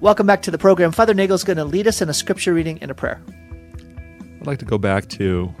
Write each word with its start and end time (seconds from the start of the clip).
Welcome 0.00 0.26
back 0.26 0.42
to 0.42 0.50
the 0.50 0.58
program. 0.58 0.92
Father 0.92 1.14
Nagel 1.14 1.34
is 1.34 1.44
going 1.44 1.56
to 1.56 1.64
lead 1.64 1.86
us 1.86 2.02
in 2.02 2.08
a 2.08 2.14
scripture 2.14 2.52
reading 2.52 2.78
and 2.82 2.90
a 2.90 2.94
prayer. 2.94 3.22
I'd 4.40 4.46
like 4.46 4.58
to 4.58 4.64
go 4.64 4.76
back 4.76 5.08
to 5.10 5.54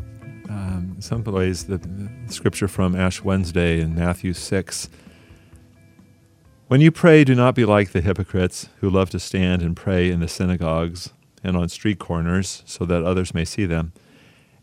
um, 0.50 0.96
some 0.98 1.22
ways 1.24 1.64
the, 1.64 1.78
the 1.78 2.10
scripture 2.32 2.68
from 2.68 2.96
Ash 2.96 3.22
Wednesday 3.22 3.80
in 3.80 3.94
Matthew 3.94 4.32
6. 4.32 4.90
When 6.66 6.80
you 6.80 6.90
pray, 6.90 7.24
do 7.24 7.34
not 7.34 7.54
be 7.54 7.64
like 7.64 7.92
the 7.92 8.00
hypocrites 8.00 8.68
who 8.80 8.90
love 8.90 9.08
to 9.10 9.20
stand 9.20 9.62
and 9.62 9.76
pray 9.76 10.10
in 10.10 10.20
the 10.20 10.28
synagogues 10.28 11.12
and 11.42 11.56
on 11.56 11.68
street 11.68 11.98
corners 11.98 12.62
so 12.66 12.84
that 12.84 13.04
others 13.04 13.32
may 13.34 13.44
see 13.44 13.66
them. 13.66 13.92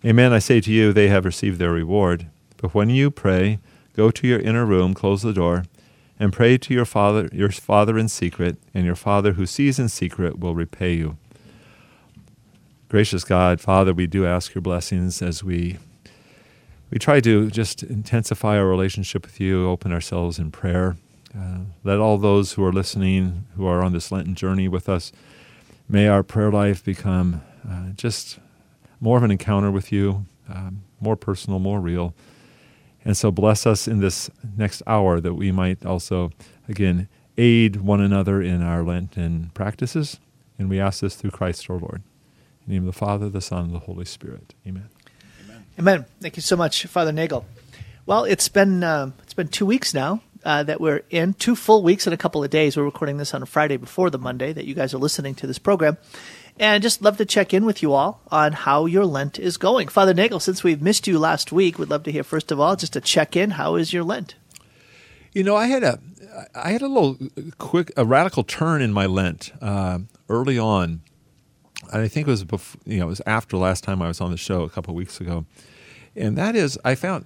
Amen, 0.06 0.34
I 0.34 0.40
say 0.40 0.60
to 0.62 0.72
you, 0.72 0.92
they 0.92 1.08
have 1.08 1.26
received 1.26 1.60
their 1.60 1.72
reward. 1.72 2.28
But 2.58 2.76
when 2.76 2.90
you 2.90 3.10
pray, 3.10 3.60
go 3.96 4.12
to 4.12 4.28
your 4.28 4.40
inner 4.40 4.66
room, 4.66 4.94
close 4.94 5.22
the 5.22 5.34
door, 5.34 5.64
and 6.22 6.32
pray 6.32 6.56
to 6.56 6.72
your 6.72 6.86
Father, 6.86 7.28
your 7.34 7.50
Father 7.50 7.98
in 7.98 8.08
secret, 8.08 8.56
and 8.76 8.86
your 8.86 8.96
Father 8.96 9.34
who 9.34 9.48
sees 9.48 9.80
in 9.80 9.90
secret 9.90 10.40
will 10.40 10.54
repay 10.54 10.94
you. 10.94 11.18
Gracious 12.90 13.24
God, 13.24 13.60
Father, 13.60 13.92
we 13.92 14.06
do 14.06 14.24
ask 14.24 14.54
your 14.54 14.62
blessings 14.62 15.24
as 15.24 15.44
we 15.44 15.80
we 16.92 17.00
try 17.00 17.22
to 17.22 17.50
just 17.50 17.82
intensify 17.82 18.58
our 18.58 18.68
relationship 18.68 19.26
with 19.26 19.40
you, 19.40 19.68
open 19.68 19.92
ourselves 19.92 20.38
in 20.38 20.52
prayer. 20.52 20.96
Uh, 21.36 21.62
let 21.84 21.98
all 21.98 22.20
those 22.20 22.54
who 22.54 22.64
are 22.64 22.74
listening, 22.74 23.46
who 23.56 23.66
are 23.66 23.82
on 23.82 23.92
this 23.92 24.12
Lenten 24.12 24.36
journey 24.36 24.68
with 24.68 24.88
us, 24.88 25.12
may 25.90 26.08
our 26.08 26.22
prayer 26.22 26.52
life 26.52 26.84
become 26.84 27.42
uh, 27.68 27.94
just 27.96 28.38
more 29.00 29.18
of 29.18 29.24
an 29.24 29.32
encounter 29.32 29.72
with 29.72 29.92
you, 29.92 30.28
um, 30.48 30.84
more 31.00 31.16
personal, 31.16 31.58
more 31.58 31.80
real. 31.80 32.14
And 33.04 33.18
so 33.18 33.32
bless 33.32 33.66
us 33.66 33.88
in 33.88 34.00
this 34.00 34.30
next 34.58 34.84
hour 34.86 35.20
that 35.20 35.34
we 35.34 35.52
might 35.52 35.86
also, 35.86 36.32
again, 36.68 37.08
aid 37.38 37.78
one 37.78 38.02
another 38.02 38.42
in 38.42 38.62
our 38.62 38.84
Lenten 38.84 39.52
practices. 39.54 40.20
And 40.60 40.70
we 40.70 40.80
ask 40.80 41.02
this 41.02 41.16
through 41.16 41.32
Christ 41.32 41.70
our 41.70 41.78
Lord. 41.78 42.04
In 42.62 42.68
the 42.68 42.74
name 42.74 42.88
of 42.88 42.94
the 42.94 43.00
Father, 43.00 43.30
the 43.30 43.42
Son, 43.42 43.66
and 43.66 43.74
the 43.74 43.80
Holy 43.80 44.06
Spirit. 44.06 44.54
Amen. 44.68 44.90
Amen. 45.44 45.66
Amen. 45.80 46.06
Thank 46.20 46.36
you 46.36 46.44
so 46.44 46.56
much, 46.56 46.86
Father 46.86 47.12
Nagel. 47.12 47.46
Well, 48.06 48.26
it's 48.26 48.50
been 48.50 48.84
uh, 48.84 49.12
it's 49.24 49.34
been 49.34 49.48
two 49.48 49.66
weeks 49.66 49.94
now 49.94 50.22
uh, 50.44 50.64
that 50.64 50.82
we're 50.82 51.04
in, 51.10 51.34
two 51.34 51.56
full 51.56 51.84
weeks 51.84 52.08
and 52.08 52.14
a 52.14 52.18
couple 52.18 52.44
of 52.44 52.50
days. 52.50 52.78
We're 52.78 52.84
recording 52.84 53.18
this 53.18 53.34
on 53.34 53.44
a 53.44 53.46
Friday 53.46 53.78
before 53.78 54.10
the 54.10 54.18
Monday 54.18 54.54
that 54.54 54.66
you 54.66 54.74
guys 54.74 54.94
are 54.94 54.98
listening 54.98 55.36
to 55.36 55.48
this 55.48 55.60
program, 55.60 55.98
and 56.60 56.84
just 56.84 57.02
love 57.02 57.18
to 57.18 57.26
check 57.26 57.54
in 57.54 57.66
with 57.66 57.82
you 57.82 57.94
all 57.94 58.22
on 58.32 58.54
how 58.54 58.86
your 58.86 59.06
Lent 59.06 59.40
is 59.40 59.58
going. 59.58 59.88
Father 59.88 60.14
Nagel, 60.14 60.40
since 60.40 60.64
we've 60.64 60.82
missed 60.82 61.08
you 61.08 61.18
last 61.20 61.52
week, 61.52 61.78
we'd 61.80 61.90
love 61.90 62.04
to 62.04 62.12
hear 62.12 62.24
first 62.24 62.52
of 62.52 62.60
all 62.60 62.76
just 62.76 62.94
to 62.94 63.02
check 63.02 63.36
in. 63.36 63.52
How 63.52 63.76
is 63.76 63.94
your 63.94 64.04
Lent? 64.04 64.36
You 65.34 65.44
know, 65.44 65.56
I 65.56 65.68
had 65.68 65.84
a 65.84 66.00
I 66.56 66.72
had 66.72 66.82
a 66.82 66.88
little 66.88 67.18
quick 67.58 67.92
a 67.98 68.06
radical 68.06 68.44
turn 68.44 68.82
in 68.82 68.94
my 68.94 69.06
Lent 69.06 69.52
uh, 69.62 70.00
early 70.30 70.58
on 70.58 71.02
I 71.92 72.08
think 72.08 72.28
it 72.28 72.32
was 72.32 72.44
before, 72.44 72.82
you 72.86 73.00
know, 73.00 73.06
it 73.06 73.10
was 73.10 73.22
after 73.26 73.58
last 73.58 73.84
time 73.84 74.02
I 74.02 74.08
was 74.08 74.22
on 74.22 74.32
the 74.32 74.38
show 74.38 74.64
a 74.64 74.70
couple 74.70 74.94
weeks 74.94 75.20
ago, 75.20 75.46
and 76.16 76.38
that 76.38 76.56
is 76.56 76.80
I 76.86 76.96
found. 76.96 77.26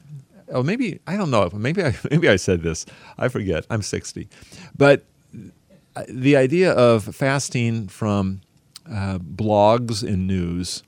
Oh, 0.52 0.62
maybe 0.62 1.00
I 1.08 1.18
don't 1.18 1.32
know. 1.32 1.50
Maybe 1.54 1.84
I 1.84 1.96
maybe 2.12 2.30
I 2.30 2.36
said 2.36 2.62
this. 2.62 2.86
I 3.18 3.28
forget. 3.28 3.66
I'm 3.70 3.82
60, 3.82 4.28
but 4.76 5.06
uh, 5.96 6.04
the 6.08 6.36
idea 6.36 6.72
of 6.72 7.04
fasting 7.16 7.88
from 7.88 8.42
uh, 8.90 9.18
blogs 9.20 10.04
and 10.08 10.28
news 10.28 10.84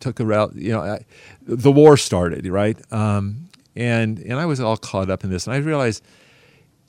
took 0.00 0.20
around. 0.20 0.60
You 0.60 0.72
know, 0.72 0.80
I, 0.80 1.04
the 1.42 1.72
war 1.72 1.96
started 1.96 2.46
right, 2.46 2.78
um, 2.92 3.48
and 3.76 4.18
and 4.18 4.34
I 4.34 4.46
was 4.46 4.60
all 4.60 4.76
caught 4.76 5.10
up 5.10 5.24
in 5.24 5.30
this, 5.30 5.46
and 5.46 5.54
I 5.54 5.58
realized 5.58 6.04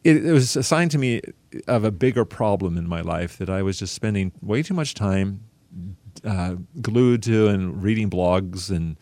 it, 0.03 0.26
it 0.26 0.31
was 0.31 0.56
assigned 0.56 0.92
to 0.92 0.98
me 0.98 1.22
of 1.68 1.84
a 1.84 1.92
bigger 1.92 2.26
problem 2.26 2.78
in 2.78 2.88
my 2.88 3.02
life 3.02 3.38
that 3.38 3.50
I 3.50 3.64
was 3.64 3.80
just 3.80 3.94
spending 3.94 4.31
way 4.42 4.62
too 4.62 4.73
much 4.73 4.94
time 4.94 5.42
uh, 6.23 6.56
glued 6.81 7.23
to 7.23 7.48
and 7.48 7.84
reading 7.84 8.09
blogs 8.09 8.70
and 8.70 8.97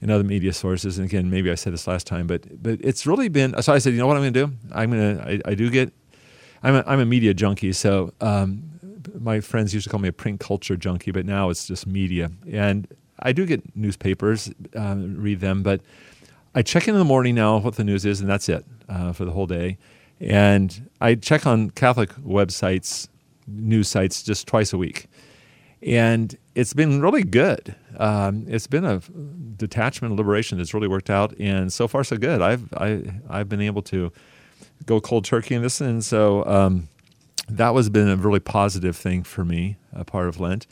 and 0.00 0.12
other 0.12 0.24
media 0.24 0.52
sources. 0.52 0.98
And 0.98 1.06
again, 1.06 1.28
maybe 1.28 1.50
I 1.50 1.56
said 1.56 1.72
this 1.72 1.86
last 1.86 2.06
time, 2.06 2.26
but 2.26 2.62
but 2.62 2.78
it's 2.82 3.06
really 3.06 3.28
been. 3.28 3.60
So 3.62 3.72
I 3.72 3.78
said, 3.78 3.92
you 3.92 3.98
know 3.98 4.06
what 4.06 4.16
I'm 4.16 4.22
going 4.22 4.34
to 4.34 4.46
do? 4.46 4.52
I'm 4.72 4.90
going 4.90 5.16
to. 5.16 5.24
I, 5.24 5.50
I, 5.50 5.54
do 5.54 5.70
get. 5.70 5.92
I'm 6.62 6.76
a, 6.76 6.84
I'm 6.86 7.00
a 7.00 7.06
media 7.06 7.34
junkie, 7.34 7.72
so 7.72 8.12
um, 8.20 8.77
my 9.18 9.40
friends 9.40 9.74
used 9.74 9.84
to 9.84 9.90
call 9.90 10.00
me 10.00 10.08
a 10.08 10.12
print 10.12 10.40
culture 10.40 10.76
junkie, 10.76 11.10
but 11.10 11.26
now 11.26 11.50
it's 11.50 11.66
just 11.66 11.86
media. 11.86 12.30
And 12.50 12.86
I 13.20 13.32
do 13.32 13.46
get 13.46 13.76
newspapers, 13.76 14.50
uh, 14.76 14.96
read 14.96 15.40
them, 15.40 15.62
but 15.62 15.80
I 16.54 16.62
check 16.62 16.88
in 16.88 16.94
in 16.94 16.98
the 16.98 17.04
morning 17.04 17.34
now 17.34 17.58
what 17.58 17.76
the 17.76 17.84
news 17.84 18.04
is, 18.04 18.20
and 18.20 18.28
that's 18.28 18.48
it 18.48 18.64
uh, 18.88 19.12
for 19.12 19.24
the 19.24 19.30
whole 19.32 19.46
day. 19.46 19.78
And 20.20 20.88
I 21.00 21.14
check 21.14 21.46
on 21.46 21.70
Catholic 21.70 22.10
websites, 22.16 23.08
news 23.46 23.88
sites, 23.88 24.22
just 24.22 24.46
twice 24.46 24.72
a 24.72 24.78
week 24.78 25.08
and 25.82 26.36
it's 26.54 26.72
been 26.72 27.00
really 27.00 27.22
good. 27.22 27.74
Um, 27.98 28.44
it's 28.48 28.66
been 28.66 28.84
a 28.84 29.00
detachment 29.56 30.16
liberation 30.16 30.58
that's 30.58 30.74
really 30.74 30.88
worked 30.88 31.10
out, 31.10 31.38
and 31.38 31.72
so 31.72 31.86
far 31.86 32.04
so 32.04 32.16
good. 32.16 32.42
I've 32.42 32.72
I, 32.74 33.02
I've 33.28 33.48
been 33.48 33.60
able 33.60 33.82
to 33.82 34.12
go 34.86 35.00
cold 35.00 35.24
turkey 35.24 35.54
in 35.54 35.62
this, 35.62 35.80
and 35.80 36.04
so 36.04 36.44
um, 36.46 36.88
that 37.48 37.74
was 37.74 37.88
been 37.88 38.08
a 38.08 38.16
really 38.16 38.40
positive 38.40 38.96
thing 38.96 39.22
for 39.22 39.44
me, 39.44 39.76
a 39.92 40.04
part 40.04 40.28
of 40.28 40.40
Lent, 40.40 40.66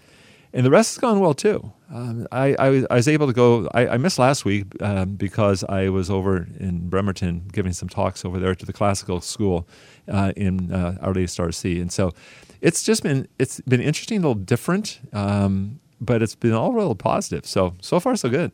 and 0.53 0.65
the 0.65 0.71
rest 0.71 0.95
has 0.95 1.01
gone 1.01 1.21
well 1.21 1.35
too. 1.35 1.73
Um, 1.93 2.27
I, 2.33 2.57
I, 2.59 2.69
was, 2.71 2.87
I, 2.91 2.95
was, 2.95 3.09
able 3.09 3.27
to 3.27 3.33
go. 3.33 3.69
I, 3.75 3.89
I 3.89 3.97
missed 3.97 4.19
last 4.19 4.45
week 4.45 4.65
um, 4.83 5.15
because 5.15 5.63
I 5.65 5.89
was 5.89 6.11
over 6.11 6.49
in 6.59 6.89
Bremerton 6.89 7.49
giving 7.53 7.73
some 7.73 7.89
talks 7.89 8.25
over 8.25 8.39
there 8.39 8.55
to 8.55 8.67
the 8.67 8.73
classical 8.73 9.21
school 9.21 9.69
uh, 10.09 10.33
in 10.37 10.73
uh, 10.73 10.99
Our 11.01 11.15
Lady 11.15 11.27
Star 11.27 11.53
Sea, 11.53 11.81
and 11.81 11.93
so 11.93 12.13
it's 12.61 12.83
just 12.83 13.03
been 13.03 13.29
it's 13.39 13.61
been 13.63 13.81
interesting, 13.81 14.19
a 14.19 14.21
little 14.21 14.35
different, 14.35 15.01
um, 15.13 15.81
but 16.01 16.23
it's 16.23 16.35
been 16.35 16.53
all 16.53 16.73
real 16.73 16.95
positive. 16.95 17.47
So 17.47 17.75
so 17.81 18.01
far 18.01 18.17
so 18.17 18.29
good. 18.29 18.53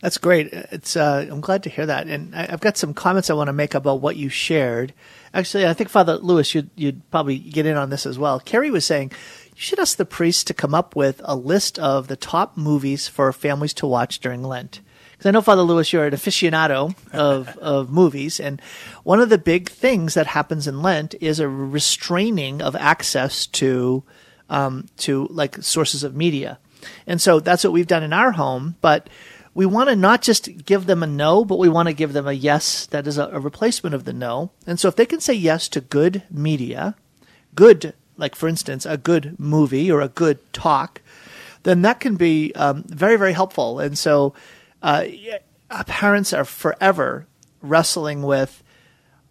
That's 0.00 0.18
great. 0.18 0.48
It's 0.52 0.96
uh, 0.96 1.26
I'm 1.30 1.40
glad 1.40 1.62
to 1.64 1.70
hear 1.70 1.86
that, 1.86 2.06
and 2.06 2.34
I, 2.34 2.50
have 2.50 2.60
got 2.60 2.76
some 2.76 2.92
comments 2.94 3.30
I 3.30 3.34
want 3.34 3.48
to 3.48 3.52
make 3.52 3.74
about 3.74 4.00
what 4.00 4.16
you 4.16 4.28
shared. 4.28 4.92
Actually, 5.34 5.66
I 5.66 5.72
think 5.72 5.88
Father 5.88 6.16
Lewis, 6.16 6.54
you'd 6.54 6.70
you'd 6.76 7.10
probably 7.10 7.38
get 7.38 7.66
in 7.66 7.76
on 7.76 7.90
this 7.90 8.04
as 8.04 8.18
well. 8.18 8.38
Kerry 8.40 8.70
was 8.70 8.84
saying 8.84 9.12
you 9.54 9.60
should 9.60 9.78
ask 9.78 9.96
the 9.96 10.04
priest 10.04 10.46
to 10.46 10.54
come 10.54 10.74
up 10.74 10.94
with 10.94 11.20
a 11.24 11.34
list 11.34 11.78
of 11.78 12.08
the 12.08 12.16
top 12.16 12.56
movies 12.56 13.08
for 13.08 13.32
families 13.32 13.74
to 13.74 13.86
watch 13.86 14.18
during 14.20 14.42
Lent. 14.42 14.80
Because 15.12 15.26
I 15.26 15.30
know 15.30 15.40
Father 15.40 15.62
Lewis, 15.62 15.92
you're 15.92 16.06
an 16.06 16.12
aficionado 16.12 16.94
of 17.12 17.56
of 17.58 17.90
movies, 17.90 18.40
and 18.40 18.60
one 19.04 19.20
of 19.20 19.30
the 19.30 19.38
big 19.38 19.70
things 19.70 20.14
that 20.14 20.26
happens 20.26 20.66
in 20.66 20.82
Lent 20.82 21.14
is 21.20 21.40
a 21.40 21.48
restraining 21.48 22.60
of 22.60 22.76
access 22.76 23.46
to 23.46 24.02
um, 24.50 24.86
to 24.98 25.28
like 25.30 25.62
sources 25.62 26.04
of 26.04 26.14
media, 26.14 26.58
and 27.06 27.20
so 27.20 27.40
that's 27.40 27.64
what 27.64 27.72
we've 27.72 27.86
done 27.86 28.02
in 28.02 28.12
our 28.12 28.32
home. 28.32 28.76
But 28.82 29.08
we 29.54 29.66
want 29.66 29.90
to 29.90 29.96
not 29.96 30.22
just 30.22 30.64
give 30.64 30.86
them 30.86 31.02
a 31.02 31.06
no, 31.06 31.44
but 31.44 31.58
we 31.58 31.68
want 31.68 31.88
to 31.88 31.92
give 31.92 32.12
them 32.12 32.26
a 32.26 32.32
yes 32.32 32.86
that 32.86 33.06
is 33.06 33.18
a, 33.18 33.26
a 33.28 33.40
replacement 33.40 33.94
of 33.94 34.04
the 34.04 34.12
no. 34.12 34.50
And 34.66 34.80
so 34.80 34.88
if 34.88 34.96
they 34.96 35.06
can 35.06 35.20
say 35.20 35.34
yes 35.34 35.68
to 35.68 35.80
good 35.80 36.22
media, 36.30 36.94
good 37.54 37.94
like 38.16 38.34
for 38.34 38.48
instance 38.48 38.86
a 38.86 38.96
good 38.96 39.38
movie 39.38 39.90
or 39.90 40.00
a 40.00 40.08
good 40.08 40.38
talk, 40.52 41.00
then 41.64 41.82
that 41.82 42.00
can 42.00 42.16
be 42.16 42.52
um, 42.54 42.84
very 42.84 43.16
very 43.16 43.32
helpful. 43.32 43.78
And 43.78 43.98
so 43.98 44.34
uh, 44.82 45.06
parents 45.86 46.32
are 46.32 46.44
forever 46.44 47.26
wrestling 47.60 48.22
with 48.22 48.62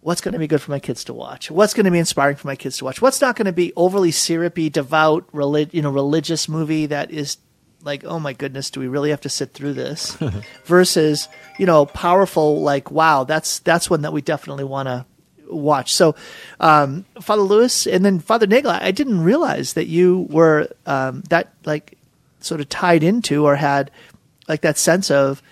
what's 0.00 0.20
going 0.20 0.32
to 0.32 0.38
be 0.38 0.48
good 0.48 0.60
for 0.60 0.72
my 0.72 0.80
kids 0.80 1.04
to 1.04 1.14
watch, 1.14 1.50
what's 1.50 1.74
going 1.74 1.84
to 1.84 1.90
be 1.90 1.98
inspiring 1.98 2.36
for 2.36 2.48
my 2.48 2.56
kids 2.56 2.78
to 2.78 2.84
watch, 2.84 3.00
what's 3.00 3.20
not 3.20 3.36
going 3.36 3.46
to 3.46 3.52
be 3.52 3.72
overly 3.76 4.10
syrupy, 4.10 4.68
devout, 4.68 5.24
relig- 5.32 5.72
you 5.72 5.82
know, 5.82 5.90
religious 5.90 6.48
movie 6.48 6.86
that 6.86 7.10
is 7.10 7.36
like, 7.82 8.04
oh 8.04 8.18
my 8.18 8.32
goodness, 8.32 8.70
do 8.70 8.80
we 8.80 8.88
really 8.88 9.10
have 9.10 9.20
to 9.22 9.28
sit 9.28 9.52
through 9.52 9.74
this? 9.74 10.16
Versus, 10.64 11.28
you 11.58 11.66
know, 11.66 11.86
powerful, 11.86 12.62
like, 12.62 12.90
wow, 12.90 13.24
that's 13.24 13.58
that's 13.60 13.90
one 13.90 14.02
that 14.02 14.12
we 14.12 14.22
definitely 14.22 14.64
want 14.64 14.88
to 14.88 15.04
watch. 15.48 15.92
So, 15.94 16.14
um, 16.60 17.04
Father 17.20 17.42
Lewis, 17.42 17.86
and 17.86 18.04
then 18.04 18.18
Father 18.20 18.46
Nagel, 18.46 18.70
I 18.70 18.90
didn't 18.90 19.22
realize 19.22 19.74
that 19.74 19.86
you 19.86 20.26
were 20.30 20.68
um, 20.86 21.22
that 21.28 21.52
like 21.64 21.98
sort 22.40 22.60
of 22.60 22.68
tied 22.68 23.02
into 23.02 23.44
or 23.44 23.56
had 23.56 23.90
like 24.48 24.62
that 24.62 24.78
sense 24.78 25.10
of, 25.10 25.42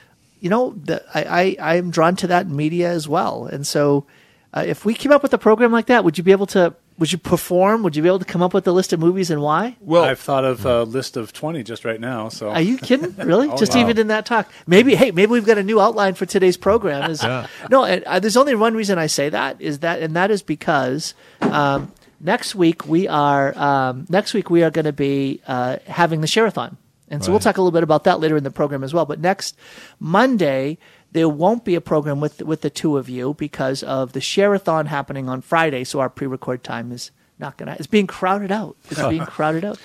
you 0.40 0.50
know, 0.50 0.74
the, 0.84 1.04
I, 1.14 1.56
I 1.60 1.76
I'm 1.76 1.90
drawn 1.90 2.16
to 2.16 2.26
that 2.28 2.48
media 2.48 2.90
as 2.90 3.08
well, 3.08 3.46
and 3.46 3.66
so 3.66 4.06
uh, 4.52 4.64
if 4.66 4.84
we 4.84 4.94
came 4.94 5.12
up 5.12 5.22
with 5.22 5.32
a 5.34 5.38
program 5.38 5.72
like 5.72 5.86
that, 5.86 6.04
would 6.04 6.18
you 6.18 6.24
be 6.24 6.32
able 6.32 6.46
to? 6.46 6.74
Would 7.00 7.12
you 7.12 7.18
perform? 7.18 7.82
Would 7.82 7.96
you 7.96 8.02
be 8.02 8.08
able 8.08 8.18
to 8.18 8.26
come 8.26 8.42
up 8.42 8.52
with 8.52 8.68
a 8.68 8.72
list 8.72 8.92
of 8.92 9.00
movies 9.00 9.30
and 9.30 9.40
why? 9.40 9.74
Well, 9.80 10.04
I've 10.04 10.20
thought 10.20 10.44
of 10.44 10.66
a 10.66 10.82
list 10.84 11.16
of 11.16 11.32
twenty 11.32 11.62
just 11.62 11.86
right 11.86 11.98
now. 11.98 12.28
So, 12.28 12.50
are 12.50 12.60
you 12.60 12.76
kidding? 12.76 13.16
Really? 13.30 13.48
oh, 13.48 13.56
just 13.56 13.74
wow. 13.74 13.80
even 13.80 13.98
in 13.98 14.08
that 14.08 14.26
talk? 14.26 14.52
Maybe. 14.66 14.94
Hey, 14.94 15.10
maybe 15.10 15.32
we've 15.32 15.46
got 15.46 15.56
a 15.56 15.62
new 15.62 15.80
outline 15.80 16.12
for 16.12 16.26
today's 16.26 16.58
program. 16.58 17.10
Is 17.10 17.22
yeah. 17.22 17.46
no? 17.70 17.84
Uh, 17.84 18.20
there's 18.20 18.36
only 18.36 18.54
one 18.54 18.74
reason 18.74 18.98
I 18.98 19.06
say 19.06 19.30
that 19.30 19.58
is 19.60 19.78
that, 19.78 20.02
and 20.02 20.14
that 20.14 20.30
is 20.30 20.42
because 20.42 21.14
um, 21.40 21.90
next 22.20 22.54
week 22.54 22.86
we 22.86 23.08
are 23.08 23.56
um, 23.56 24.06
next 24.10 24.34
week 24.34 24.50
we 24.50 24.62
are 24.62 24.70
going 24.70 24.84
to 24.84 24.92
be 24.92 25.40
uh, 25.46 25.78
having 25.86 26.20
the 26.20 26.26
Share-a-thon. 26.26 26.76
And 27.10 27.22
so 27.22 27.28
right. 27.28 27.32
we'll 27.34 27.40
talk 27.40 27.58
a 27.58 27.60
little 27.60 27.72
bit 27.72 27.82
about 27.82 28.04
that 28.04 28.20
later 28.20 28.36
in 28.36 28.44
the 28.44 28.50
program 28.50 28.84
as 28.84 28.94
well. 28.94 29.04
But 29.04 29.20
next 29.20 29.56
Monday, 29.98 30.78
there 31.12 31.28
won't 31.28 31.64
be 31.64 31.74
a 31.74 31.80
program 31.80 32.20
with 32.20 32.40
with 32.42 32.60
the 32.60 32.70
two 32.70 32.96
of 32.96 33.08
you 33.08 33.34
because 33.34 33.82
of 33.82 34.12
the 34.12 34.20
Share-a-thon 34.20 34.86
happening 34.86 35.28
on 35.28 35.42
Friday. 35.42 35.84
So 35.84 36.00
our 36.00 36.08
pre-record 36.08 36.62
time 36.62 36.92
is 36.92 37.10
not 37.38 37.56
gonna. 37.56 37.76
It's 37.78 37.88
being 37.88 38.06
crowded 38.06 38.52
out. 38.52 38.76
It's 38.90 39.02
being 39.08 39.26
crowded 39.26 39.64
out. 39.64 39.78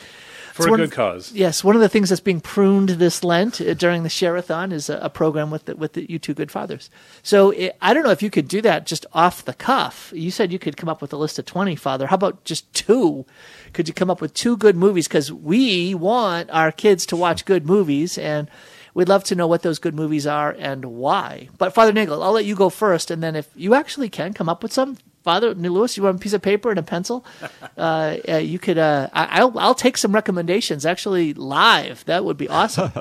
For 0.63 0.73
a 0.73 0.77
good 0.77 0.91
cause. 0.93 1.33
Yes, 1.33 1.65
one 1.65 1.75
of 1.75 1.81
the 1.81 1.89
things 1.89 2.07
that's 2.07 2.21
being 2.21 2.39
pruned 2.39 2.89
this 2.89 3.25
Lent 3.25 3.59
uh, 3.59 3.73
during 3.73 4.03
the 4.03 4.09
Share-a-thon 4.09 4.71
is 4.71 4.89
a, 4.89 4.97
a 4.99 5.09
program 5.09 5.51
with 5.51 5.65
the, 5.65 5.75
with 5.75 5.93
the 5.93 6.09
you 6.09 6.17
two 6.17 6.33
good 6.33 6.49
fathers. 6.49 6.89
So 7.23 7.49
it, 7.49 7.75
I 7.81 7.93
don't 7.93 8.03
know 8.03 8.11
if 8.11 8.23
you 8.23 8.29
could 8.29 8.47
do 8.47 8.61
that 8.61 8.85
just 8.85 9.05
off 9.11 9.43
the 9.43 9.53
cuff. 9.53 10.13
You 10.15 10.31
said 10.31 10.53
you 10.53 10.59
could 10.59 10.77
come 10.77 10.87
up 10.87 11.01
with 11.01 11.11
a 11.11 11.17
list 11.17 11.37
of 11.39 11.45
twenty, 11.45 11.75
Father. 11.75 12.07
How 12.07 12.15
about 12.15 12.45
just 12.45 12.73
two? 12.73 13.25
Could 13.73 13.89
you 13.89 13.93
come 13.93 14.09
up 14.09 14.21
with 14.21 14.33
two 14.33 14.55
good 14.55 14.77
movies? 14.77 15.09
Because 15.09 15.29
we 15.29 15.93
want 15.93 16.49
our 16.51 16.71
kids 16.71 17.05
to 17.07 17.17
watch 17.17 17.43
good 17.43 17.65
movies, 17.65 18.17
and 18.17 18.49
we'd 18.93 19.09
love 19.09 19.25
to 19.25 19.35
know 19.35 19.47
what 19.47 19.61
those 19.61 19.77
good 19.77 19.93
movies 19.93 20.25
are 20.25 20.55
and 20.57 20.85
why. 20.85 21.49
But 21.57 21.73
Father 21.73 21.91
Nagel, 21.91 22.23
I'll 22.23 22.31
let 22.31 22.45
you 22.45 22.55
go 22.55 22.69
first, 22.69 23.11
and 23.11 23.21
then 23.21 23.35
if 23.35 23.49
you 23.55 23.73
actually 23.73 24.07
can 24.07 24.31
come 24.31 24.47
up 24.47 24.63
with 24.63 24.71
some. 24.71 24.97
Father 25.25 25.55
Lewis, 25.55 25.97
you 25.97 26.03
want 26.03 26.17
a 26.17 26.19
piece 26.19 26.33
of 26.33 26.43
paper 26.43 26.69
and 26.69 26.79
a 26.79 26.83
pencil? 26.83 27.25
Uh, 27.77 28.15
you 28.41 28.57
could. 28.57 28.77
Uh, 28.77 29.09
I, 29.11 29.41
I'll 29.41 29.59
I'll 29.59 29.75
take 29.75 29.97
some 29.97 30.13
recommendations 30.13 30.85
actually 30.85 31.33
live. 31.33 32.05
That 32.05 32.23
would 32.23 32.37
be 32.37 32.47
awesome. 32.47 32.91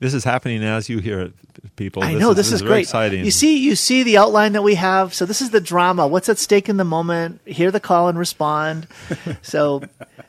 This 0.00 0.12
is 0.12 0.24
happening 0.24 0.62
as 0.62 0.90
you 0.90 0.98
hear 0.98 1.20
it, 1.20 1.76
people. 1.76 2.02
I 2.02 2.12
know 2.12 2.34
this, 2.34 2.52
is, 2.52 2.60
very 2.60 2.70
great. 2.70 2.80
exciting. 2.80 3.24
You 3.24 3.30
see, 3.30 3.56
you 3.56 3.74
see 3.74 4.02
the 4.02 4.18
outline 4.18 4.52
that 4.52 4.62
we 4.62 4.74
have. 4.74 5.14
So 5.14 5.24
this 5.24 5.40
is 5.40 5.48
the 5.48 5.62
drama. 5.62 6.06
What's 6.06 6.28
at 6.28 6.38
stake 6.38 6.68
in 6.68 6.76
the 6.76 6.84
moment? 6.84 7.40
Hear 7.46 7.70
the 7.70 7.80
call 7.80 8.08
and 8.08 8.18
respond. 8.18 8.86
so, 9.42 9.82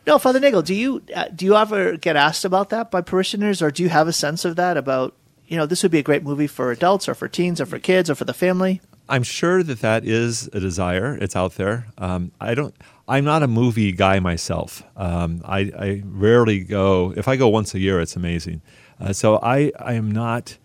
no, 0.07 0.17
Father 0.17 0.39
Nagel, 0.39 0.61
do 0.61 0.73
you 0.73 1.01
uh, 1.13 1.25
do 1.35 1.43
you 1.43 1.55
ever 1.57 1.97
get 1.97 2.15
asked 2.15 2.45
about 2.45 2.69
that 2.69 2.89
by 2.89 3.01
parishioners, 3.01 3.61
or 3.61 3.69
do 3.69 3.83
you 3.83 3.89
have 3.89 4.07
a 4.07 4.13
sense 4.13 4.45
of 4.45 4.55
that 4.55 4.77
about 4.77 5.13
you 5.47 5.57
know 5.57 5.65
this 5.65 5.83
would 5.83 5.91
be 5.91 5.99
a 5.99 6.03
great 6.03 6.23
movie 6.23 6.47
for 6.47 6.71
adults 6.71 7.09
or 7.09 7.15
for 7.15 7.27
teens 7.27 7.59
or 7.59 7.65
for 7.65 7.79
kids 7.79 8.09
or 8.09 8.15
for 8.15 8.25
the 8.25 8.33
family? 8.33 8.79
I'm 9.07 9.23
sure 9.23 9.63
that 9.63 9.81
that 9.81 10.05
is 10.05 10.47
a 10.53 10.59
desire. 10.59 11.15
It's 11.15 11.35
out 11.35 11.55
there. 11.55 11.87
Um, 11.97 12.31
I 12.39 12.53
don't. 12.55 12.73
I'm 13.07 13.23
not 13.23 13.43
a 13.43 13.47
movie 13.47 13.91
guy 13.91 14.19
myself. 14.19 14.81
Um, 14.97 15.41
I, 15.45 15.59
I 15.77 16.01
rarely 16.05 16.61
go. 16.63 17.13
If 17.15 17.27
I 17.27 17.35
go 17.35 17.47
once 17.47 17.75
a 17.75 17.79
year, 17.79 17.99
it's 18.01 18.15
amazing. 18.15 18.61
Uh, 18.99 19.13
so 19.13 19.39
I, 19.43 19.71
I 19.79 19.93
am 19.93 20.11
not 20.11 20.57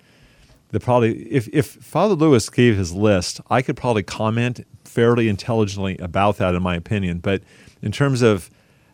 the 0.70 0.80
probably. 0.80 1.22
If 1.30 1.48
if 1.52 1.66
Father 1.66 2.14
Lewis 2.14 2.48
gave 2.48 2.76
his 2.76 2.92
list, 2.92 3.40
I 3.50 3.60
could 3.60 3.76
probably 3.76 4.02
comment 4.02 4.66
fairly 4.84 5.28
intelligently 5.28 5.98
about 5.98 6.38
that, 6.38 6.54
in 6.54 6.62
my 6.62 6.76
opinion. 6.76 7.18
But 7.18 7.42
in 7.82 7.92
terms 7.92 8.22
of, 8.22 8.50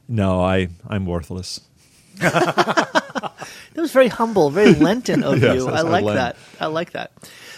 no, 0.08 0.42
I 0.42 0.68
I'm 0.88 1.06
worthless. 1.06 1.60
That 3.76 3.82
was 3.82 3.92
very 3.92 4.08
humble, 4.08 4.48
very 4.48 4.72
Lenten 4.72 5.22
of 5.22 5.38
Yes, 5.42 5.56
you. 5.56 5.68
I 5.68 5.82
like 5.82 6.06
that. 6.06 6.36
I 6.58 6.66
like 6.66 6.92
that. 6.92 7.12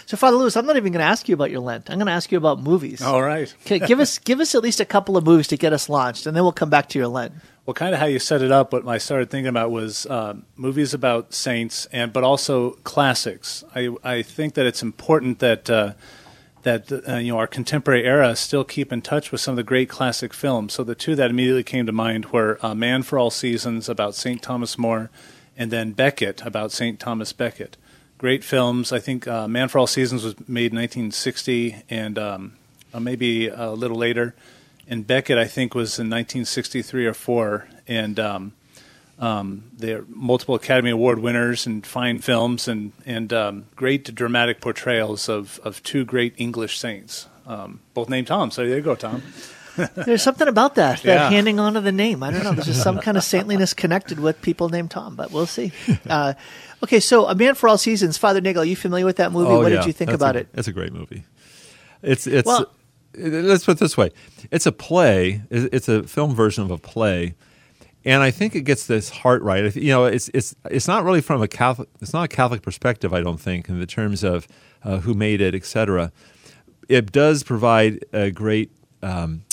So, 0.09 0.17
Father 0.17 0.37
Lewis, 0.37 0.57
I'm 0.57 0.65
not 0.65 0.75
even 0.75 0.91
going 0.91 1.03
to 1.03 1.07
ask 1.07 1.29
you 1.29 1.35
about 1.35 1.51
your 1.51 1.59
Lent. 1.59 1.87
I'm 1.87 1.99
going 1.99 2.07
to 2.07 2.11
ask 2.11 2.31
you 2.31 2.39
about 2.39 2.59
movies. 2.59 2.99
All 2.99 3.21
right. 3.21 3.53
Okay, 3.61 3.77
give 3.77 3.99
us 3.99 4.17
give 4.17 4.39
us 4.39 4.55
at 4.55 4.63
least 4.63 4.79
a 4.79 4.85
couple 4.85 5.17
of 5.17 5.23
movies 5.23 5.45
to 5.49 5.55
get 5.55 5.71
us 5.71 5.87
launched, 5.87 6.25
and 6.25 6.35
then 6.35 6.41
we'll 6.41 6.51
come 6.51 6.71
back 6.71 6.89
to 6.89 6.97
your 6.97 7.07
Lent. 7.07 7.31
Well, 7.67 7.75
kind 7.75 7.93
of 7.93 7.99
how 7.99 8.07
you 8.07 8.17
set 8.17 8.41
it 8.41 8.51
up. 8.51 8.73
What 8.73 8.87
I 8.87 8.97
started 8.97 9.29
thinking 9.29 9.49
about 9.49 9.69
was 9.69 10.07
um, 10.07 10.47
movies 10.55 10.95
about 10.95 11.35
saints, 11.35 11.85
and 11.91 12.11
but 12.11 12.23
also 12.23 12.71
classics. 12.83 13.63
I 13.75 13.95
I 14.03 14.23
think 14.23 14.55
that 14.55 14.65
it's 14.65 14.81
important 14.81 15.37
that 15.39 15.69
uh, 15.69 15.93
that 16.63 16.91
uh, 17.07 17.17
you 17.17 17.31
know 17.31 17.37
our 17.37 17.45
contemporary 17.45 18.03
era 18.03 18.35
still 18.35 18.63
keep 18.63 18.91
in 18.91 19.03
touch 19.03 19.31
with 19.31 19.41
some 19.41 19.51
of 19.51 19.57
the 19.57 19.63
great 19.63 19.89
classic 19.89 20.33
films. 20.33 20.73
So 20.73 20.83
the 20.83 20.95
two 20.95 21.15
that 21.17 21.29
immediately 21.29 21.63
came 21.63 21.85
to 21.85 21.91
mind 21.91 22.31
were 22.31 22.57
uh, 22.63 22.73
Man 22.73 23.03
for 23.03 23.19
All 23.19 23.29
Seasons 23.29 23.87
about 23.87 24.15
Saint 24.15 24.41
Thomas 24.41 24.75
More, 24.75 25.11
and 25.55 25.69
then 25.69 25.91
Becket 25.91 26.41
about 26.43 26.71
Saint 26.71 26.99
Thomas 26.99 27.31
Becket. 27.31 27.77
Great 28.19 28.43
films. 28.43 28.91
I 28.91 28.99
think 28.99 29.27
uh, 29.27 29.47
Man 29.47 29.67
for 29.67 29.79
All 29.79 29.87
Seasons 29.87 30.23
was 30.23 30.35
made 30.47 30.71
in 30.71 30.77
1960, 30.77 31.83
and 31.89 32.19
um, 32.19 32.53
uh, 32.93 32.99
maybe 32.99 33.47
a 33.47 33.71
little 33.71 33.97
later 33.97 34.35
and 34.89 35.05
Becket, 35.05 35.37
I 35.37 35.45
think, 35.45 35.75
was 35.75 35.99
in 35.99 36.09
1963 36.09 37.05
or 37.05 37.13
four, 37.13 37.67
and 37.87 38.19
um, 38.19 38.53
um, 39.19 39.65
they're 39.77 40.03
multiple 40.09 40.55
Academy 40.55 40.89
Award 40.89 41.19
winners 41.19 41.67
and 41.67 41.85
fine 41.85 42.19
films 42.19 42.67
and 42.67 42.91
and 43.05 43.31
um, 43.31 43.65
great 43.75 44.15
dramatic 44.15 44.59
portrayals 44.59 45.29
of 45.29 45.59
of 45.63 45.83
two 45.83 46.03
great 46.03 46.33
English 46.37 46.79
saints, 46.79 47.27
um, 47.45 47.81
both 47.93 48.09
named 48.09 48.27
Tom. 48.27 48.49
So 48.49 48.65
there 48.65 48.77
you 48.77 48.81
go, 48.83 48.95
Tom. 48.95 49.21
There's 49.95 50.21
something 50.21 50.47
about 50.47 50.75
that, 50.75 51.01
that 51.03 51.05
Yeah. 51.05 51.29
handing 51.29 51.59
on 51.59 51.77
of 51.77 51.83
the 51.83 51.91
name. 51.91 52.23
I 52.23 52.31
don't 52.31 52.43
know. 52.43 52.51
There's 52.53 52.67
just 52.67 52.83
some 52.83 52.99
kind 52.99 53.17
of 53.17 53.23
saintliness 53.23 53.73
connected 53.73 54.19
with 54.19 54.41
people 54.41 54.69
named 54.69 54.91
Tom, 54.91 55.15
but 55.15 55.31
we'll 55.31 55.45
see. 55.45 55.71
Uh, 56.09 56.33
okay, 56.83 56.99
so 56.99 57.27
A 57.27 57.35
Man 57.35 57.55
for 57.55 57.69
All 57.69 57.77
Seasons, 57.77 58.17
Father 58.17 58.41
Nagel, 58.41 58.61
are 58.63 58.65
you 58.65 58.75
familiar 58.75 59.05
with 59.05 59.17
that 59.17 59.31
movie? 59.31 59.51
Oh, 59.51 59.59
what 59.59 59.71
yeah. 59.71 59.77
did 59.79 59.87
you 59.87 59.93
think 59.93 60.09
That's 60.11 60.21
about 60.21 60.35
a, 60.35 60.39
it? 60.39 60.47
It's 60.53 60.67
a 60.67 60.73
great 60.73 60.91
movie. 60.93 61.23
It's 62.01 62.25
it's. 62.27 62.45
Well- 62.47 62.71
let's 63.15 63.65
put 63.65 63.73
it 63.73 63.79
this 63.79 63.97
way: 63.97 64.11
it's 64.51 64.65
a 64.65 64.71
play. 64.71 65.41
It's 65.49 65.69
it's 65.73 65.89
a 65.89 66.03
film 66.03 66.33
version 66.35 66.63
of 66.63 66.71
a 66.71 66.77
play, 66.77 67.35
and 68.05 68.23
I 68.23 68.31
think 68.31 68.55
it 68.55 68.61
gets 68.61 68.87
this 68.87 69.09
heart 69.09 69.41
right. 69.41 69.75
You 69.75 69.89
know, 69.89 70.05
it's 70.05 70.29
it's 70.33 70.55
it's 70.69 70.87
not 70.87 71.03
really 71.03 71.21
from 71.21 71.41
a 71.41 71.47
Catholic. 71.47 71.89
It's 72.01 72.13
not 72.13 72.23
a 72.23 72.27
Catholic 72.27 72.61
perspective. 72.61 73.13
I 73.13 73.21
don't 73.21 73.39
think 73.39 73.67
in 73.69 73.79
the 73.79 73.85
terms 73.85 74.23
of 74.23 74.47
uh, 74.83 74.99
who 74.99 75.13
made 75.13 75.41
it, 75.41 75.53
etc. 75.55 76.11
It 76.87 77.11
does 77.11 77.43
provide 77.43 78.05
a 78.13 78.31
great. 78.31 78.71
Um, 79.01 79.43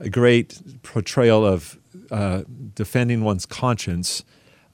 a 0.00 0.08
great 0.08 0.82
portrayal 0.82 1.44
of 1.44 1.78
uh, 2.10 2.42
defending 2.74 3.24
one's 3.24 3.46
conscience. 3.46 4.24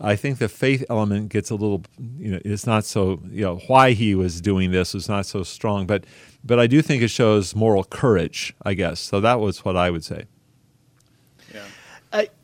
I 0.01 0.17
think 0.17 0.39
the 0.39 0.49
faith 0.49 0.85
element 0.91 1.29
gets 1.29 1.51
a 1.51 1.55
little, 1.55 1.85
you 2.19 2.33
know, 2.33 2.41
it's 2.45 2.67
not 2.67 2.85
so, 2.85 3.21
you 3.31 3.43
know, 3.43 3.57
why 3.69 3.93
he 3.93 4.15
was 4.15 4.41
doing 4.41 4.73
this 4.73 4.95
is 4.95 5.09
not 5.09 5.27
so 5.27 5.45
strong, 5.45 5.87
but, 5.87 6.05
but 6.43 6.59
I 6.59 6.67
do 6.67 6.83
think 6.83 7.03
it 7.03 7.09
shows 7.09 7.55
moral 7.55 7.85
courage, 7.85 8.53
I 8.63 8.75
guess. 8.75 8.99
So 8.99 9.21
that 9.21 9.39
was 9.39 9.65
what 9.65 9.77
I 9.77 9.91
would 9.91 10.05
say. 10.05 10.25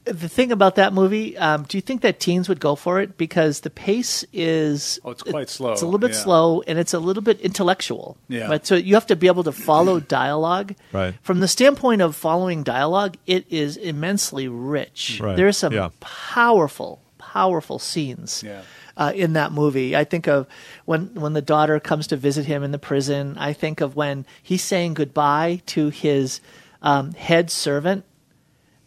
Yeah. 0.09 0.13
The 0.13 0.29
thing 0.29 0.53
about 0.53 0.75
that 0.77 0.93
movie, 0.93 1.37
um, 1.39 1.65
do 1.69 1.77
you 1.77 1.83
think 1.83 2.03
that 2.03 2.19
teens 2.21 2.49
would 2.49 2.61
go 2.61 2.75
for 2.75 3.01
it? 3.01 3.17
Because 3.17 3.61
the 3.61 3.71
pace 3.71 4.25
is. 4.33 4.99
Oh, 5.05 5.11
it's 5.11 5.23
quite 5.23 5.49
slow. 5.49 5.73
It's 5.73 5.83
a 5.83 5.85
little 5.87 5.99
bit 5.99 6.13
Yeah. 6.13 6.17
slow 6.17 6.63
and 6.67 6.79
it's 6.79 6.95
a 6.95 6.99
little 6.99 7.23
bit 7.23 7.41
intellectual. 7.41 8.17
Yeah. 8.29 8.49
Right? 8.49 8.67
So 8.67 8.75
you 8.75 8.95
have 8.95 9.07
to 9.07 9.17
be 9.17 9.27
able 9.27 9.45
to 9.45 9.53
follow 9.53 10.01
dialogue. 10.21 10.75
Right. 10.93 11.15
From 11.23 11.41
the 11.41 11.49
standpoint 11.49 12.03
of 12.03 12.17
following 12.17 12.63
dialogue, 12.63 13.17
it 13.27 13.47
is 13.51 13.77
immensely 13.77 14.49
rich. 14.49 15.21
Right. 15.23 15.37
There 15.37 15.47
are 15.49 15.53
some 15.53 15.73
Yeah. 15.73 15.91
powerful, 16.01 17.01
powerful 17.19 17.79
scenes. 17.79 18.43
Yeah. 18.45 18.63
Uh, 18.97 19.13
in 19.15 19.35
that 19.35 19.53
movie, 19.53 19.95
I 19.95 20.03
think 20.03 20.27
of 20.27 20.47
when 20.85 21.15
when 21.15 21.33
the 21.33 21.41
daughter 21.43 21.79
comes 21.79 22.09
to 22.09 22.17
visit 22.17 22.47
him 22.47 22.65
in 22.65 22.73
the 22.73 22.81
prison. 22.81 23.37
I 23.39 23.53
think 23.53 23.81
of 23.81 23.95
when 23.95 24.27
he's 24.43 24.63
saying 24.63 24.95
goodbye 24.95 25.63
to 25.67 25.91
his 25.91 26.41
um, 26.83 27.13
head 27.13 27.49
servant, 27.51 28.05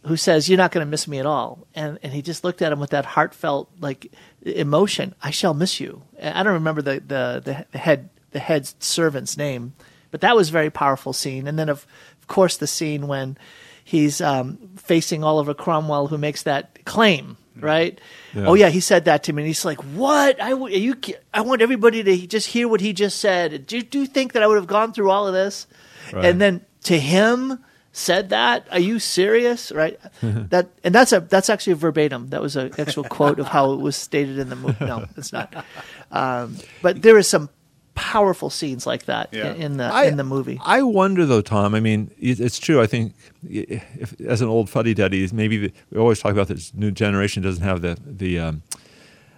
who 0.04 0.16
says, 0.16 0.48
"You're 0.48 0.58
not 0.58 0.72
going 0.72 0.84
to 0.84 0.90
miss 0.90 1.06
me 1.06 1.18
at 1.18 1.26
all," 1.26 1.66
and 1.74 1.98
and 2.02 2.12
he 2.12 2.22
just 2.22 2.44
looked 2.44 2.62
at 2.62 2.72
him 2.72 2.80
with 2.80 2.90
that 2.90 3.04
heartfelt 3.04 3.70
like 3.80 4.12
emotion. 4.44 5.14
I 5.22 5.30
shall 5.30 5.54
miss 5.54 5.80
you. 5.80 6.02
And 6.18 6.36
I 6.36 6.42
don't 6.42 6.54
remember 6.54 6.82
the 6.82 7.00
the 7.00 7.66
the, 7.70 7.78
head 7.78 8.10
the 8.32 8.40
head 8.40 8.70
servant's 8.82 9.36
name, 9.36 9.74
but 10.10 10.20
that 10.22 10.36
was 10.36 10.48
a 10.48 10.52
very 10.52 10.70
powerful 10.70 11.12
scene. 11.12 11.46
And 11.46 11.58
then 11.58 11.68
of, 11.68 11.86
of 12.20 12.26
course 12.26 12.56
the 12.56 12.66
scene 12.66 13.06
when 13.06 13.36
he's 13.84 14.20
um, 14.20 14.58
facing 14.76 15.22
Oliver 15.22 15.54
Cromwell, 15.54 16.08
who 16.08 16.18
makes 16.18 16.42
that 16.42 16.84
claim. 16.84 17.36
Right? 17.54 18.00
Yeah. 18.34 18.46
Oh 18.46 18.54
yeah, 18.54 18.70
he 18.70 18.80
said 18.80 19.04
that 19.04 19.24
to 19.24 19.32
me, 19.32 19.42
and 19.42 19.46
he's 19.46 19.62
like, 19.62 19.78
"What? 19.82 20.40
I 20.40 20.50
w- 20.50 20.74
are 20.74 20.78
you? 20.78 20.96
I 21.34 21.42
want 21.42 21.60
everybody 21.60 22.02
to 22.02 22.26
just 22.26 22.46
hear 22.46 22.66
what 22.66 22.80
he 22.80 22.94
just 22.94 23.20
said. 23.20 23.66
Do 23.66 23.76
you, 23.76 23.82
do 23.82 24.00
you 24.00 24.06
think 24.06 24.32
that 24.32 24.42
I 24.42 24.46
would 24.46 24.56
have 24.56 24.66
gone 24.66 24.94
through 24.94 25.10
all 25.10 25.28
of 25.28 25.34
this?" 25.34 25.66
Right. 26.14 26.24
And 26.24 26.40
then 26.40 26.64
to 26.84 26.98
him 26.98 27.62
said 27.92 28.30
that, 28.30 28.66
"Are 28.70 28.78
you 28.80 28.98
serious?" 28.98 29.70
Right? 29.72 29.98
that 30.22 30.68
and 30.82 30.94
that's 30.94 31.12
a 31.12 31.20
that's 31.20 31.48
actually 31.50 31.74
a 31.74 31.76
verbatim. 31.76 32.28
That 32.30 32.40
was 32.42 32.56
an 32.56 32.72
actual 32.78 33.04
quote 33.04 33.38
of 33.38 33.48
how 33.48 33.72
it 33.72 33.80
was 33.80 33.96
stated 33.96 34.38
in 34.38 34.48
the 34.48 34.56
movie. 34.56 34.84
No, 34.84 35.06
it's 35.16 35.32
not. 35.32 35.54
Um, 36.10 36.56
but 36.82 37.02
there 37.02 37.18
is 37.18 37.28
some 37.28 37.48
powerful 37.94 38.48
scenes 38.48 38.86
like 38.86 39.04
that 39.04 39.28
Yeah. 39.32 39.52
in, 39.52 39.60
in 39.62 39.76
the 39.76 39.84
I- 39.84 40.04
in 40.04 40.16
the 40.16 40.24
movie. 40.24 40.58
I 40.64 40.80
wonder 40.82 41.26
though, 41.26 41.42
Tom. 41.42 41.74
I 41.74 41.80
mean, 41.80 42.10
it's 42.18 42.58
true. 42.58 42.80
I 42.80 42.86
think 42.86 43.14
if, 43.48 44.18
as 44.22 44.40
an 44.40 44.48
old 44.48 44.70
fuddy 44.70 44.94
duddy, 44.94 45.28
maybe 45.32 45.58
the, 45.58 45.72
we 45.90 45.98
always 45.98 46.18
talk 46.18 46.32
about 46.32 46.48
this 46.48 46.72
new 46.74 46.90
generation 46.90 47.42
doesn't 47.42 47.62
have 47.64 47.82
the 47.82 47.98
the 48.04 48.38
um, 48.38 48.62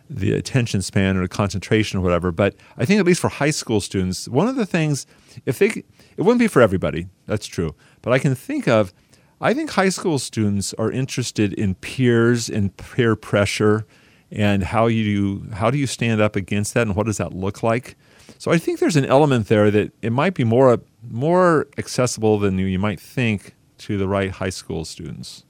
the 0.08 0.32
attention 0.34 0.82
span 0.82 1.16
or 1.16 1.22
the 1.22 1.28
concentration 1.28 1.98
or 1.98 2.02
whatever. 2.02 2.30
But 2.30 2.54
I 2.76 2.84
think 2.84 3.00
at 3.00 3.06
least 3.06 3.20
for 3.20 3.28
high 3.28 3.50
school 3.50 3.80
students, 3.80 4.28
one 4.28 4.46
of 4.48 4.54
the 4.56 4.66
things, 4.66 5.06
if 5.46 5.58
they, 5.58 5.66
it 5.68 6.18
wouldn't 6.18 6.38
be 6.38 6.46
for 6.46 6.60
everybody. 6.62 7.08
That's 7.26 7.46
true. 7.46 7.74
But 8.04 8.12
I 8.12 8.18
can 8.18 8.34
think 8.34 8.68
of, 8.68 8.92
I 9.40 9.54
think 9.54 9.70
high 9.70 9.88
school 9.88 10.18
students 10.18 10.74
are 10.74 10.92
interested 10.92 11.54
in 11.54 11.74
peers 11.76 12.50
and 12.50 12.76
peer 12.76 13.16
pressure, 13.16 13.86
and 14.30 14.62
how 14.62 14.88
you 14.88 15.46
how 15.54 15.70
do 15.70 15.78
you 15.78 15.86
stand 15.86 16.20
up 16.20 16.36
against 16.36 16.74
that, 16.74 16.82
and 16.82 16.94
what 16.94 17.06
does 17.06 17.16
that 17.16 17.32
look 17.32 17.62
like. 17.62 17.96
So 18.38 18.52
I 18.52 18.58
think 18.58 18.78
there's 18.78 18.96
an 18.96 19.06
element 19.06 19.48
there 19.48 19.70
that 19.70 19.92
it 20.02 20.12
might 20.12 20.34
be 20.34 20.44
more 20.44 20.80
more 21.08 21.66
accessible 21.78 22.38
than 22.38 22.58
you 22.58 22.78
might 22.78 23.00
think 23.00 23.54
to 23.78 23.96
the 23.96 24.06
right 24.06 24.30
high 24.30 24.50
school 24.50 24.84
students. 24.84 25.44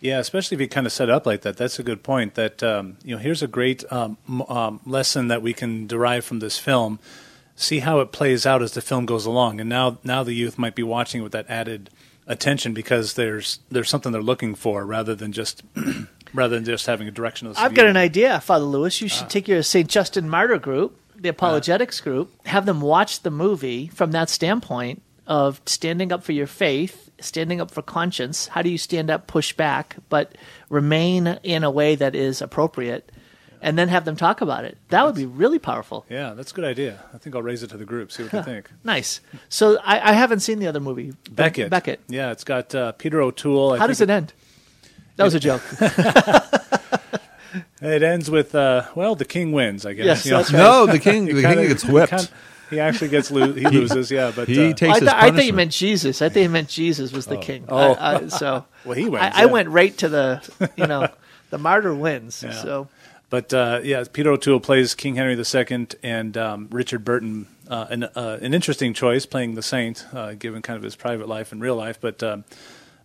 Yeah, 0.00 0.20
especially 0.20 0.54
if 0.54 0.60
you 0.62 0.68
kind 0.68 0.86
of 0.86 0.92
set 0.94 1.10
up 1.10 1.26
like 1.26 1.42
that. 1.42 1.58
That's 1.58 1.78
a 1.78 1.82
good 1.82 2.02
point. 2.02 2.34
That 2.34 2.62
um, 2.62 2.96
you 3.04 3.14
know, 3.14 3.20
here's 3.20 3.42
a 3.42 3.46
great 3.46 3.84
um, 3.92 4.16
um, 4.48 4.80
lesson 4.86 5.28
that 5.28 5.42
we 5.42 5.52
can 5.52 5.86
derive 5.86 6.24
from 6.24 6.38
this 6.38 6.58
film. 6.58 6.98
See 7.62 7.80
how 7.80 8.00
it 8.00 8.10
plays 8.10 8.46
out 8.46 8.62
as 8.62 8.72
the 8.72 8.80
film 8.80 9.04
goes 9.04 9.26
along, 9.26 9.60
and 9.60 9.68
now 9.68 9.98
now 10.02 10.22
the 10.22 10.32
youth 10.32 10.58
might 10.58 10.74
be 10.74 10.82
watching 10.82 11.22
with 11.22 11.32
that 11.32 11.48
added 11.50 11.90
attention 12.26 12.72
because 12.72 13.14
there's 13.14 13.58
there's 13.70 13.90
something 13.90 14.12
they're 14.12 14.22
looking 14.22 14.54
for 14.54 14.86
rather 14.86 15.14
than 15.14 15.30
just 15.32 15.62
rather 16.32 16.54
than 16.54 16.64
just 16.64 16.86
having 16.86 17.06
a 17.06 17.12
directionless. 17.12 17.56
I've 17.58 17.72
view. 17.72 17.76
got 17.76 17.86
an 17.86 17.98
idea, 17.98 18.40
Father 18.40 18.64
Lewis. 18.64 19.00
You 19.02 19.08
Ah. 19.10 19.14
should 19.14 19.28
take 19.30 19.46
your 19.46 19.62
St. 19.62 19.88
Justin 19.88 20.28
Martyr 20.30 20.58
group, 20.58 20.96
the 21.14 21.28
apologetics 21.28 22.00
group, 22.00 22.30
have 22.46 22.64
them 22.64 22.80
watch 22.80 23.20
the 23.22 23.30
movie 23.30 23.88
from 23.88 24.12
that 24.12 24.30
standpoint 24.30 25.02
of 25.26 25.60
standing 25.66 26.12
up 26.12 26.24
for 26.24 26.32
your 26.32 26.46
faith, 26.46 27.10
standing 27.20 27.60
up 27.60 27.70
for 27.70 27.82
conscience. 27.82 28.46
How 28.48 28.62
do 28.62 28.70
you 28.70 28.78
stand 28.78 29.10
up, 29.10 29.26
push 29.26 29.52
back, 29.52 29.96
but 30.08 30.34
remain 30.70 31.26
in 31.42 31.62
a 31.62 31.70
way 31.70 31.94
that 31.94 32.14
is 32.14 32.40
appropriate? 32.40 33.12
And 33.62 33.78
then 33.78 33.88
have 33.88 34.04
them 34.06 34.16
talk 34.16 34.40
about 34.40 34.64
it. 34.64 34.78
That 34.88 35.04
would 35.04 35.14
be 35.14 35.26
really 35.26 35.58
powerful. 35.58 36.06
Yeah, 36.08 36.32
that's 36.32 36.50
a 36.50 36.54
good 36.54 36.64
idea. 36.64 37.00
I 37.12 37.18
think 37.18 37.36
I'll 37.36 37.42
raise 37.42 37.62
it 37.62 37.68
to 37.70 37.76
the 37.76 37.84
group. 37.84 38.10
See 38.10 38.22
what 38.22 38.32
they 38.32 38.42
think. 38.42 38.70
Nice. 38.84 39.20
So 39.50 39.78
I, 39.84 40.10
I 40.10 40.12
haven't 40.14 40.40
seen 40.40 40.60
the 40.60 40.66
other 40.66 40.80
movie. 40.80 41.12
Becket. 41.30 41.68
Becket. 41.70 42.00
Yeah, 42.08 42.30
it's 42.30 42.44
got 42.44 42.74
uh, 42.74 42.92
Peter 42.92 43.20
O'Toole. 43.20 43.72
I 43.74 43.78
How 43.78 43.86
does 43.86 44.00
it 44.00 44.08
end? 44.08 44.32
That 45.16 45.24
was 45.24 45.34
a 45.34 45.40
joke. 45.40 45.62
It 47.82 48.02
ends 48.02 48.30
with 48.30 48.54
uh, 48.54 48.84
well, 48.94 49.14
the 49.16 49.24
king 49.24 49.52
wins. 49.52 49.84
I 49.86 49.94
guess. 49.94 50.24
Yes, 50.24 50.26
you 50.26 50.30
know? 50.32 50.38
right. 50.38 50.52
No, 50.52 50.86
the 50.92 50.98
king. 51.10 51.24
The 51.24 51.32
Kinda- 51.42 51.54
king 51.56 51.68
gets 51.68 51.84
whipped. 51.84 52.10
kind- 52.10 52.30
he 52.70 52.78
actually 52.78 53.08
gets 53.08 53.30
lo- 53.32 53.52
he 53.64 53.66
loses. 53.66 54.10
Yeah, 54.12 54.32
but 54.34 54.46
he 54.46 54.68
uh, 54.70 54.72
takes 54.74 54.82
I, 54.82 55.00
his 55.00 55.00
th- 55.00 55.10
I 55.12 55.20
think 55.22 55.24
you 55.24 55.32
punishment. 55.32 55.56
meant 55.56 55.70
Jesus. 55.72 56.22
I 56.22 56.28
think 56.28 56.44
you 56.44 56.50
meant 56.50 56.68
Jesus 56.68 57.10
was 57.12 57.26
the 57.26 57.38
king. 57.38 57.64
Oh. 57.68 57.94
I, 57.94 58.14
I, 58.16 58.26
so 58.28 58.64
Well, 58.84 58.94
he 58.96 59.08
wins, 59.08 59.24
I, 59.34 59.42
I 59.42 59.46
went 59.46 59.68
right 59.70 59.96
to 59.98 60.08
the 60.08 60.70
you 60.76 60.86
know 60.86 61.08
the 61.50 61.58
martyr 61.58 61.92
wins. 61.92 62.44
Yeah. 62.44 62.52
So 62.52 62.88
But 63.30 63.54
uh, 63.54 63.80
yeah, 63.84 64.04
Peter 64.12 64.32
O'Toole 64.32 64.58
plays 64.58 64.94
King 64.96 65.14
Henry 65.14 65.38
II, 65.38 65.86
and 66.02 66.36
um, 66.36 66.68
Richard 66.72 67.04
Burton, 67.04 67.46
uh, 67.68 67.86
an, 67.88 68.04
uh, 68.04 68.38
an 68.42 68.52
interesting 68.52 68.92
choice, 68.92 69.24
playing 69.24 69.54
the 69.54 69.62
Saint, 69.62 70.04
uh, 70.12 70.34
given 70.34 70.62
kind 70.62 70.76
of 70.76 70.82
his 70.82 70.96
private 70.96 71.28
life 71.28 71.52
and 71.52 71.62
real 71.62 71.76
life. 71.76 72.00
But 72.00 72.22
um, 72.24 72.44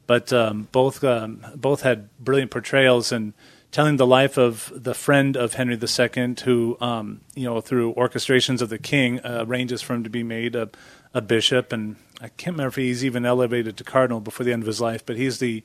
but 0.07 0.33
um, 0.33 0.67
both 0.71 1.03
um, 1.03 1.45
both 1.55 1.81
had 1.81 2.09
brilliant 2.17 2.49
portrayals 2.49 3.11
and 3.11 3.33
telling 3.71 3.97
the 3.97 4.07
life 4.07 4.35
of 4.35 4.71
the 4.75 4.95
friend 4.95 5.37
of 5.37 5.53
Henry 5.53 5.77
II, 5.77 6.35
who 6.43 6.75
um, 6.81 7.21
you 7.35 7.45
know 7.45 7.61
through 7.61 7.93
orchestrations 7.93 8.61
of 8.61 8.69
the 8.69 8.79
king 8.79 9.19
uh, 9.19 9.45
arranges 9.47 9.83
for 9.83 9.93
him 9.93 10.03
to 10.03 10.09
be 10.09 10.23
made 10.23 10.55
a, 10.55 10.69
a 11.13 11.21
bishop, 11.21 11.71
and 11.71 11.97
I 12.19 12.29
can't 12.29 12.55
remember 12.55 12.69
if 12.69 12.75
he's 12.77 13.05
even 13.05 13.27
elevated 13.27 13.77
to 13.77 13.83
cardinal 13.83 14.21
before 14.21 14.43
the 14.43 14.53
end 14.53 14.63
of 14.63 14.67
his 14.67 14.81
life, 14.81 15.05
but 15.05 15.17
he's 15.17 15.37
the 15.37 15.63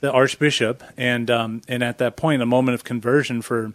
the 0.00 0.10
archbishop, 0.10 0.82
and 0.96 1.28
and 1.28 1.84
at 1.84 1.98
that 1.98 2.16
point, 2.16 2.40
a 2.40 2.46
moment 2.46 2.74
of 2.74 2.84
conversion 2.84 3.42
for 3.42 3.74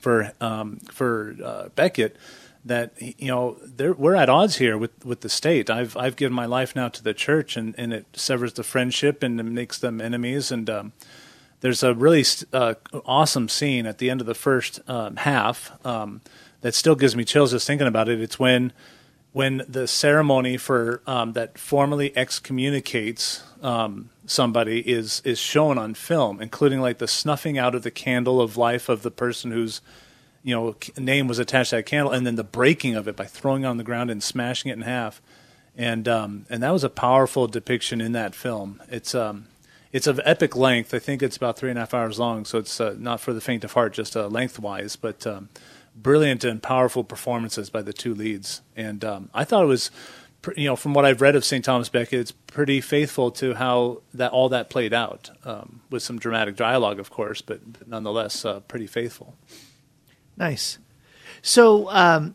for 0.00 0.32
um, 0.40 0.78
for 0.90 1.36
uh, 1.44 1.68
Becket 1.74 2.16
that 2.64 2.92
you 3.00 3.28
know 3.28 3.56
we're 3.96 4.14
at 4.14 4.28
odds 4.28 4.56
here 4.56 4.76
with, 4.76 5.04
with 5.04 5.20
the 5.20 5.28
state. 5.28 5.70
I've 5.70 5.96
I've 5.96 6.16
given 6.16 6.34
my 6.34 6.46
life 6.46 6.76
now 6.76 6.88
to 6.88 7.02
the 7.02 7.14
church, 7.14 7.56
and, 7.56 7.74
and 7.78 7.92
it 7.92 8.06
severs 8.12 8.52
the 8.54 8.62
friendship 8.62 9.22
and 9.22 9.54
makes 9.54 9.78
them 9.78 10.00
enemies. 10.00 10.50
And 10.50 10.68
um, 10.68 10.92
there's 11.60 11.82
a 11.82 11.94
really 11.94 12.24
uh, 12.52 12.74
awesome 13.06 13.48
scene 13.48 13.86
at 13.86 13.98
the 13.98 14.10
end 14.10 14.20
of 14.20 14.26
the 14.26 14.34
first 14.34 14.80
um, 14.88 15.16
half 15.16 15.72
um, 15.86 16.20
that 16.60 16.74
still 16.74 16.94
gives 16.94 17.16
me 17.16 17.24
chills 17.24 17.52
just 17.52 17.66
thinking 17.66 17.86
about 17.86 18.08
it. 18.08 18.20
It's 18.20 18.38
when 18.38 18.72
when 19.32 19.62
the 19.68 19.86
ceremony 19.86 20.56
for 20.56 21.02
um, 21.06 21.34
that 21.34 21.56
formally 21.56 22.16
excommunicates 22.16 23.42
um, 23.62 24.10
somebody 24.26 24.80
is 24.80 25.22
is 25.24 25.38
shown 25.38 25.78
on 25.78 25.94
film, 25.94 26.40
including 26.40 26.80
like 26.80 26.98
the 26.98 27.08
snuffing 27.08 27.58
out 27.58 27.74
of 27.74 27.82
the 27.82 27.90
candle 27.90 28.40
of 28.40 28.56
life 28.56 28.88
of 28.88 29.02
the 29.02 29.10
person 29.10 29.50
whose 29.50 29.80
you 30.42 30.54
know 30.54 30.76
name 30.98 31.28
was 31.28 31.38
attached 31.38 31.70
to 31.70 31.76
that 31.76 31.86
candle, 31.86 32.12
and 32.12 32.26
then 32.26 32.36
the 32.36 32.44
breaking 32.44 32.96
of 32.96 33.06
it 33.06 33.16
by 33.16 33.24
throwing 33.26 33.64
it 33.64 33.66
on 33.66 33.76
the 33.76 33.84
ground 33.84 34.10
and 34.10 34.22
smashing 34.22 34.70
it 34.70 34.74
in 34.74 34.82
half, 34.82 35.22
and 35.76 36.08
um, 36.08 36.46
and 36.50 36.62
that 36.62 36.70
was 36.70 36.84
a 36.84 36.90
powerful 36.90 37.46
depiction 37.46 38.00
in 38.00 38.12
that 38.12 38.34
film. 38.34 38.82
It's 38.88 39.14
um, 39.14 39.46
it's 39.92 40.06
of 40.06 40.20
epic 40.24 40.56
length. 40.56 40.92
I 40.94 40.98
think 40.98 41.22
it's 41.22 41.36
about 41.36 41.56
three 41.56 41.70
and 41.70 41.78
a 41.78 41.82
half 41.82 41.94
hours 41.94 42.18
long, 42.18 42.44
so 42.44 42.58
it's 42.58 42.80
uh, 42.80 42.96
not 42.98 43.20
for 43.20 43.32
the 43.32 43.40
faint 43.40 43.62
of 43.62 43.72
heart, 43.72 43.92
just 43.92 44.16
uh, 44.16 44.26
lengthwise, 44.28 44.96
but 44.96 45.26
um, 45.26 45.50
brilliant 45.94 46.44
and 46.44 46.62
powerful 46.62 47.04
performances 47.04 47.70
by 47.70 47.82
the 47.82 47.92
two 47.92 48.14
leads. 48.14 48.62
And 48.76 49.04
um, 49.04 49.30
I 49.34 49.44
thought 49.44 49.64
it 49.64 49.68
was, 49.68 49.90
you 50.56 50.64
know, 50.64 50.76
from 50.76 50.94
what 50.94 51.04
I've 51.04 51.20
read 51.20 51.36
of 51.36 51.44
St. 51.44 51.64
Thomas 51.64 51.88
Becket, 51.88 52.20
it's 52.20 52.32
pretty 52.32 52.80
faithful 52.80 53.30
to 53.32 53.54
how 53.54 54.02
that 54.14 54.32
all 54.32 54.48
that 54.48 54.70
played 54.70 54.92
out, 54.92 55.30
um, 55.44 55.82
with 55.90 56.02
some 56.02 56.18
dramatic 56.18 56.56
dialogue, 56.56 56.98
of 56.98 57.10
course, 57.10 57.42
but, 57.42 57.72
but 57.72 57.88
nonetheless 57.88 58.44
uh, 58.44 58.60
pretty 58.60 58.86
faithful. 58.86 59.36
nice. 60.36 60.78
So 61.42 61.88
um, 61.90 62.34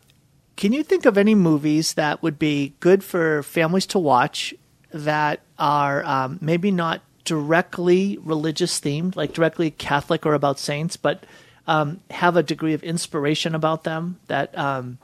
can 0.56 0.72
you 0.72 0.82
think 0.82 1.04
of 1.04 1.18
any 1.18 1.34
movies 1.34 1.94
that 1.94 2.22
would 2.22 2.38
be 2.38 2.74
good 2.80 3.04
for 3.04 3.42
families 3.42 3.86
to 3.86 3.98
watch 3.98 4.54
that 4.92 5.40
are 5.58 6.04
um, 6.04 6.38
maybe 6.40 6.70
not 6.70 7.02
directly 7.24 8.18
religious 8.22 8.80
themed, 8.80 9.16
like 9.16 9.32
directly 9.32 9.70
Catholic 9.70 10.24
or 10.24 10.34
about 10.34 10.58
saints, 10.58 10.96
but 10.96 11.24
um, 11.66 12.00
have 12.10 12.36
a 12.36 12.42
degree 12.42 12.74
of 12.74 12.82
inspiration 12.82 13.54
about 13.54 13.84
them 13.84 14.18
that, 14.28 14.56
um, 14.56 14.98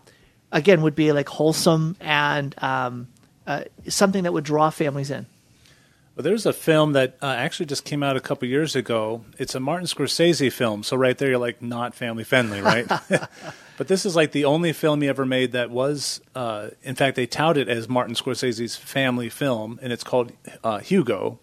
again, 0.50 0.83
would 0.83 0.95
be 0.95 1.12
like 1.12 1.28
wholesome 1.28 1.97
and 2.00 2.54
um, 2.62 3.09
uh, 3.47 3.64
something 3.88 4.25
that 4.25 4.33
would 4.33 4.45
draw 4.45 4.71
families 4.71 5.11
in? 5.11 5.26
Well, 6.14 6.25
there's 6.25 6.45
a 6.45 6.52
film 6.52 6.92
that 6.92 7.16
uh, 7.23 7.26
actually 7.26 7.66
just 7.66 7.87
came 7.87 8.02
out 8.02 8.19
a 8.19 8.21
couple 8.21 8.47
years 8.47 8.76
ago. 8.76 9.25
It's 9.38 9.54
a 9.54 9.61
Martin 9.61 9.87
Scorsese 9.87 10.52
film, 10.52 10.83
so 10.83 10.95
right 10.95 11.16
there 11.16 11.31
you're 11.31 11.38
like 11.38 11.62
not 11.62 11.95
family 11.95 12.23
friendly, 12.23 12.61
right? 12.61 12.87
but 13.78 13.88
this 13.88 14.04
is 14.04 14.14
like 14.14 14.33
the 14.33 14.45
only 14.45 14.75
film 14.75 15.00
he 15.00 15.09
ever 15.09 15.25
made 15.25 15.52
that 15.52 15.71
was, 15.71 16.21
uh, 16.35 16.69
in 16.83 16.97
fact, 16.97 17.16
they 17.16 17.26
tout 17.26 17.57
it 17.57 17.66
as 17.69 17.88
Martin 17.88 18.14
Scorsese's 18.14 18.76
family 18.76 19.31
film, 19.31 19.78
and 19.83 19.90
it's 19.90 20.04
called 20.04 20.33
uh, 20.62 20.81
Hugo. 20.81 21.38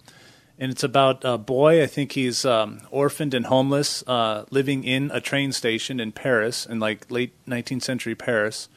And 0.59 0.71
it's 0.71 0.83
about 0.83 1.23
a 1.23 1.37
boy. 1.37 1.81
I 1.81 1.87
think 1.87 2.11
he's 2.11 2.43
um, 2.43 2.81
orphaned 2.91 3.33
and 3.33 3.45
homeless, 3.45 4.03
uh, 4.05 4.45
living 4.51 4.83
in 4.83 5.09
a 5.11 5.21
train 5.21 5.53
station 5.53 5.99
in 6.01 6.11
Paris, 6.11 6.65
in 6.65 6.79
like 6.79 7.09
late 7.09 7.33
19th 7.47 7.81
century 7.81 8.13
Paris 8.13 8.67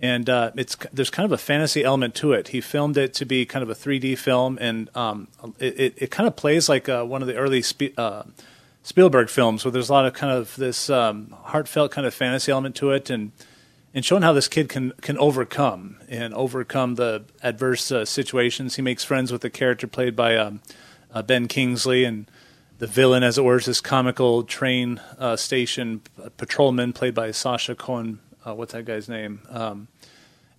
and 0.00 0.28
uh, 0.28 0.50
it's 0.56 0.76
there's 0.92 1.10
kind 1.10 1.24
of 1.24 1.32
a 1.32 1.38
fantasy 1.38 1.82
element 1.82 2.14
to 2.16 2.32
it. 2.32 2.48
He 2.48 2.60
filmed 2.60 2.96
it 2.96 3.14
to 3.14 3.24
be 3.24 3.46
kind 3.46 3.62
of 3.62 3.70
a 3.70 3.74
3D 3.74 4.18
film, 4.18 4.58
and 4.60 4.94
um, 4.94 5.28
it, 5.58 5.80
it, 5.80 5.94
it 5.96 6.10
kind 6.10 6.26
of 6.26 6.36
plays 6.36 6.68
like 6.68 6.88
uh, 6.88 7.04
one 7.04 7.22
of 7.22 7.28
the 7.28 7.36
early 7.36 7.62
Spe- 7.62 7.96
uh, 7.96 8.24
Spielberg 8.82 9.30
films, 9.30 9.64
where 9.64 9.72
there's 9.72 9.88
a 9.88 9.92
lot 9.92 10.04
of 10.04 10.12
kind 10.12 10.32
of 10.32 10.54
this 10.56 10.90
um, 10.90 11.34
heartfelt 11.44 11.92
kind 11.92 12.06
of 12.06 12.12
fantasy 12.12 12.52
element 12.52 12.74
to 12.76 12.90
it, 12.90 13.08
and 13.08 13.32
and 13.94 14.04
showing 14.04 14.22
how 14.22 14.34
this 14.34 14.48
kid 14.48 14.68
can 14.68 14.92
can 15.00 15.16
overcome 15.16 15.96
and 16.08 16.34
overcome 16.34 16.96
the 16.96 17.24
adverse 17.42 17.90
uh, 17.90 18.04
situations. 18.04 18.76
He 18.76 18.82
makes 18.82 19.02
friends 19.02 19.32
with 19.32 19.40
the 19.40 19.50
character 19.50 19.86
played 19.86 20.14
by 20.14 20.36
um, 20.36 20.60
uh, 21.12 21.22
Ben 21.22 21.48
Kingsley, 21.48 22.04
and 22.04 22.30
the 22.78 22.86
villain, 22.86 23.22
as 23.22 23.38
it 23.38 23.44
were, 23.44 23.56
is 23.56 23.66
this 23.66 23.80
comical 23.80 24.42
train 24.42 25.00
uh, 25.18 25.36
station 25.36 26.02
patrolman 26.36 26.92
played 26.92 27.14
by 27.14 27.30
Sacha 27.30 27.74
Cohen. 27.74 28.20
Uh, 28.44 28.54
what's 28.54 28.72
that 28.72 28.84
guy's 28.84 29.08
name? 29.08 29.40
Um, 29.48 29.88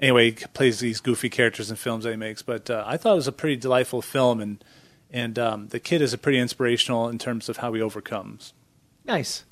anyway, 0.01 0.31
he 0.31 0.45
plays 0.53 0.79
these 0.79 0.99
goofy 0.99 1.29
characters 1.29 1.69
in 1.69 1.75
films 1.75 2.03
that 2.03 2.11
he 2.11 2.17
makes. 2.17 2.41
But 2.41 2.69
uh, 2.69 2.83
I 2.85 2.97
thought 2.97 3.13
it 3.13 3.15
was 3.15 3.27
a 3.27 3.31
pretty 3.31 3.55
delightful 3.55 4.01
film, 4.01 4.41
and 4.41 4.63
and 5.11 5.39
um, 5.39 5.67
the 5.69 5.79
kid 5.79 6.01
is 6.01 6.13
a 6.13 6.17
pretty 6.17 6.39
inspirational 6.39 7.07
in 7.07 7.17
terms 7.17 7.49
of 7.49 7.57
how 7.57 7.71
he 7.73 7.81
overcomes. 7.81 8.53
Nice. 9.05 9.43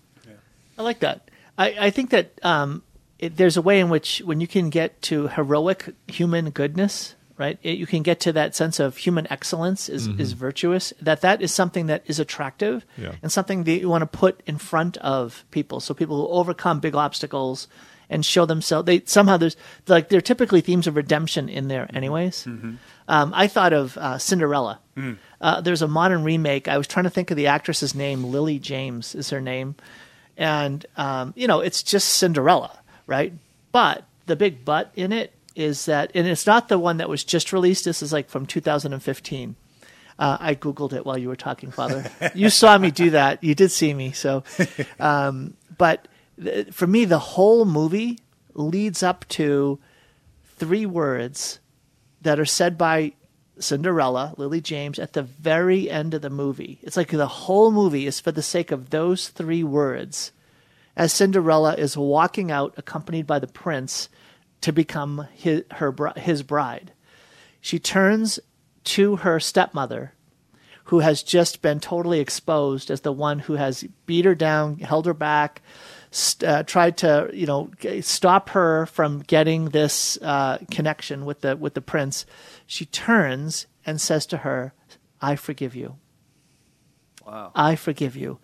I 0.78 0.82
like 0.82 1.00
that. 1.00 1.30
I, 1.58 1.75
I 1.80 1.90
think 1.90 2.10
that 2.10 2.38
um, 2.44 2.84
it, 3.20 3.38
there's 3.38 3.58
a 3.58 3.62
way 3.62 3.80
in 3.80 3.90
which 3.90 4.22
when 4.25 4.42
you 4.42 4.48
can 4.48 4.70
get 4.70 5.02
to 5.04 5.28
heroic 5.28 5.94
human 6.08 6.50
goodness, 6.50 7.14
right? 7.38 7.58
It, 7.63 7.77
you 7.77 7.86
can 7.86 8.01
get 8.04 8.20
to 8.22 8.34
that 8.34 8.56
sense 8.56 8.80
of 8.80 8.98
human 8.98 9.27
excellence 9.32 9.89
is, 9.89 10.08
is 10.08 10.34
virtuous. 10.34 10.94
That 11.01 11.22
that 11.22 11.42
is 11.42 11.54
something 11.54 11.88
that 11.88 12.04
is 12.06 12.20
attractive 12.20 12.86
Yeah. 12.98 13.13
and 13.22 13.32
something 13.32 13.63
that 13.65 13.80
you 13.80 13.89
want 13.89 14.01
to 14.04 14.18
put 14.18 14.42
in 14.46 14.58
front 14.58 14.98
of 14.98 15.44
people. 15.51 15.80
So 15.80 15.94
people 15.94 16.18
who 16.18 16.27
overcome 16.34 16.80
big 16.80 16.96
obstacles 16.96 17.68
and 18.10 18.24
show 18.24 18.46
themselves. 18.46 18.86
They 18.86 19.01
somehow 19.06 19.38
there's 19.38 19.58
like 19.88 20.10
there 20.10 20.20
are 20.20 20.22
typically 20.22 20.62
themes 20.62 20.86
of 20.86 20.96
redemption 20.96 21.50
in 21.50 21.68
there, 21.70 21.89
anyways. 21.94 22.46
Um, 23.08 23.32
I 23.36 23.48
thought 23.48 23.74
of 23.74 23.98
uh, 23.98 24.18
Cinderella. 24.20 24.80
Uh, 25.42 25.62
there's 25.62 25.82
a 25.82 25.88
modern 25.88 26.24
remake. 26.24 26.68
I 26.68 26.77
was 26.77 26.88
trying 26.88 27.04
to 27.06 27.10
think 27.10 27.32
of 27.32 27.38
the 27.38 27.48
actress's 27.48 27.96
name. 27.96 28.24
Lily 28.24 28.60
James 28.60 29.13
is 29.15 29.32
her 29.32 29.42
name, 29.42 29.75
and 30.38 30.86
um, 30.98 31.34
you 31.36 31.48
know 31.48 31.60
it's 31.62 31.84
just 31.84 32.10
Cinderella, 32.10 32.80
right? 33.08 33.34
But 33.72 34.06
the 34.27 34.36
big 34.36 34.63
but 34.65 34.92
in 34.96 35.12
it 35.12 35.34
is 35.55 35.85
that, 35.85 36.12
and 36.13 36.27
it's 36.27 36.45
not 36.45 36.67
the 36.67 36.79
one 36.79 36.97
that 36.97 37.09
was 37.09 37.24
just 37.24 37.53
released. 37.53 37.85
This 37.85 38.01
is 38.01 38.12
like 38.13 38.29
from 38.29 38.45
2015. 38.45 39.55
Uh, 40.17 40.38
I 40.39 40.55
googled 40.55 40.93
it 40.93 41.05
while 41.05 41.17
you 41.17 41.27
were 41.27 41.35
talking, 41.35 41.71
Father. 41.71 42.09
you 42.35 42.50
saw 42.50 42.77
me 42.77 42.91
do 42.91 43.12
that. 43.12 43.43
You 43.43 43.55
did 43.55 43.71
see 43.71 43.93
me. 43.93 44.12
So, 44.12 44.43
um, 45.00 45.55
but 45.77 46.07
th- 46.41 46.71
for 46.71 46.88
me, 46.88 47.05
the 47.05 47.19
whole 47.19 47.65
movie 47.65 48.19
leads 48.53 49.03
up 49.03 49.27
to 49.29 49.79
three 50.57 50.85
words 50.85 51.59
that 52.21 52.39
are 52.39 52.45
said 52.45 52.77
by 52.77 53.13
Cinderella, 53.59 54.33
Lily 54.38 54.62
James, 54.62 55.00
at 55.00 55.13
the 55.13 55.24
very 55.24 55.89
end 55.89 56.13
of 56.13 56.21
the 56.21 56.29
movie. 56.29 56.79
It's 56.81 56.97
like 56.97 57.09
the 57.09 57.27
whole 57.27 57.71
movie 57.71 58.07
is 58.07 58.19
for 58.19 58.31
the 58.31 58.41
sake 58.41 58.71
of 58.71 58.89
those 58.89 59.29
three 59.29 59.63
words. 59.63 60.31
As 60.95 61.12
Cinderella 61.12 61.75
is 61.75 61.97
walking 61.97 62.51
out, 62.51 62.74
accompanied 62.77 63.27
by 63.27 63.39
the 63.39 63.47
prince, 63.47 64.07
to 64.65 64.74
become 64.74 65.27
his, 65.36 65.62
her 65.74 65.93
his 66.17 66.41
bride, 66.41 66.91
she 67.62 67.77
turns 67.77 68.39
to 68.84 69.17
her 69.17 69.39
stepmother 69.39 70.13
who 70.86 71.01
has 71.01 71.22
just 71.22 71.62
been 71.62 71.79
totally 71.79 72.19
exposed 72.19 72.89
as 72.89 73.01
the 73.01 73.12
one 73.12 73.38
who 73.38 73.53
has 73.53 73.84
beat 74.07 74.25
her 74.25 74.34
down, 74.34 74.79
held 74.79 75.05
her 75.05 75.13
back, 75.13 75.62
st- 76.10 76.50
uh, 76.50 76.63
tried 76.63 76.98
to 76.98 77.29
you 77.31 77.45
know 77.45 77.69
stop 78.01 78.50
her 78.50 78.88
from 78.88 79.19
getting 79.19 79.65
this 79.65 80.17
uh, 80.24 80.57
connection 80.72 81.25
with 81.25 81.41
the 81.41 81.55
with 81.55 81.75
the 81.75 81.81
prince. 81.81 82.25
She 82.65 82.88
turns 82.88 83.67
and 83.86 84.01
says 84.01 84.25
to 84.25 84.38
her, 84.38 84.74
"I 85.22 85.36
forgive 85.36 85.75
you." 85.75 85.98
Wow. 87.24 87.51
I 87.53 87.75
forgive 87.75 88.15
you. 88.15 88.39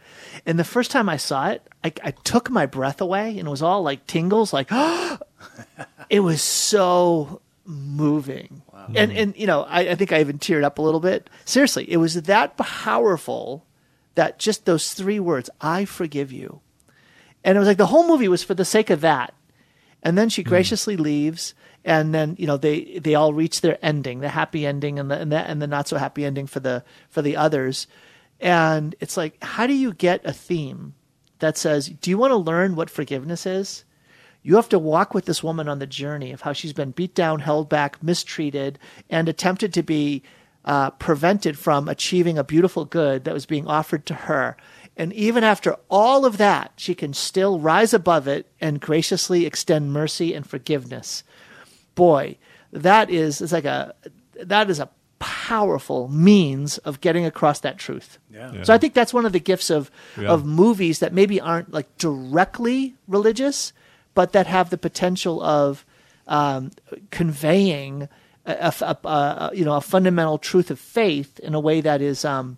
And 0.46 0.58
the 0.58 0.64
first 0.64 0.90
time 0.90 1.08
I 1.08 1.18
saw 1.18 1.50
it, 1.50 1.68
I, 1.84 1.94
I 2.04 2.12
took 2.12 2.50
my 2.50 2.66
breath 2.66 3.00
away 3.00 3.38
and 3.38 3.48
it 3.48 3.52
was 3.52 3.62
all 3.62 3.84
like 3.84 4.08
tingles, 4.08 4.54
like, 4.54 4.72
it 6.12 6.20
was 6.20 6.42
so 6.42 7.42
moving. 7.66 8.62
And, 8.94 9.14
and, 9.14 9.38
you 9.38 9.48
know, 9.48 9.62
I, 9.62 9.92
I 9.92 9.96
think 9.96 10.12
I 10.12 10.20
even 10.20 10.40
teared 10.40 10.66
up 10.66 10.78
a 10.78 10.82
little 10.82 11.00
bit. 11.00 11.30
Seriously, 11.46 11.90
it 11.90 11.98
was 11.98 12.22
that 12.24 12.58
powerful 12.58 13.66
that 14.16 14.38
just 14.38 14.66
those 14.66 14.94
three 14.94 15.22
words, 15.22 15.50
I 15.62 15.86
forgive 15.86 16.34
you. 16.34 16.60
And 17.46 17.56
it 17.56 17.60
was 17.60 17.68
like 17.68 17.78
the 17.78 17.86
whole 17.86 18.06
movie 18.06 18.28
was 18.28 18.44
for 18.44 18.54
the 18.54 18.66
sake 18.66 18.90
of 18.90 19.00
that. 19.02 19.34
And 20.04 20.18
then 20.18 20.28
she 20.28 20.42
hmm. 20.42 20.50
graciously 20.50 20.98
leaves, 20.98 21.54
and 21.86 22.14
then 22.14 22.36
you 22.38 22.48
know 22.48 22.58
they 22.58 23.00
they 23.00 23.16
all 23.16 23.34
reach 23.34 23.62
their 23.62 23.78
ending, 23.84 24.20
the 24.20 24.30
happy 24.30 24.66
ending, 24.66 25.00
and 25.00 25.10
the 25.12 25.18
and 25.18 25.32
the, 25.32 25.38
and 25.38 25.62
the 25.62 25.68
not 25.68 25.88
so 25.88 25.98
happy 25.98 26.26
ending 26.26 26.48
for 26.48 26.60
the 26.60 26.84
for 27.08 27.22
the 27.22 27.38
others. 27.38 27.88
And 28.40 28.96
it's 29.00 29.16
like, 29.16 29.42
how 29.44 29.68
do 29.68 29.74
you 29.74 29.94
get 29.94 30.26
a 30.26 30.34
theme 30.34 30.96
that 31.38 31.58
says, 31.58 31.88
do 31.88 32.10
you 32.10 32.18
want 32.18 32.32
to 32.32 32.38
learn 32.38 32.76
what 32.76 32.90
forgiveness 32.90 33.46
is? 33.46 33.86
You 34.44 34.56
have 34.56 34.70
to 34.70 34.80
walk 34.80 35.14
with 35.14 35.26
this 35.26 35.44
woman 35.44 35.68
on 35.68 35.80
the 35.80 35.88
journey 35.88 36.32
of 36.32 36.42
how 36.42 36.54
she's 36.54 36.74
been 36.74 36.92
beat 36.92 37.14
down, 37.14 37.40
held 37.40 37.70
back, 37.70 38.02
mistreated, 38.02 38.80
and 39.10 39.30
attempted 39.30 39.74
to 39.76 39.84
be 39.84 40.24
uh, 40.66 40.92
prevented 40.92 41.58
from 41.58 41.88
achieving 41.88 42.38
a 42.38 42.44
beautiful 42.44 42.86
good 42.86 43.24
that 43.24 43.34
was 43.34 43.46
being 43.46 43.68
offered 43.68 44.06
to 44.08 44.14
her. 44.14 44.58
And 44.98 45.14
even 45.14 45.44
after 45.44 45.76
all 45.90 46.26
of 46.26 46.38
that, 46.38 46.74
she 46.76 46.94
can 46.96 47.14
still 47.14 47.60
rise 47.60 47.94
above 47.94 48.28
it 48.28 48.48
and 48.60 48.80
graciously 48.82 49.46
extend 49.46 49.94
mercy 49.94 50.34
and 50.34 50.46
forgiveness. 50.46 51.24
Boy, 51.96 52.38
that 52.72 53.10
is 53.10 53.42
it's 53.42 53.52
like 53.54 53.66
a 53.66 53.94
that 54.44 54.70
is 54.70 54.80
a 54.80 54.90
powerful 55.20 56.08
means 56.08 56.78
of 56.80 57.00
getting 57.00 57.26
across 57.26 57.60
that 57.62 57.78
truth. 57.78 58.18
Yeah. 58.32 58.52
Yeah. 58.54 58.64
So 58.64 58.74
I 58.74 58.78
think 58.80 58.94
that's 58.94 59.14
one 59.14 59.26
of 59.26 59.34
the 59.34 59.40
gifts 59.40 59.70
of 59.70 59.92
Yeah. 60.20 60.30
of 60.30 60.46
movies 60.46 61.00
that 61.00 61.14
maybe 61.14 61.40
aren't 61.40 61.72
like 61.72 61.96
directly 61.98 62.96
religious, 63.08 63.72
but 64.14 64.34
that 64.34 64.48
have 64.48 64.70
the 64.70 64.78
potential 64.78 65.42
of 65.42 65.86
um, 66.28 66.72
conveying 67.12 68.08
a, 68.46 68.74
a- 68.82 68.86
a- 69.04 69.08
a- 69.08 69.52
you 69.54 69.66
know 69.66 69.76
a 69.76 69.82
fundamental 69.82 70.38
truth 70.38 70.72
of 70.72 70.80
faith 70.80 71.40
in 71.40 71.54
a 71.54 71.60
way 71.60 71.82
that 71.82 72.02
is 72.02 72.26
um, 72.26 72.58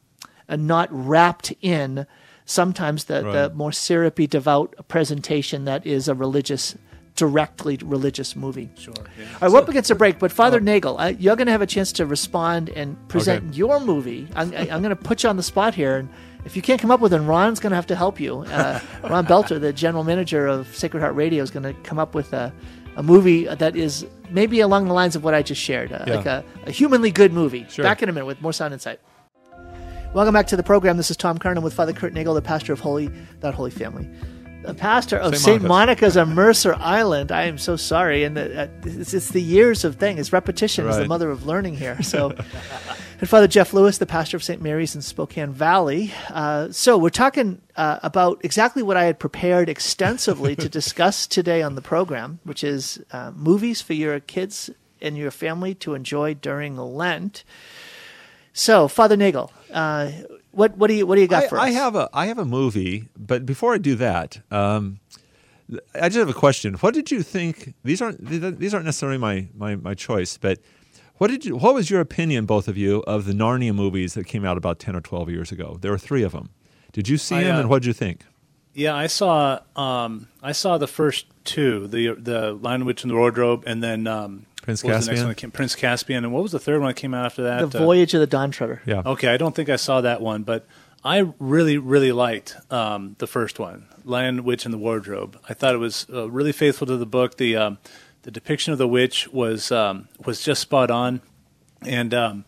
uh, 0.50 0.56
not 0.56 0.88
wrapped 0.92 1.54
in 1.62 2.06
sometimes 2.46 3.06
the, 3.06 3.22
the 3.22 3.52
more 3.56 3.72
syrupy 3.72 4.28
devout 4.28 4.76
presentation 4.88 5.66
that 5.66 5.86
is 5.86 6.08
a 6.08 6.14
religious 6.16 6.76
directly 7.16 7.78
religious 7.84 8.36
movie. 8.36 8.70
Sure. 8.76 8.94
Yeah. 9.20 9.26
All 9.36 9.40
right, 9.42 9.52
we're 9.52 9.60
up 9.60 9.70
against 9.70 9.92
a 9.92 9.96
break, 9.96 10.18
but 10.20 10.32
Father 10.32 10.60
Nagel, 10.60 10.98
uh, 11.00 11.14
you're 11.20 11.36
going 11.36 11.46
to 11.46 11.52
have 11.52 11.62
a 11.62 11.68
chance 11.68 11.92
to 11.94 12.06
respond 12.08 12.70
and 12.70 12.98
present 13.08 13.46
Okay. 13.50 13.56
your 13.58 13.80
movie. 13.80 14.28
I'm, 14.36 14.52
I'm 14.56 14.82
going 14.82 14.90
to 14.90 14.96
put 14.96 15.22
you 15.24 15.30
on 15.30 15.38
the 15.38 15.44
spot 15.44 15.76
here, 15.76 15.98
and 15.98 16.10
if 16.46 16.56
you 16.56 16.62
can't 16.62 16.80
come 16.82 16.92
up 16.92 17.00
with 17.00 17.12
one, 17.14 17.26
Ron's 17.26 17.60
going 17.60 17.72
to 17.72 17.76
have 17.76 17.88
to 17.88 17.96
help 17.96 18.20
you. 18.20 18.40
Uh, 18.42 18.80
Ron 19.04 19.26
Belter, 19.26 19.60
the 19.60 19.72
general 19.74 20.04
manager 20.04 20.48
of 20.48 20.74
Sacred 20.76 21.00
Heart 21.02 21.16
Radio, 21.16 21.42
is 21.44 21.52
going 21.52 21.64
to 21.64 21.74
come 21.84 22.00
up 22.00 22.14
with 22.16 22.34
a, 22.34 22.54
a 22.96 23.04
movie 23.04 23.46
that 23.46 23.76
is 23.76 24.06
maybe 24.30 24.60
along 24.60 24.88
the 24.88 24.94
lines 24.94 25.16
of 25.16 25.24
what 25.24 25.34
I 25.34 25.42
just 25.42 25.62
shared, 25.62 25.92
uh, 25.94 26.04
Yeah. 26.08 26.16
like 26.16 26.26
a, 26.26 26.44
a 26.66 26.72
humanly 26.72 27.12
good 27.12 27.32
movie. 27.34 27.66
Sure. 27.70 27.84
Back 27.84 28.04
in 28.04 28.10
a 28.10 28.12
minute 28.12 28.26
with 28.26 28.42
more 28.42 28.54
sound 28.54 28.74
insight. 28.74 29.00
Welcome 30.14 30.34
back 30.34 30.46
to 30.48 30.56
the 30.56 30.64
program. 30.64 30.98
This 30.98 31.10
is 31.10 31.18
Tom 31.18 31.40
Kernan 31.40 31.64
with 31.64 31.74
Father 31.74 31.94
Kurt 31.94 32.14
Nagel, 32.14 32.36
the 32.36 32.42
pastor 32.42 32.72
of 32.72 32.80
Holy, 32.80 33.08
that 33.40 33.54
Holy 33.56 33.72
Family. 33.72 34.08
The 34.64 34.74
pastor 34.74 35.18
of 35.18 35.36
St. 35.36 35.62
Monica's. 35.62 36.16
Monica's 36.16 36.18
on 36.18 36.36
Mercer 36.36 36.74
Island. 36.76 37.34
I 37.34 37.44
am 37.44 37.58
so 37.58 37.76
sorry. 37.76 38.24
And 38.24 38.38
the, 38.38 38.64
uh, 38.64 38.68
it's, 38.86 39.14
it's 39.14 39.30
the 39.30 39.42
years 39.42 39.84
of 39.84 39.98
thing. 39.98 40.18
It's 40.18 40.32
repetition 40.32 40.88
is 40.88 40.98
the 40.98 41.06
mother 41.06 41.30
of 41.30 41.46
learning 41.46 41.76
here. 41.76 42.02
So, 42.02 42.30
and 43.20 43.30
Father 43.30 43.48
Jeff 43.48 43.74
Lewis, 43.74 43.98
the 43.98 44.06
pastor 44.06 44.38
of 44.38 44.44
St. 44.44 44.62
Mary's 44.62 44.96
in 44.96 45.02
Spokane 45.02 45.52
Valley. 45.52 46.14
Uh, 46.30 46.72
so 46.72 46.98
we're 46.98 47.10
talking 47.10 47.62
uh, 47.76 48.00
about 48.04 48.40
exactly 48.46 48.82
what 48.84 48.96
I 48.96 49.04
had 49.04 49.20
prepared 49.20 49.68
extensively 49.68 50.56
to 50.56 50.70
discuss 50.80 51.28
today 51.28 51.62
on 51.62 51.76
the 51.76 51.82
program, 51.82 52.40
which 52.46 52.64
is 52.64 53.04
uh, 53.12 53.32
movies 53.36 53.82
for 53.82 53.94
your 53.94 54.22
kids 54.22 54.70
and 55.02 55.18
your 55.18 55.32
family 55.32 55.76
to 55.76 55.94
enjoy 55.94 56.36
during 56.36 56.78
Lent. 56.78 57.44
So, 58.54 58.88
Father 58.88 59.18
Nagel, 59.18 59.52
uh, 59.74 60.12
what 60.54 60.78
what 60.78 60.88
do 60.88 60.94
you 60.94 61.06
what 61.06 61.16
do 61.16 61.22
you 61.22 61.28
got 61.28 61.44
I, 61.44 61.48
for 61.48 61.60
I 61.60 61.70
have 61.70 61.96
a 61.96 62.10
I 62.14 62.28
have 62.28 62.38
a 62.38 62.46
movie, 62.46 63.10
but 63.18 63.46
before 63.46 63.74
I 63.74 63.78
do 63.78 63.96
that, 63.96 64.40
um, 64.52 65.00
I 66.00 66.10
just 66.10 66.18
have 66.18 66.30
a 66.30 66.34
question. 66.34 66.76
What 66.76 66.94
did 66.94 67.12
you 67.12 67.24
think? 67.24 67.74
These 67.84 68.02
aren't 68.02 68.26
these 68.26 68.74
aren't 68.74 68.86
necessarily 68.86 69.18
my, 69.18 69.48
my, 69.56 69.76
my 69.76 69.94
choice, 69.94 70.38
but 70.38 70.60
what 71.18 71.30
did 71.30 71.46
you? 71.46 71.56
What 71.56 71.74
was 71.74 71.90
your 71.90 72.02
opinion, 72.02 72.46
both 72.46 72.68
of 72.68 72.78
you, 72.78 73.04
of 73.08 73.26
the 73.26 73.34
Narnia 73.34 73.74
movies 73.74 74.14
that 74.14 74.26
came 74.26 74.46
out 74.46 74.58
about 74.58 74.80
ten 74.80 74.96
or 74.96 75.02
twelve 75.02 75.30
years 75.30 75.52
ago? 75.52 75.78
There 75.82 75.92
were 75.92 75.98
three 75.98 76.24
of 76.24 76.32
them. 76.32 76.50
Did 76.92 77.08
you 77.08 77.18
see 77.18 77.36
I, 77.36 77.44
them, 77.44 77.56
uh, 77.56 77.60
and 77.62 77.70
what 77.70 77.82
did 77.82 77.88
you 77.88 77.94
think? 77.94 78.26
Yeah, 78.74 78.96
I 78.96 79.08
saw 79.08 79.60
um, 79.76 80.28
I 80.42 80.52
saw 80.52 80.78
the 80.78 80.88
first 80.88 81.28
two, 81.44 81.88
the 81.88 82.14
the 82.14 82.54
Lion, 82.54 82.86
Witch, 82.86 83.04
and 83.04 83.12
the 83.12 83.16
Wardrobe, 83.16 83.64
and 83.66 83.84
then 83.84 84.06
um, 84.08 84.46
Prince 84.64 84.82
what 84.82 84.96
was 84.96 85.06
the 85.06 85.12
next 85.12 85.20
Caspian? 85.20 85.28
one 85.28 85.36
came? 85.36 85.52
Prince 85.52 85.76
Caspian, 85.76 86.24
and 86.24 86.34
what 86.34 86.42
was 86.42 86.54
the 86.54 86.60
third 86.60 86.80
one 86.80 86.88
that 86.88 86.96
came 86.96 87.14
out 87.14 87.26
after 87.26 87.44
that? 87.44 87.70
the 87.70 87.80
Uh, 87.80 87.84
Voyage 87.84 88.14
of 88.14 88.22
the 88.22 88.28
Dawn 88.28 88.50
Treader. 88.50 88.82
Yeah. 88.86 89.04
Okay, 89.06 89.28
I 89.28 89.36
don't 89.36 89.54
think 89.54 89.68
I 89.68 89.76
saw 89.76 90.00
that 90.02 90.22
one, 90.22 90.44
but 90.44 90.66
I 91.04 91.34
really, 91.38 91.78
really 91.78 92.14
liked 92.14 92.56
um, 92.72 93.18
the 93.20 93.28
first 93.28 93.60
one, 93.60 93.88
Lion, 94.06 94.46
Witch, 94.46 94.64
and 94.64 94.74
the 94.74 94.78
Wardrobe. 94.78 95.38
I 95.50 95.54
thought 95.54 95.76
it 95.76 95.80
was 95.80 96.08
uh, 96.12 96.32
really 96.32 96.54
faithful 96.54 96.88
to 96.88 96.96
the 96.96 97.06
book. 97.06 97.36
The 97.36 97.58
um, 97.58 97.78
the 98.22 98.32
depiction 98.32 98.72
of 98.72 98.80
the 98.80 98.88
witch 98.88 99.28
was 99.34 99.70
um, 99.70 100.08
was 100.26 100.42
just 100.42 100.62
spot 100.62 100.90
on, 100.90 101.20
and 101.86 102.14
um, 102.14 102.46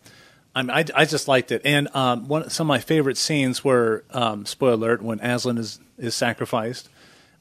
I, 0.54 0.62
mean, 0.62 0.70
I 0.70 0.84
I 0.94 1.04
just 1.04 1.28
liked 1.28 1.52
it. 1.52 1.60
And 1.66 1.94
um, 1.94 2.28
one 2.28 2.48
some 2.48 2.66
of 2.66 2.68
my 2.68 2.78
favorite 2.80 3.18
scenes 3.18 3.62
were 3.62 4.04
um, 4.10 4.46
spoiler 4.46 4.72
alert 4.72 5.02
when 5.02 5.20
Aslan 5.20 5.58
is 5.58 5.78
is 5.98 6.14
sacrificed. 6.14 6.88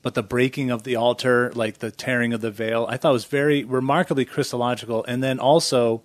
But 0.06 0.14
the 0.14 0.22
breaking 0.22 0.70
of 0.70 0.84
the 0.84 0.98
altar, 0.98 1.52
like 1.56 1.80
the 1.80 1.90
tearing 1.90 2.32
of 2.32 2.40
the 2.40 2.52
veil, 2.52 2.86
I 2.88 2.96
thought 2.96 3.12
was 3.12 3.26
very 3.26 3.64
remarkably 3.64 4.24
Christological. 4.24 5.04
And 5.06 5.24
then 5.24 5.40
also, 5.40 6.04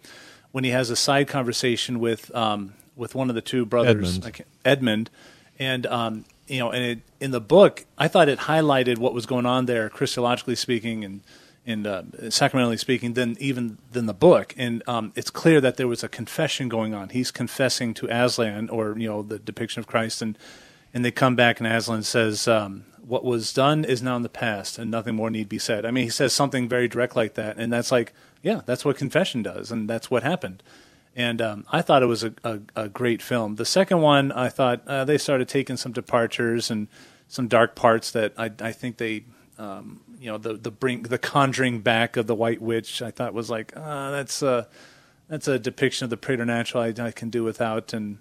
when 0.52 0.64
he 0.64 0.70
has 0.70 0.88
a 0.88 0.96
side 0.96 1.28
conversation 1.28 2.00
with 2.00 2.34
um, 2.34 2.72
with 2.96 3.14
one 3.14 3.28
of 3.28 3.34
the 3.34 3.42
two 3.42 3.66
brothers, 3.66 4.16
Edmund. 4.16 4.44
Edmund, 4.64 5.10
and 5.58 5.86
um, 5.86 6.24
you 6.46 6.60
know, 6.60 6.70
and 6.70 6.82
it, 6.82 7.00
in 7.20 7.30
the 7.30 7.42
book, 7.42 7.84
I 7.98 8.08
thought 8.08 8.30
it 8.30 8.38
highlighted 8.38 8.96
what 8.96 9.12
was 9.12 9.26
going 9.26 9.44
on 9.44 9.66
there, 9.66 9.90
Christologically 9.90 10.56
speaking, 10.56 11.04
and 11.04 11.20
and 11.66 11.86
uh, 11.86 12.30
sacramentally 12.30 12.78
speaking, 12.78 13.12
than 13.12 13.36
even 13.38 13.76
than 13.92 14.06
the 14.06 14.14
book. 14.14 14.54
And 14.56 14.82
um, 14.88 15.12
it's 15.14 15.28
clear 15.28 15.60
that 15.60 15.76
there 15.76 15.86
was 15.86 16.02
a 16.02 16.08
confession 16.08 16.70
going 16.70 16.94
on. 16.94 17.10
He's 17.10 17.30
confessing 17.30 17.92
to 17.92 18.06
Aslan, 18.06 18.70
or 18.70 18.98
you 18.98 19.10
know, 19.10 19.20
the 19.20 19.38
depiction 19.38 19.80
of 19.80 19.86
Christ, 19.86 20.22
and 20.22 20.38
and 20.92 21.04
they 21.04 21.10
come 21.10 21.36
back, 21.36 21.60
and 21.60 21.66
Aslan 21.66 22.02
says. 22.02 22.48
Um, 22.48 22.84
what 23.02 23.24
was 23.24 23.52
done 23.52 23.84
is 23.84 24.02
now 24.02 24.14
in 24.14 24.22
the 24.22 24.28
past, 24.28 24.78
and 24.78 24.88
nothing 24.88 25.16
more 25.16 25.30
need 25.30 25.48
be 25.48 25.58
said. 25.58 25.84
I 25.84 25.90
mean, 25.90 26.04
he 26.04 26.10
says 26.10 26.32
something 26.32 26.68
very 26.68 26.86
direct 26.86 27.16
like 27.16 27.34
that, 27.34 27.56
and 27.56 27.72
that's 27.72 27.90
like, 27.90 28.12
yeah, 28.40 28.60
that's 28.66 28.84
what 28.84 28.96
confession 28.96 29.42
does, 29.42 29.72
and 29.72 29.90
that's 29.90 30.12
what 30.12 30.22
happened. 30.22 30.62
And 31.16 31.42
um, 31.42 31.66
I 31.72 31.82
thought 31.82 32.02
it 32.02 32.06
was 32.06 32.22
a, 32.22 32.32
a, 32.44 32.60
a 32.76 32.88
great 32.88 33.20
film. 33.20 33.56
The 33.56 33.64
second 33.64 34.00
one, 34.00 34.30
I 34.30 34.48
thought 34.48 34.86
uh, 34.86 35.04
they 35.04 35.18
started 35.18 35.48
taking 35.48 35.76
some 35.76 35.92
departures 35.92 36.70
and 36.70 36.86
some 37.26 37.48
dark 37.48 37.74
parts 37.74 38.12
that 38.12 38.32
I, 38.38 38.52
I 38.60 38.72
think 38.72 38.98
they, 38.98 39.24
um, 39.58 40.00
you 40.20 40.30
know, 40.30 40.38
the 40.38 40.54
the 40.54 40.70
bring 40.70 41.02
the 41.02 41.18
conjuring 41.18 41.80
back 41.80 42.16
of 42.16 42.26
the 42.28 42.34
White 42.34 42.62
Witch. 42.62 43.02
I 43.02 43.10
thought 43.10 43.34
was 43.34 43.50
like, 43.50 43.72
uh, 43.76 44.12
that's 44.12 44.40
a 44.40 44.68
that's 45.28 45.48
a 45.48 45.58
depiction 45.58 46.04
of 46.04 46.10
the 46.10 46.16
preternatural 46.16 46.84
I, 46.84 46.94
I 47.04 47.10
can 47.10 47.28
do 47.28 47.42
without. 47.42 47.92
And 47.92 48.18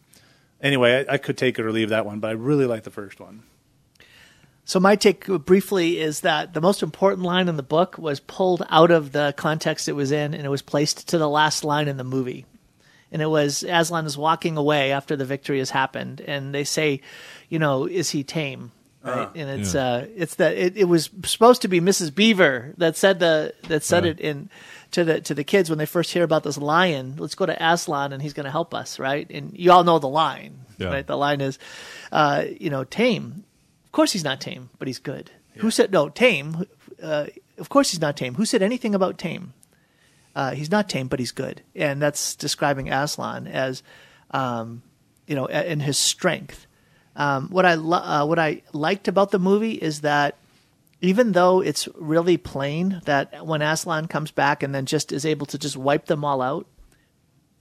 anyway, 0.62 1.06
I, 1.10 1.13
I 1.13 1.17
could 1.17 1.38
take 1.38 1.60
it 1.60 1.65
or 1.65 1.72
leave 1.72 1.89
that 1.89 2.06
one, 2.06 2.19
but 2.19 2.30
I 2.30 2.34
really 2.34 2.65
like 2.65 2.84
the 2.84 2.91
first 2.91 3.19
one. 3.19 3.43
So 4.65 4.80
my 4.80 4.95
take 4.95 5.26
briefly 5.26 6.00
is 6.00 6.22
that 6.22 6.54
the 6.54 6.62
most 6.62 6.84
important 6.84 7.24
line 7.24 7.48
in 7.50 7.58
the 7.58 7.63
book 7.63 7.98
was 7.98 8.19
pulled 8.19 8.63
out 8.69 8.91
of 8.91 9.12
the 9.13 9.34
context 9.36 9.89
it 9.89 9.93
was 9.93 10.12
in, 10.12 10.34
and 10.36 10.45
it 10.45 10.50
was 10.50 10.62
placed 10.62 11.08
to 11.10 11.17
the 11.17 11.28
last 11.30 11.63
line 11.63 11.88
in 11.88 11.98
the 11.98 12.04
movie. 12.04 12.45
And 13.12 13.19
it 13.19 13.26
was 13.26 13.63
Aslan 13.63 14.06
is 14.06 14.15
walking 14.15 14.58
away 14.58 14.91
after 14.91 15.15
the 15.15 15.26
victory 15.26 15.58
has 15.58 15.72
happened, 15.72 16.22
and 16.22 16.54
they 16.54 16.63
say, 16.63 17.02
you 17.50 17.58
know, 17.58 17.86
is 17.86 18.12
he 18.12 18.24
tame? 18.24 18.72
Right, 19.02 19.30
and 19.34 19.50
it's 19.62 19.74
Yeah. 19.74 19.86
uh, 19.86 20.06
it's 20.15 20.36
that 20.36 20.56
it, 20.58 20.78
it 20.78 20.84
was 20.84 21.10
supposed 21.24 21.62
to 21.63 21.67
be 21.69 21.80
Mrs. 21.82 22.13
Beaver 22.13 22.74
that 22.78 22.95
said 22.98 23.19
the 23.19 23.56
that 23.69 23.82
said 23.84 24.04
Yeah. 24.04 24.12
it 24.12 24.19
in 24.19 24.50
to 24.91 25.04
the 25.04 25.21
to 25.21 25.34
the 25.34 25.43
kids 25.43 25.69
when 25.69 25.78
they 25.80 25.86
first 25.86 26.12
hear 26.12 26.23
about 26.23 26.43
this 26.43 26.58
lion. 26.58 27.15
Let's 27.17 27.36
go 27.36 27.45
to 27.45 27.56
Aslan, 27.63 28.13
and 28.13 28.21
he's 28.21 28.34
going 28.34 28.45
to 28.45 28.52
help 28.52 28.73
us, 28.73 28.99
right? 28.99 29.30
And 29.30 29.58
you 29.58 29.71
all 29.71 29.84
know 29.84 29.99
the 29.99 30.10
line, 30.10 30.60
Yeah. 30.78 30.88
right? 30.88 31.06
The 31.08 31.17
line 31.17 31.41
is, 31.41 31.60
uh, 32.12 32.45
you 32.60 32.69
know, 32.69 32.84
tame. 32.84 33.43
Of 33.86 33.91
course 33.91 34.12
he's 34.13 34.23
not 34.23 34.39
tame, 34.41 34.69
but 34.80 34.88
he's 34.88 34.99
good. 34.99 35.32
Who 35.58 35.71
said 35.71 35.91
no 35.91 36.10
tame? 36.10 36.65
Uh, 37.02 37.28
of 37.58 37.69
course 37.69 37.91
he's 37.91 37.99
not 38.02 38.15
tame. 38.17 38.36
Who 38.36 38.45
said 38.45 38.62
anything 38.62 38.95
about 38.95 39.17
tame? 39.17 39.54
Uh, 40.36 40.52
he's 40.52 40.71
not 40.71 40.88
tame, 40.88 41.08
but 41.08 41.19
he's 41.19 41.32
good, 41.32 41.62
and 41.75 42.02
that's 42.02 42.36
describing 42.36 42.89
Aslan 42.91 43.47
as, 43.47 43.84
um, 44.32 44.84
you 45.28 45.36
know, 45.36 45.45
in 45.47 45.80
his 45.82 45.97
strength. 45.97 46.65
Um, 47.15 47.49
what 47.49 47.65
I 47.65 47.73
lo- 47.73 47.97
uh, 47.97 48.25
what 48.25 48.39
I 48.39 48.62
liked 48.71 49.08
about 49.08 49.32
the 49.32 49.39
movie 49.39 49.73
is 49.73 50.02
that 50.02 50.36
even 51.02 51.32
though 51.32 51.62
it's 51.62 51.88
really 51.96 52.38
plain 52.38 53.02
that 53.06 53.46
when 53.46 53.62
Aslan 53.62 54.08
comes 54.08 54.32
back 54.32 54.64
and 54.64 54.76
then 54.76 54.86
just 54.86 55.12
is 55.12 55.26
able 55.26 55.46
to 55.48 55.58
just 55.58 55.78
wipe 55.78 56.06
them 56.06 56.26
all 56.26 56.42
out, 56.42 56.68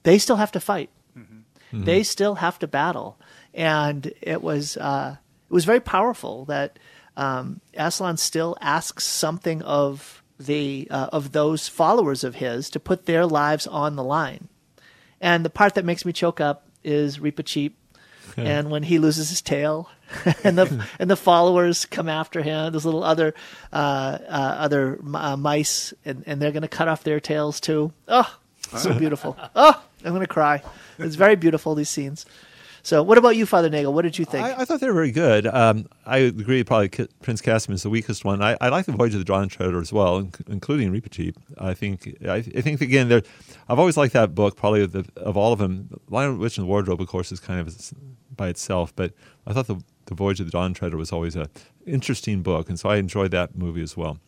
they 0.02 0.18
still 0.18 0.36
have 0.36 0.52
to 0.52 0.60
fight. 0.60 0.90
Mm-hmm. 1.72 1.84
They 1.84 2.02
still 2.02 2.36
have 2.36 2.58
to 2.60 2.66
battle, 2.66 3.18
and 3.52 4.12
it 4.22 4.42
was 4.42 4.76
uh, 4.76 5.16
it 5.50 5.52
was 5.52 5.64
very 5.64 5.80
powerful 5.80 6.46
that 6.46 6.78
um, 7.16 7.60
Aslan 7.74 8.16
still 8.16 8.56
asks 8.60 9.04
something 9.04 9.62
of 9.62 10.22
the 10.38 10.88
uh, 10.90 11.10
of 11.12 11.32
those 11.32 11.68
followers 11.68 12.24
of 12.24 12.36
his 12.36 12.70
to 12.70 12.80
put 12.80 13.06
their 13.06 13.26
lives 13.26 13.66
on 13.66 13.96
the 13.96 14.04
line. 14.04 14.48
And 15.20 15.44
the 15.44 15.50
part 15.50 15.74
that 15.74 15.84
makes 15.84 16.04
me 16.04 16.12
choke 16.12 16.40
up 16.40 16.68
is 16.84 17.20
And 18.46 18.70
when 18.70 18.82
he 18.82 18.98
loses 18.98 19.30
his 19.30 19.42
tail, 19.42 19.90
and 20.44 20.56
the 20.56 20.86
and 20.98 21.10
the 21.10 21.16
followers 21.16 21.84
come 21.84 22.08
after 22.08 22.42
him. 22.42 22.72
There's 22.72 22.84
little 22.84 23.04
other 23.04 23.34
uh, 23.72 24.18
uh, 24.28 24.56
other 24.58 24.98
uh, 25.14 25.36
mice, 25.36 25.92
and, 26.04 26.22
and 26.26 26.40
they're 26.40 26.52
going 26.52 26.62
to 26.62 26.68
cut 26.68 26.88
off 26.88 27.04
their 27.04 27.20
tails 27.20 27.60
too. 27.60 27.92
Oh, 28.06 28.38
so 28.76 28.98
beautiful. 28.98 29.36
Oh, 29.54 29.82
I'm 30.04 30.10
going 30.10 30.20
to 30.20 30.26
cry. 30.26 30.62
It's 30.98 31.16
very 31.16 31.36
beautiful 31.36 31.74
these 31.74 31.88
scenes. 31.90 32.26
So, 32.82 33.02
what 33.02 33.18
about 33.18 33.36
you, 33.36 33.44
Father 33.44 33.68
Nagel? 33.68 33.92
What 33.92 34.02
did 34.02 34.18
you 34.18 34.24
think? 34.24 34.46
I, 34.46 34.62
I 34.62 34.64
thought 34.64 34.80
they 34.80 34.86
were 34.86 34.94
very 34.94 35.10
good. 35.10 35.46
Um, 35.46 35.88
I 36.06 36.18
agree. 36.18 36.62
Probably 36.64 36.88
K- 36.88 37.08
Prince 37.20 37.40
Caspian 37.42 37.74
is 37.74 37.82
the 37.82 37.90
weakest 37.90 38.24
one. 38.24 38.40
I, 38.40 38.56
I 38.60 38.68
like 38.68 38.86
the 38.86 38.92
Voyage 38.92 39.12
of 39.12 39.18
the 39.18 39.24
Dawn 39.24 39.48
Treader 39.48 39.78
as 39.80 39.92
well, 39.92 40.22
inc- 40.22 40.40
including 40.48 40.92
Reepicheep. 40.92 41.34
I 41.58 41.74
think. 41.74 42.16
I, 42.26 42.36
I 42.36 42.42
think 42.42 42.80
again, 42.80 43.08
there. 43.08 43.22
I've 43.68 43.78
always 43.78 43.96
liked 43.96 44.14
that 44.14 44.34
book. 44.34 44.56
Probably 44.56 44.82
of, 44.82 44.92
the, 44.92 45.04
of 45.16 45.36
all 45.36 45.52
of 45.52 45.58
them, 45.58 46.00
Lion, 46.08 46.38
Witch, 46.38 46.56
and 46.56 46.64
the 46.64 46.68
Wardrobe, 46.68 47.00
of 47.00 47.08
course, 47.08 47.30
is 47.30 47.40
kind 47.40 47.60
of 47.60 47.92
by 48.38 48.48
itself. 48.48 48.96
But 48.96 49.12
I 49.46 49.52
thought 49.52 49.66
the 49.66 49.82
the 50.06 50.14
Voyage 50.14 50.40
of 50.40 50.46
the 50.46 50.52
Dawn 50.52 50.72
Treader 50.72 50.96
was 50.96 51.12
always 51.12 51.36
a 51.36 51.50
interesting 51.86 52.42
book, 52.42 52.70
and 52.70 52.80
so 52.80 52.88
I 52.88 52.96
enjoyed 52.96 53.30
that 53.32 53.56
movie 53.56 53.82
as 53.82 53.94
well. 53.96 54.18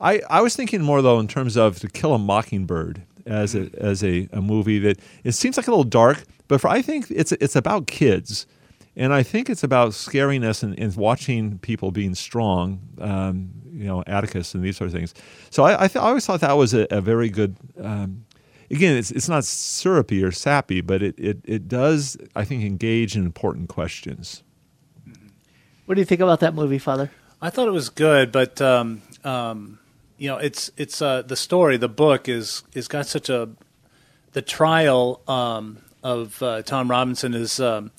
I, 0.00 0.20
I 0.30 0.40
was 0.42 0.54
thinking 0.54 0.82
more 0.82 1.02
though 1.02 1.18
in 1.18 1.28
terms 1.28 1.56
of 1.56 1.78
To 1.80 1.88
Kill 1.88 2.14
a 2.14 2.18
Mockingbird 2.18 3.02
as 3.26 3.54
a 3.54 3.70
as 3.78 4.02
a, 4.02 4.28
a 4.32 4.40
movie 4.40 4.78
that 4.80 4.98
it 5.24 5.32
seems 5.32 5.56
like 5.56 5.66
a 5.66 5.70
little 5.70 5.84
dark, 5.84 6.24
but 6.48 6.60
for 6.60 6.68
I 6.68 6.82
think 6.82 7.10
it's 7.10 7.32
it's 7.32 7.56
about 7.56 7.86
kids, 7.86 8.46
and 8.96 9.12
I 9.12 9.22
think 9.22 9.50
it's 9.50 9.62
about 9.64 9.90
scariness 9.90 10.62
and, 10.62 10.78
and 10.78 10.94
watching 10.96 11.58
people 11.58 11.90
being 11.90 12.14
strong, 12.14 12.80
um, 13.00 13.50
you 13.72 13.84
know, 13.84 14.02
Atticus 14.06 14.54
and 14.54 14.62
these 14.62 14.76
sort 14.76 14.88
of 14.88 14.94
things. 14.94 15.14
So 15.50 15.64
I 15.64 15.84
I, 15.84 15.88
th- 15.88 15.96
I 15.96 16.08
always 16.08 16.26
thought 16.26 16.40
that 16.40 16.56
was 16.56 16.74
a, 16.74 16.86
a 16.90 17.00
very 17.00 17.28
good. 17.28 17.56
Um, 17.80 18.24
again, 18.70 18.96
it's 18.96 19.10
it's 19.10 19.28
not 19.28 19.44
syrupy 19.44 20.22
or 20.22 20.32
sappy, 20.32 20.80
but 20.80 21.02
it, 21.02 21.18
it 21.18 21.38
it 21.44 21.68
does 21.68 22.16
I 22.34 22.44
think 22.44 22.64
engage 22.64 23.16
in 23.16 23.24
important 23.24 23.68
questions. 23.68 24.42
What 25.86 25.94
do 25.94 26.00
you 26.00 26.04
think 26.04 26.20
about 26.20 26.40
that 26.40 26.54
movie, 26.54 26.78
Father? 26.78 27.10
I 27.40 27.50
thought 27.50 27.68
it 27.68 27.72
was 27.72 27.88
good, 27.88 28.32
but 28.32 28.60
um, 28.60 29.00
um, 29.24 29.78
you 30.18 30.28
know, 30.28 30.36
it's 30.36 30.70
it's 30.76 31.00
uh, 31.00 31.22
the 31.22 31.36
story. 31.36 31.76
The 31.76 31.88
book 31.88 32.28
is 32.28 32.62
is 32.74 32.88
got 32.88 33.06
such 33.06 33.28
a 33.28 33.48
the 34.32 34.42
trial 34.42 35.22
um, 35.26 35.78
of 36.02 36.42
uh, 36.42 36.62
Tom 36.62 36.90
Robinson 36.90 37.34
is 37.34 37.60
um, 37.60 37.90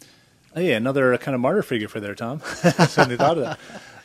oh 0.55 0.59
yeah 0.59 0.75
another 0.75 1.17
kind 1.17 1.33
of 1.35 1.41
martyr 1.41 1.63
figure 1.63 1.87
for 1.87 1.99
there, 1.99 2.15
Tom. 2.15 2.41
Suddenly 2.45 3.17
thought 3.17 3.37
of 3.37 3.43
that. 3.43 3.59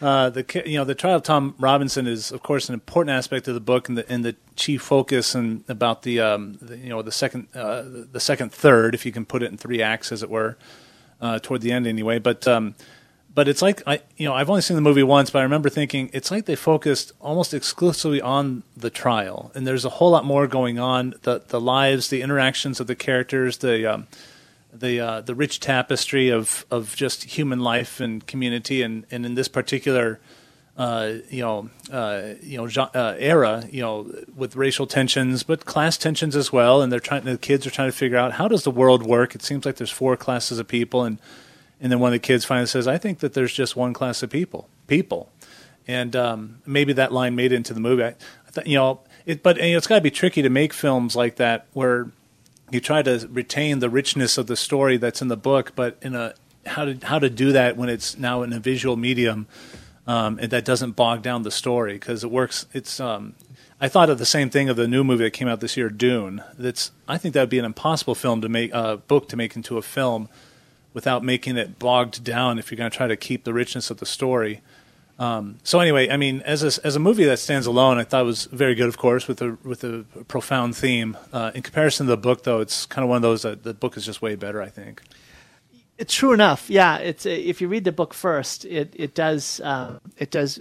Uh, 0.04 0.28
the 0.28 0.62
you 0.66 0.76
know 0.76 0.84
the 0.84 0.94
trial 0.94 1.16
of 1.16 1.22
Tom 1.22 1.54
Robinson 1.58 2.06
is 2.06 2.30
of 2.30 2.42
course 2.42 2.68
an 2.68 2.74
important 2.74 3.16
aspect 3.16 3.48
of 3.48 3.54
the 3.54 3.60
book 3.60 3.88
and 3.88 3.96
the 3.96 4.06
and 4.12 4.22
the 4.22 4.36
chief 4.54 4.82
focus 4.82 5.34
and 5.34 5.64
about 5.66 6.02
the, 6.02 6.20
um, 6.20 6.58
the 6.60 6.76
you 6.76 6.90
know 6.90 7.00
the 7.00 7.10
second 7.10 7.48
uh, 7.54 7.82
the 7.86 8.20
second 8.20 8.52
third 8.52 8.94
if 8.94 9.06
you 9.06 9.12
can 9.12 9.24
put 9.24 9.42
it 9.42 9.50
in 9.50 9.56
three 9.56 9.80
acts 9.80 10.12
as 10.12 10.22
it 10.22 10.28
were 10.28 10.58
uh, 11.22 11.38
toward 11.38 11.62
the 11.62 11.72
end 11.72 11.86
anyway. 11.86 12.18
But 12.18 12.46
um, 12.46 12.74
but 13.34 13.48
it's 13.48 13.62
like 13.62 13.82
I 13.86 14.02
you 14.18 14.28
know 14.28 14.34
I've 14.34 14.50
only 14.50 14.60
seen 14.60 14.74
the 14.74 14.82
movie 14.82 15.02
once 15.02 15.30
but 15.30 15.38
I 15.38 15.42
remember 15.42 15.70
thinking 15.70 16.10
it's 16.12 16.30
like 16.30 16.44
they 16.44 16.54
focused 16.54 17.12
almost 17.18 17.54
exclusively 17.54 18.20
on 18.20 18.62
the 18.76 18.90
trial. 18.90 19.52
And 19.54 19.66
there's 19.66 19.86
a 19.86 19.88
whole 19.90 20.10
lot 20.10 20.26
more 20.26 20.46
going 20.46 20.78
on. 20.78 21.14
The 21.22 21.40
the 21.48 21.62
lives 21.62 22.08
the 22.08 22.20
interactions 22.20 22.78
of 22.78 22.88
the 22.88 22.94
characters 22.94 23.56
the 23.56 23.90
um, 23.90 24.06
the 24.74 25.00
uh, 25.00 25.20
the 25.20 25.34
rich 25.34 25.60
tapestry 25.60 26.28
of, 26.28 26.66
of 26.70 26.94
just 26.96 27.24
human 27.24 27.60
life 27.60 28.00
and 28.00 28.26
community, 28.26 28.82
and, 28.82 29.06
and 29.10 29.24
in 29.24 29.34
this 29.34 29.48
particular 29.48 30.20
uh, 30.76 31.14
you 31.30 31.40
know 31.40 31.70
uh, 31.92 32.34
you 32.42 32.58
know 32.58 32.82
uh, 32.94 33.14
era, 33.18 33.64
you 33.70 33.80
know 33.80 34.10
with 34.34 34.56
racial 34.56 34.86
tensions, 34.86 35.42
but 35.42 35.64
class 35.64 35.96
tensions 35.96 36.34
as 36.34 36.52
well, 36.52 36.82
and 36.82 36.90
they're 36.92 37.00
trying 37.00 37.24
the 37.24 37.38
kids 37.38 37.66
are 37.66 37.70
trying 37.70 37.90
to 37.90 37.96
figure 37.96 38.18
out 38.18 38.32
how 38.32 38.48
does 38.48 38.64
the 38.64 38.70
world 38.70 39.04
work. 39.06 39.34
It 39.34 39.42
seems 39.42 39.64
like 39.64 39.76
there's 39.76 39.90
four 39.90 40.16
classes 40.16 40.58
of 40.58 40.66
people, 40.66 41.04
and 41.04 41.18
and 41.80 41.92
then 41.92 42.00
one 42.00 42.08
of 42.08 42.12
the 42.14 42.18
kids 42.18 42.44
finally 42.44 42.66
says, 42.66 42.88
"I 42.88 42.98
think 42.98 43.20
that 43.20 43.34
there's 43.34 43.52
just 43.52 43.76
one 43.76 43.92
class 43.92 44.22
of 44.22 44.30
people, 44.30 44.68
people," 44.88 45.30
and 45.86 46.16
um, 46.16 46.62
maybe 46.66 46.92
that 46.94 47.12
line 47.12 47.36
made 47.36 47.52
it 47.52 47.56
into 47.56 47.74
the 47.74 47.80
movie. 47.80 48.04
I, 48.04 48.08
I 48.08 48.50
thought, 48.50 48.66
you 48.66 48.76
know, 48.76 49.00
it, 49.26 49.42
but 49.42 49.58
you 49.58 49.72
know, 49.72 49.76
it's 49.76 49.86
got 49.86 49.96
to 49.96 50.00
be 50.00 50.10
tricky 50.10 50.42
to 50.42 50.50
make 50.50 50.72
films 50.72 51.14
like 51.14 51.36
that 51.36 51.66
where 51.72 52.10
you 52.74 52.80
try 52.80 53.02
to 53.02 53.28
retain 53.30 53.78
the 53.78 53.88
richness 53.88 54.36
of 54.36 54.46
the 54.46 54.56
story 54.56 54.96
that's 54.96 55.22
in 55.22 55.28
the 55.28 55.36
book, 55.36 55.72
but 55.74 55.96
in 56.02 56.14
a 56.14 56.34
how 56.66 56.84
to 56.84 56.98
how 57.02 57.18
to 57.18 57.30
do 57.30 57.52
that 57.52 57.76
when 57.76 57.88
it's 57.88 58.18
now 58.18 58.42
in 58.42 58.52
a 58.52 58.58
visual 58.58 58.96
medium, 58.96 59.46
um, 60.06 60.38
and 60.40 60.50
that 60.50 60.64
doesn't 60.64 60.92
bog 60.92 61.22
down 61.22 61.42
the 61.42 61.50
story 61.50 61.94
because 61.94 62.24
it 62.24 62.30
works. 62.30 62.66
It's 62.72 63.00
um, 63.00 63.34
I 63.80 63.88
thought 63.88 64.10
of 64.10 64.18
the 64.18 64.26
same 64.26 64.50
thing 64.50 64.68
of 64.68 64.76
the 64.76 64.88
new 64.88 65.04
movie 65.04 65.24
that 65.24 65.32
came 65.32 65.48
out 65.48 65.60
this 65.60 65.76
year, 65.76 65.88
Dune. 65.88 66.42
That's 66.58 66.90
I 67.08 67.18
think 67.18 67.34
that 67.34 67.40
would 67.40 67.50
be 67.50 67.58
an 67.58 67.64
impossible 67.64 68.14
film 68.14 68.40
to 68.40 68.48
make 68.48 68.72
a 68.72 68.76
uh, 68.76 68.96
book 68.96 69.28
to 69.28 69.36
make 69.36 69.56
into 69.56 69.78
a 69.78 69.82
film 69.82 70.28
without 70.92 71.24
making 71.24 71.56
it 71.56 71.78
bogged 71.78 72.24
down. 72.24 72.58
If 72.58 72.70
you're 72.70 72.76
going 72.76 72.90
to 72.90 72.96
try 72.96 73.06
to 73.06 73.16
keep 73.16 73.44
the 73.44 73.54
richness 73.54 73.90
of 73.90 73.98
the 73.98 74.06
story. 74.06 74.62
Um, 75.18 75.58
so 75.62 75.78
anyway, 75.78 76.10
I 76.10 76.16
mean, 76.16 76.40
as 76.42 76.62
a, 76.62 76.86
as 76.86 76.96
a 76.96 76.98
movie 76.98 77.24
that 77.24 77.38
stands 77.38 77.66
alone, 77.66 77.98
I 77.98 78.04
thought 78.04 78.22
it 78.22 78.26
was 78.26 78.46
very 78.46 78.74
good, 78.74 78.88
of 78.88 78.98
course, 78.98 79.28
with 79.28 79.40
a 79.42 79.56
with 79.62 79.84
a 79.84 80.04
profound 80.26 80.76
theme. 80.76 81.16
Uh, 81.32 81.52
in 81.54 81.62
comparison 81.62 82.06
to 82.06 82.10
the 82.10 82.16
book, 82.16 82.42
though, 82.42 82.60
it's 82.60 82.86
kind 82.86 83.04
of 83.04 83.08
one 83.08 83.16
of 83.16 83.22
those 83.22 83.42
that 83.42 83.62
the 83.62 83.74
book 83.74 83.96
is 83.96 84.04
just 84.04 84.22
way 84.22 84.34
better. 84.34 84.60
I 84.60 84.68
think. 84.68 85.02
It's 85.96 86.12
true 86.12 86.32
enough. 86.32 86.68
Yeah, 86.68 86.98
it's 86.98 87.24
if 87.24 87.60
you 87.60 87.68
read 87.68 87.84
the 87.84 87.92
book 87.92 88.12
first, 88.14 88.64
it 88.64 88.92
it 88.96 89.14
does 89.14 89.60
um, 89.62 90.00
it 90.18 90.32
does, 90.32 90.60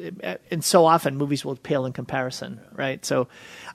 and 0.51 0.63
so 0.63 0.85
often 0.85 1.17
movies 1.17 1.43
will 1.43 1.55
pale 1.55 1.87
in 1.87 1.93
comparison, 1.93 2.61
right? 2.73 3.03
So, 3.03 3.27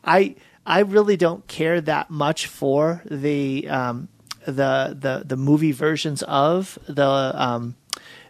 I 0.05 0.37
I 0.65 0.81
really 0.81 1.17
don't 1.17 1.45
care 1.49 1.81
that 1.81 2.11
much 2.11 2.47
for 2.47 3.03
the 3.11 3.69
um, 3.69 4.09
the 4.47 4.97
the 4.97 5.25
the 5.27 5.37
movie 5.37 5.73
versions 5.73 6.23
of 6.23 6.79
the 6.87 7.33
um, 7.35 7.75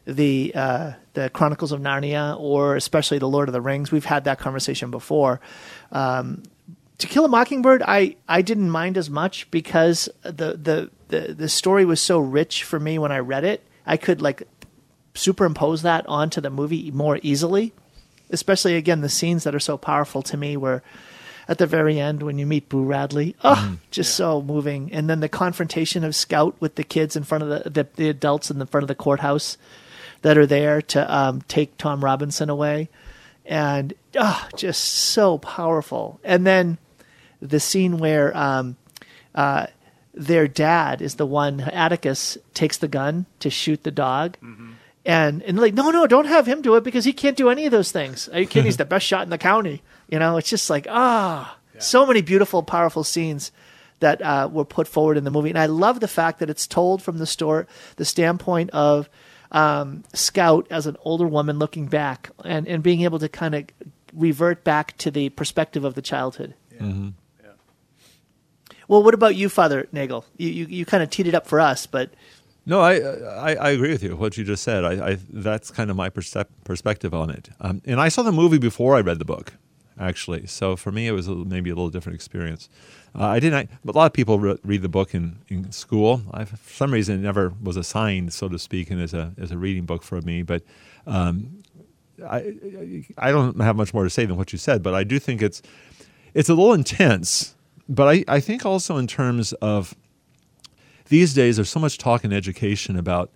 the 0.08 0.52
uh, 0.54 0.92
the 1.12 1.28
Chronicles 1.28 1.70
of 1.70 1.80
Narnia 1.80 2.38
or 2.40 2.76
especially 2.76 3.18
the 3.18 3.28
Lord 3.28 3.48
of 3.48 3.52
the 3.52 3.60
Rings. 3.60 3.92
We've 3.92 4.04
had 4.04 4.24
that 4.24 4.38
conversation 4.38 4.90
before. 4.90 5.40
Um, 5.92 6.42
to 6.96 7.06
Kill 7.06 7.24
a 7.24 7.28
Mockingbird, 7.28 7.82
I, 7.86 8.16
I 8.28 8.42
didn't 8.42 8.70
mind 8.70 8.98
as 8.98 9.08
much 9.08 9.48
because 9.50 10.08
the, 10.22 10.56
the 10.56 10.90
the 11.08 11.34
the 11.34 11.48
story 11.48 11.84
was 11.84 12.00
so 12.00 12.18
rich 12.18 12.64
for 12.64 12.80
me 12.80 12.98
when 12.98 13.12
I 13.12 13.18
read 13.18 13.44
it. 13.44 13.64
I 13.86 13.96
could 13.96 14.20
like 14.20 14.48
superimpose 15.14 15.82
that 15.82 16.06
onto 16.08 16.40
the 16.40 16.50
movie 16.50 16.90
more 16.90 17.20
easily. 17.22 17.72
Especially 18.30 18.76
again 18.76 19.00
the 19.00 19.08
scenes 19.08 19.44
that 19.44 19.54
are 19.54 19.60
so 19.60 19.76
powerful 19.76 20.22
to 20.22 20.36
me 20.36 20.56
where 20.56 20.82
at 21.46 21.58
the 21.58 21.66
very 21.66 21.98
end 21.98 22.22
when 22.22 22.38
you 22.38 22.46
meet 22.46 22.68
Boo 22.68 22.84
Radley. 22.84 23.36
Oh, 23.42 23.70
mm. 23.72 23.78
just 23.90 24.12
yeah. 24.12 24.24
so 24.24 24.42
moving. 24.42 24.92
And 24.92 25.08
then 25.08 25.20
the 25.20 25.28
confrontation 25.28 26.04
of 26.04 26.14
Scout 26.14 26.56
with 26.60 26.74
the 26.74 26.84
kids 26.84 27.16
in 27.16 27.24
front 27.24 27.44
of 27.44 27.64
the, 27.64 27.70
the, 27.70 27.88
the 27.96 28.08
adults 28.10 28.50
in 28.50 28.58
the 28.58 28.66
front 28.66 28.84
of 28.84 28.88
the 28.88 28.94
courthouse 28.94 29.56
that 30.22 30.38
are 30.38 30.46
there 30.46 30.82
to 30.82 31.14
um, 31.14 31.42
take 31.42 31.76
Tom 31.76 32.04
Robinson 32.04 32.50
away, 32.50 32.88
and 33.44 33.94
oh, 34.16 34.48
just 34.56 34.84
so 34.84 35.38
powerful. 35.38 36.20
And 36.24 36.46
then 36.46 36.78
the 37.40 37.60
scene 37.60 37.98
where 37.98 38.36
um, 38.36 38.76
uh, 39.34 39.66
their 40.18 40.48
dad 40.48 41.00
is 41.00 41.14
the 41.14 41.26
one 41.26 41.60
Atticus 41.60 42.36
takes 42.52 42.76
the 42.76 42.88
gun 42.88 43.26
to 43.40 43.50
shoot 43.50 43.84
the 43.84 43.90
dog. 43.90 44.36
Mm-hmm. 44.42 44.72
And 45.04 45.42
and 45.42 45.58
like 45.58 45.72
no 45.72 45.90
no 45.90 46.06
don't 46.06 46.26
have 46.26 46.46
him 46.46 46.60
do 46.60 46.74
it 46.74 46.84
because 46.84 47.04
he 47.04 47.14
can't 47.14 47.36
do 47.36 47.48
any 47.48 47.64
of 47.64 47.72
those 47.72 47.92
things. 47.92 48.28
Are 48.28 48.40
you 48.40 48.46
kidding? 48.46 48.66
He's 48.66 48.76
the 48.78 48.84
best 48.84 49.06
shot 49.06 49.22
in 49.22 49.30
the 49.30 49.38
county. 49.38 49.82
You 50.08 50.18
know, 50.18 50.36
it's 50.36 50.50
just 50.50 50.68
like 50.68 50.86
ah, 50.90 51.56
yeah. 51.74 51.80
so 51.80 52.04
many 52.04 52.20
beautiful, 52.20 52.62
powerful 52.62 53.04
scenes 53.04 53.50
that 54.00 54.20
uh, 54.20 54.48
were 54.52 54.64
put 54.64 54.86
forward 54.86 55.16
in 55.16 55.24
the 55.24 55.30
movie, 55.30 55.48
and 55.48 55.58
I 55.58 55.66
love 55.66 56.00
the 56.00 56.08
fact 56.08 56.40
that 56.40 56.50
it's 56.50 56.66
told 56.66 57.02
from 57.02 57.18
the 57.18 57.26
store 57.26 57.66
the 57.96 58.04
standpoint 58.04 58.70
of 58.70 59.08
um, 59.52 60.04
Scout 60.12 60.66
as 60.70 60.86
an 60.86 60.96
older 61.02 61.26
woman 61.26 61.58
looking 61.58 61.86
back 61.86 62.30
and, 62.44 62.66
and 62.68 62.82
being 62.82 63.02
able 63.02 63.18
to 63.18 63.28
kind 63.28 63.54
of 63.54 63.64
revert 64.12 64.64
back 64.64 64.96
to 64.98 65.10
the 65.10 65.28
perspective 65.30 65.84
of 65.84 65.94
the 65.94 66.02
childhood. 66.02 66.54
Yeah. 66.72 66.82
Mm-hmm. 66.82 67.08
Yeah. 67.42 67.50
Well, 68.88 69.02
what 69.02 69.14
about 69.14 69.36
you, 69.36 69.48
Father 69.48 69.88
Nagel? 69.92 70.24
You, 70.36 70.48
you, 70.48 70.66
you 70.66 70.84
kind 70.84 71.02
of 71.02 71.10
teed 71.10 71.26
it 71.26 71.34
up 71.34 71.46
for 71.46 71.60
us, 71.60 71.86
but. 71.86 72.10
No, 72.66 72.80
I, 72.80 72.96
I, 72.96 73.54
I 73.54 73.70
agree 73.70 73.90
with 73.90 74.02
you. 74.02 74.14
What 74.16 74.36
you 74.36 74.44
just 74.44 74.62
said, 74.62 74.84
I, 74.84 75.12
I 75.12 75.18
that's 75.30 75.70
kind 75.70 75.90
of 75.90 75.96
my 75.96 76.10
percep- 76.10 76.48
perspective 76.64 77.14
on 77.14 77.30
it. 77.30 77.48
Um, 77.60 77.80
and 77.86 77.98
I 77.98 78.08
saw 78.08 78.22
the 78.22 78.32
movie 78.32 78.58
before 78.58 78.94
I 78.94 79.00
read 79.00 79.18
the 79.18 79.24
book, 79.24 79.54
actually. 79.98 80.46
So 80.46 80.76
for 80.76 80.92
me, 80.92 81.06
it 81.06 81.12
was 81.12 81.28
a, 81.28 81.34
maybe 81.34 81.70
a 81.70 81.74
little 81.74 81.90
different 81.90 82.14
experience. 82.14 82.68
Uh, 83.14 83.26
I 83.26 83.40
didn't. 83.40 83.70
A 83.86 83.92
lot 83.92 84.06
of 84.06 84.12
people 84.12 84.38
re- 84.38 84.58
read 84.64 84.82
the 84.82 84.88
book 84.88 85.14
in, 85.14 85.38
in 85.48 85.72
school. 85.72 86.22
I, 86.32 86.44
for 86.44 86.72
some 86.72 86.92
reason, 86.92 87.16
it 87.16 87.22
never 87.22 87.52
was 87.62 87.76
assigned, 87.76 88.32
so 88.32 88.48
to 88.48 88.58
speak, 88.58 88.90
and 88.90 89.00
as 89.00 89.14
a 89.14 89.32
as 89.38 89.50
a 89.50 89.58
reading 89.58 89.84
book 89.84 90.02
for 90.02 90.20
me. 90.20 90.42
But 90.42 90.62
um, 91.06 91.62
I 92.26 93.04
I 93.16 93.30
don't 93.30 93.60
have 93.60 93.76
much 93.76 93.94
more 93.94 94.04
to 94.04 94.10
say 94.10 94.26
than 94.26 94.36
what 94.36 94.52
you 94.52 94.58
said. 94.58 94.82
But 94.82 94.94
I 94.94 95.04
do 95.04 95.18
think 95.18 95.42
it's 95.42 95.62
it's 96.34 96.48
a 96.48 96.54
little 96.54 96.74
intense. 96.74 97.54
But 97.88 98.08
I, 98.08 98.24
I 98.28 98.40
think 98.40 98.66
also 98.66 98.98
in 98.98 99.06
terms 99.06 99.54
of 99.54 99.94
these 101.08 101.32
days, 101.32 101.56
there's 101.56 101.70
so 101.70 101.80
much 101.80 101.96
talk 101.96 102.22
in 102.24 102.32
education 102.32 102.98
about 102.98 103.32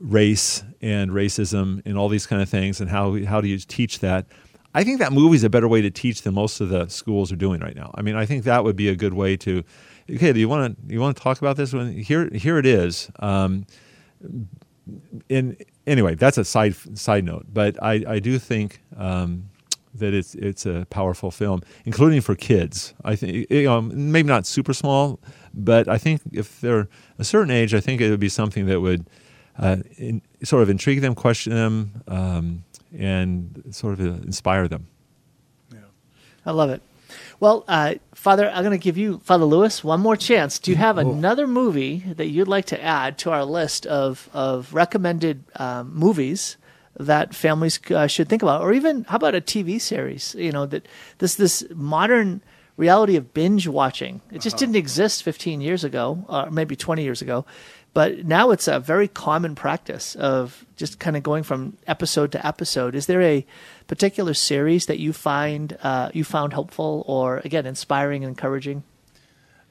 race 0.00 0.62
and 0.80 1.10
racism 1.10 1.82
and 1.84 1.98
all 1.98 2.08
these 2.08 2.26
kind 2.26 2.40
of 2.40 2.48
things 2.48 2.80
and 2.80 2.90
how 2.90 3.20
how 3.24 3.40
do 3.40 3.48
you 3.48 3.58
teach 3.58 3.98
that 4.00 4.26
i 4.74 4.84
think 4.84 4.98
that 4.98 5.12
movie 5.12 5.36
is 5.36 5.44
a 5.44 5.50
better 5.50 5.68
way 5.68 5.80
to 5.80 5.90
teach 5.90 6.22
than 6.22 6.34
most 6.34 6.60
of 6.60 6.68
the 6.68 6.88
schools 6.88 7.32
are 7.32 7.36
doing 7.36 7.60
right 7.60 7.76
now 7.76 7.90
i 7.94 8.02
mean 8.02 8.16
i 8.16 8.24
think 8.26 8.44
that 8.44 8.64
would 8.64 8.76
be 8.76 8.88
a 8.88 8.96
good 8.96 9.14
way 9.14 9.36
to 9.36 9.62
okay 10.10 10.32
do 10.32 10.40
you 10.40 10.48
want 10.48 10.76
to 10.88 10.92
you 10.92 11.00
want 11.00 11.16
to 11.16 11.22
talk 11.22 11.38
about 11.38 11.56
this 11.56 11.72
one 11.72 11.92
here 11.92 12.28
here 12.32 12.58
it 12.58 12.66
is 12.66 13.10
um, 13.20 13.66
in 15.28 15.56
anyway 15.86 16.14
that's 16.14 16.38
a 16.38 16.44
side 16.44 16.74
side 16.98 17.24
note 17.24 17.46
but 17.52 17.80
i 17.82 18.04
i 18.08 18.18
do 18.18 18.38
think 18.38 18.80
um, 18.96 19.48
that 19.98 20.14
it's 20.14 20.34
it's 20.34 20.66
a 20.66 20.86
powerful 20.90 21.30
film, 21.30 21.62
including 21.84 22.20
for 22.20 22.34
kids. 22.34 22.94
I 23.04 23.16
think 23.16 23.50
you 23.50 23.64
know, 23.64 23.80
maybe 23.82 24.28
not 24.28 24.46
super 24.46 24.72
small, 24.72 25.20
but 25.54 25.88
I 25.88 25.98
think 25.98 26.22
if 26.32 26.60
they're 26.60 26.88
a 27.18 27.24
certain 27.24 27.50
age, 27.50 27.74
I 27.74 27.80
think 27.80 28.00
it 28.00 28.10
would 28.10 28.20
be 28.20 28.28
something 28.28 28.66
that 28.66 28.80
would 28.80 29.08
uh, 29.58 29.78
in, 29.96 30.22
sort 30.44 30.62
of 30.62 30.70
intrigue 30.70 31.00
them, 31.00 31.14
question 31.14 31.52
them, 31.52 32.02
um, 32.06 32.64
and 32.96 33.64
sort 33.70 34.00
of 34.00 34.06
uh, 34.06 34.22
inspire 34.24 34.68
them. 34.68 34.86
Yeah. 35.72 35.80
I 36.46 36.52
love 36.52 36.70
it. 36.70 36.82
Well, 37.40 37.64
uh, 37.68 37.94
Father, 38.14 38.50
I'm 38.50 38.64
going 38.64 38.78
to 38.78 38.82
give 38.82 38.98
you, 38.98 39.18
Father 39.20 39.44
Lewis, 39.44 39.84
one 39.84 40.00
more 40.00 40.16
chance. 40.16 40.58
Do 40.58 40.70
you 40.70 40.76
have 40.76 40.98
oh. 40.98 41.00
another 41.00 41.46
movie 41.46 41.98
that 42.16 42.26
you'd 42.26 42.48
like 42.48 42.66
to 42.66 42.82
add 42.82 43.16
to 43.18 43.30
our 43.30 43.44
list 43.44 43.86
of, 43.86 44.28
of 44.32 44.74
recommended 44.74 45.44
um, 45.56 45.94
movies 45.94 46.56
that 46.98 47.34
families 47.34 47.78
uh, 47.90 48.08
should 48.08 48.28
think 48.28 48.42
about, 48.42 48.60
or 48.60 48.72
even 48.72 49.04
how 49.04 49.16
about 49.16 49.34
a 49.34 49.40
TV 49.40 49.80
series? 49.80 50.34
You 50.36 50.50
know 50.50 50.66
that 50.66 50.86
this 51.18 51.36
this 51.36 51.64
modern 51.74 52.42
reality 52.76 53.16
of 53.16 53.34
binge 53.34 53.68
watching. 53.68 54.20
It 54.32 54.40
just 54.40 54.54
uh-huh. 54.54 54.60
didn't 54.60 54.76
exist 54.76 55.22
15 55.22 55.60
years 55.60 55.84
ago, 55.84 56.24
or 56.28 56.50
maybe 56.50 56.76
20 56.76 57.02
years 57.02 57.22
ago, 57.22 57.44
but 57.98 58.24
now 58.24 58.52
it's 58.52 58.68
a 58.68 58.78
very 58.78 59.08
common 59.08 59.56
practice 59.56 60.14
of 60.14 60.64
just 60.76 61.00
kind 61.00 61.16
of 61.16 61.24
going 61.24 61.42
from 61.42 61.76
episode 61.88 62.30
to 62.30 62.46
episode. 62.46 62.94
Is 62.94 63.06
there 63.06 63.20
a 63.20 63.44
particular 63.88 64.34
series 64.34 64.86
that 64.86 65.00
you 65.00 65.12
find 65.12 65.76
uh, 65.82 66.08
you 66.14 66.22
found 66.22 66.52
helpful, 66.52 67.02
or 67.08 67.38
again 67.44 67.66
inspiring 67.66 68.22
and 68.22 68.30
encouraging? 68.30 68.84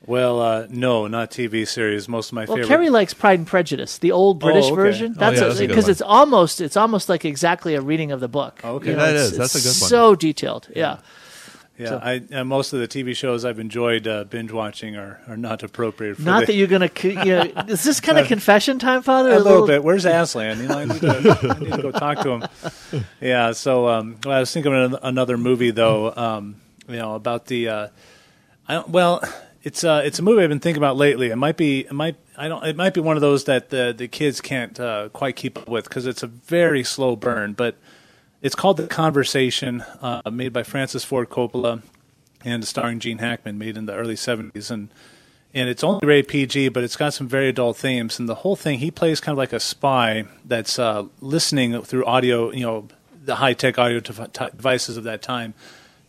Well, 0.06 0.42
uh, 0.42 0.68
no, 0.70 1.08
not 1.08 1.32
TV 1.32 1.66
series. 1.66 2.10
Most 2.10 2.32
of 2.32 2.34
my 2.34 2.44
well, 2.44 2.58
favorite. 2.58 2.68
Carrie 2.68 2.90
likes 2.90 3.14
Pride 3.14 3.40
and 3.40 3.48
Prejudice, 3.48 3.98
the 3.98 4.12
old 4.12 4.42
British 4.42 4.66
oh, 4.66 4.74
okay. 4.74 4.76
version. 4.76 5.14
That's 5.14 5.40
because 5.40 5.86
oh, 5.86 5.88
yeah, 5.88 5.92
it's 5.92 6.02
almost 6.02 6.60
it's 6.60 6.76
almost 6.76 7.08
like 7.08 7.24
exactly 7.24 7.76
a 7.76 7.82
reading 7.82 8.12
of 8.12 8.20
the 8.20 8.28
book. 8.28 8.60
Oh, 8.62 8.76
okay, 8.76 8.90
you 8.90 8.98
know, 8.98 9.06
that 9.06 9.16
is 9.16 9.38
that's 9.38 9.56
a 9.56 9.60
good 9.60 9.82
one. 9.82 9.90
So 9.90 10.16
detailed, 10.16 10.68
yeah. 10.76 10.82
Yeah, 10.82 11.00
so, 11.86 12.00
I, 12.02 12.22
and 12.32 12.50
most 12.50 12.74
of 12.74 12.80
the 12.80 12.88
TV 12.88 13.16
shows 13.16 13.46
I've 13.46 13.60
enjoyed 13.60 14.08
uh, 14.08 14.24
binge 14.24 14.52
watching 14.52 14.96
are, 14.96 15.22
are 15.28 15.38
not 15.38 15.62
appropriate. 15.62 16.16
for 16.16 16.24
Not 16.24 16.42
the, 16.42 16.46
that 16.48 16.54
you're 16.54 16.68
going 16.68 16.90
to, 16.90 17.10
you 17.10 17.16
know, 17.16 17.42
is 17.68 17.84
this 17.84 18.00
kind 18.00 18.18
of 18.18 18.28
confession 18.28 18.80
time, 18.80 19.04
Father? 19.04 19.30
A, 19.30 19.36
a 19.36 19.38
little, 19.38 19.52
little, 19.52 19.68
bit. 19.68 19.84
Where's 19.84 20.06
Aslan? 20.06 20.60
You 20.60 20.68
know, 20.70 20.80
I 20.80 20.86
need, 20.86 21.02
to, 21.02 21.56
I 21.56 21.60
need 21.60 21.74
to 21.74 21.82
go 21.82 21.92
talk 21.92 22.20
to 22.22 22.30
him. 22.32 22.44
Yeah, 23.22 23.52
so 23.52 23.88
um, 23.88 24.18
well, 24.24 24.38
I 24.38 24.40
was 24.40 24.52
thinking 24.52 24.74
of 24.74 24.96
another 25.04 25.38
movie 25.38 25.72
though. 25.72 26.14
Um, 26.16 26.62
you 26.88 26.96
know 26.96 27.16
about 27.16 27.48
the, 27.48 27.68
uh, 27.68 27.88
I 28.68 28.76
don't, 28.76 28.90
well, 28.90 29.22
it's 29.68 29.84
uh, 29.84 30.02
it's 30.06 30.18
a 30.20 30.22
movie 30.22 30.44
I've 30.44 30.50
been 30.50 30.62
thinking 30.62 30.80
about 30.80 30.96
lately. 30.96 31.28
It 31.28 31.36
might 31.36 31.58
be 31.58 31.82
it 31.82 31.92
might 31.92 32.16
I 32.38 32.48
don't 32.48 32.66
it 32.66 32.78
might 32.78 32.94
be 32.94 33.02
one 33.02 33.18
of 33.18 33.22
those 33.22 33.44
that 33.44 33.70
the 33.70 33.94
the 33.96 34.08
kids 34.08 34.40
can't 34.40 34.80
uh, 34.80 35.10
quite 35.12 35.36
keep 35.36 35.58
up 35.58 35.68
with 35.68 35.84
because 35.84 36.06
it's 36.06 36.24
a 36.24 36.28
very 36.28 36.84
slow 36.84 37.18
burn. 37.18 37.52
But 37.52 37.76
it's 38.42 38.56
called 38.56 38.78
The 38.78 38.88
Conversation, 38.88 39.82
uh, 40.02 40.22
made 40.32 40.54
by 40.54 40.64
Francis 40.64 41.04
Ford 41.04 41.30
Coppola 41.30 41.82
and 42.46 42.66
starring 42.66 43.00
Gene 43.00 43.18
Hackman, 43.18 43.58
made 43.58 43.78
in 43.78 43.86
the 43.86 43.96
early 43.96 44.16
'70s, 44.16 44.70
and 44.70 44.90
and 45.54 45.70
it's 45.70 45.84
only 45.84 46.06
rated 46.06 46.28
PG, 46.28 46.70
but 46.70 46.84
it's 46.84 46.96
got 46.96 47.14
some 47.14 47.28
very 47.28 47.50
adult 47.50 47.78
themes. 47.78 48.20
And 48.20 48.30
the 48.30 48.36
whole 48.36 48.56
thing, 48.56 48.80
he 48.80 48.92
plays 48.92 49.20
kind 49.20 49.34
of 49.34 49.38
like 49.38 49.54
a 49.54 49.60
spy 49.60 50.26
that's 50.46 50.78
uh, 50.78 51.06
listening 51.20 51.82
through 51.82 52.06
audio, 52.06 52.52
you 52.52 52.62
know, 52.62 52.88
the 53.26 53.36
high 53.36 53.54
tech 53.54 53.80
audio 53.80 54.00
devices 54.00 54.98
of 54.98 55.04
that 55.06 55.22
time 55.22 55.54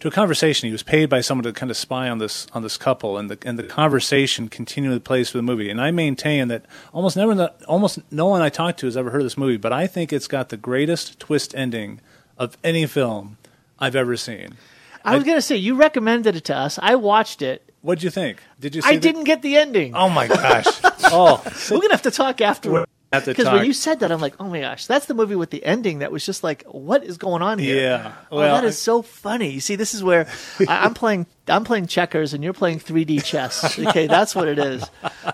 to 0.01 0.09
a 0.09 0.11
conversation. 0.11 0.67
He 0.67 0.73
was 0.73 0.83
paid 0.83 1.09
by 1.09 1.21
someone 1.21 1.45
to 1.45 1.53
kind 1.53 1.71
of 1.71 1.77
spy 1.77 2.09
on 2.09 2.19
this 2.19 2.47
on 2.53 2.63
this 2.63 2.77
couple, 2.77 3.17
and 3.17 3.31
the 3.31 3.39
and 3.49 3.59
the 3.59 3.63
conversation 3.63 4.49
continually 4.49 5.01
plays 5.01 5.31
through 5.31 5.41
the 5.41 5.47
movie. 5.47 5.71
And 5.71 5.81
I 5.81 5.91
maintain 5.91 6.49
that 6.49 6.67
almost 6.93 7.17
never, 7.17 7.51
almost 7.67 8.01
no 8.13 8.27
one 8.27 8.43
I 8.43 8.49
talk 8.49 8.77
to 8.79 8.87
has 8.87 8.97
ever 8.97 9.11
heard 9.11 9.21
of 9.21 9.27
this 9.27 9.39
movie, 9.39 9.57
but 9.57 9.73
I 9.73 9.87
think 9.87 10.13
it's 10.13 10.29
got 10.29 10.51
the 10.51 10.57
greatest 10.57 11.19
twist 11.19 11.55
ending 11.55 12.01
of 12.39 12.57
any 12.65 12.87
film 12.87 13.37
I've 13.79 13.97
ever 13.97 14.17
seen. 14.17 14.57
I 15.05 15.15
was 15.15 15.25
going 15.25 15.37
to 15.37 15.43
say 15.43 15.57
you 15.57 15.75
recommended 15.75 16.37
it 16.37 16.45
to 16.45 16.57
us. 16.57 16.79
I 16.81 16.97
watched 16.97 17.43
it. 17.43 17.65
What'd 17.81 18.03
you 18.03 18.11
think? 18.11 18.43
Did 18.61 18.75
you? 18.75 18.83
I 18.85 18.95
the- 18.95 19.01
didn't 19.01 19.25
get 19.25 19.43
the 19.43 19.57
ending. 19.57 19.95
Oh 19.95 20.09
my 20.09 20.27
gosh! 20.27 20.67
oh, 21.05 21.43
we're 21.71 21.81
gonna 21.81 21.95
have 21.95 22.03
to 22.03 22.11
talk 22.11 22.41
afterward. 22.41 22.87
Because 23.11 23.47
when 23.47 23.65
you 23.65 23.73
said 23.73 24.01
that, 24.01 24.13
I'm 24.13 24.21
like, 24.21 24.35
oh 24.39 24.49
my 24.49 24.61
gosh, 24.61 24.85
that's 24.87 25.07
the 25.07 25.15
movie 25.15 25.35
with 25.35 25.49
the 25.49 25.65
ending 25.65 26.01
that 26.01 26.13
was 26.13 26.27
just 26.27 26.45
like, 26.45 26.63
what 26.65 27.03
is 27.05 27.17
going 27.17 27.41
on 27.41 27.59
here? 27.59 27.81
Yeah, 27.81 28.13
oh, 28.31 28.37
well, 28.37 28.57
oh, 28.57 28.61
that 28.61 28.67
is 28.67 28.79
so 28.79 29.01
funny. 29.01 29.49
You 29.51 29.61
see, 29.61 29.77
this 29.77 29.95
is 29.95 30.05
where 30.05 30.29
I, 30.69 30.85
am 30.85 30.93
playing. 30.95 31.27
I'm 31.47 31.65
playing 31.65 31.87
checkers, 31.87 32.35
and 32.35 32.45
you're 32.45 32.53
playing 32.53 32.81
3D 32.81 33.25
chess. 33.25 33.79
Okay, 33.79 34.09
that's 34.09 34.35
what 34.35 34.49
it 34.49 34.59
is. 34.59 34.85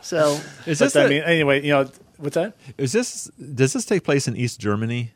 So, 0.03 0.39
is 0.67 0.79
this? 0.79 0.95
I 0.95 1.09
mean, 1.09 1.23
anyway, 1.23 1.63
you 1.63 1.73
know, 1.73 1.91
what's 2.19 2.35
that? 2.35 2.55
Is 2.79 2.93
this? 2.93 3.25
Does 3.55 3.73
this 3.73 3.85
take 3.85 4.05
place 4.05 4.29
in 4.29 4.37
East 4.37 4.61
Germany? 4.61 5.13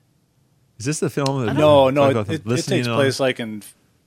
Is 0.79 0.85
this 0.85 1.01
the 1.01 1.11
film? 1.11 1.47
That 1.47 1.55
no, 1.55 1.91
no, 1.91 2.11
it, 2.11 2.17
it, 2.17 2.43
it, 2.47 2.62
takes 2.62 2.87
place 2.87 3.19
like 3.19 3.41
in 3.41 3.62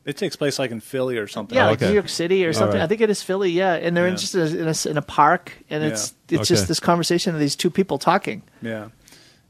it 0.06 0.18
takes 0.18 0.36
place 0.36 0.58
like 0.58 0.72
in 0.72 0.80
Philly 0.80 1.18
or 1.18 1.28
something. 1.28 1.56
Yeah, 1.56 1.68
oh, 1.68 1.72
like 1.72 1.82
New 1.82 1.94
York 1.94 2.10
City 2.10 2.46
or 2.46 2.54
something. 2.54 2.78
Right. 2.78 2.84
I 2.84 2.88
think 2.88 3.02
it 3.02 3.10
is 3.10 3.22
Philly. 3.22 3.52
Yeah, 3.52 3.74
and 3.74 3.96
they're 3.96 4.06
yeah. 4.06 4.12
in 4.12 4.18
just 4.18 4.34
a, 4.34 4.46
in, 4.46 4.68
a, 4.68 4.90
in, 4.90 4.98
a, 4.98 5.02
park, 5.02 5.54
and 5.70 5.84
it's 5.84 6.14
yeah. 6.30 6.40
it's 6.40 6.52
okay. 6.52 6.56
just 6.56 6.68
this 6.68 6.80
conversation 6.80 7.34
of 7.34 7.40
these 7.40 7.56
two 7.56 7.70
people 7.70 7.98
talking. 8.00 8.42
Yeah, 8.62 8.90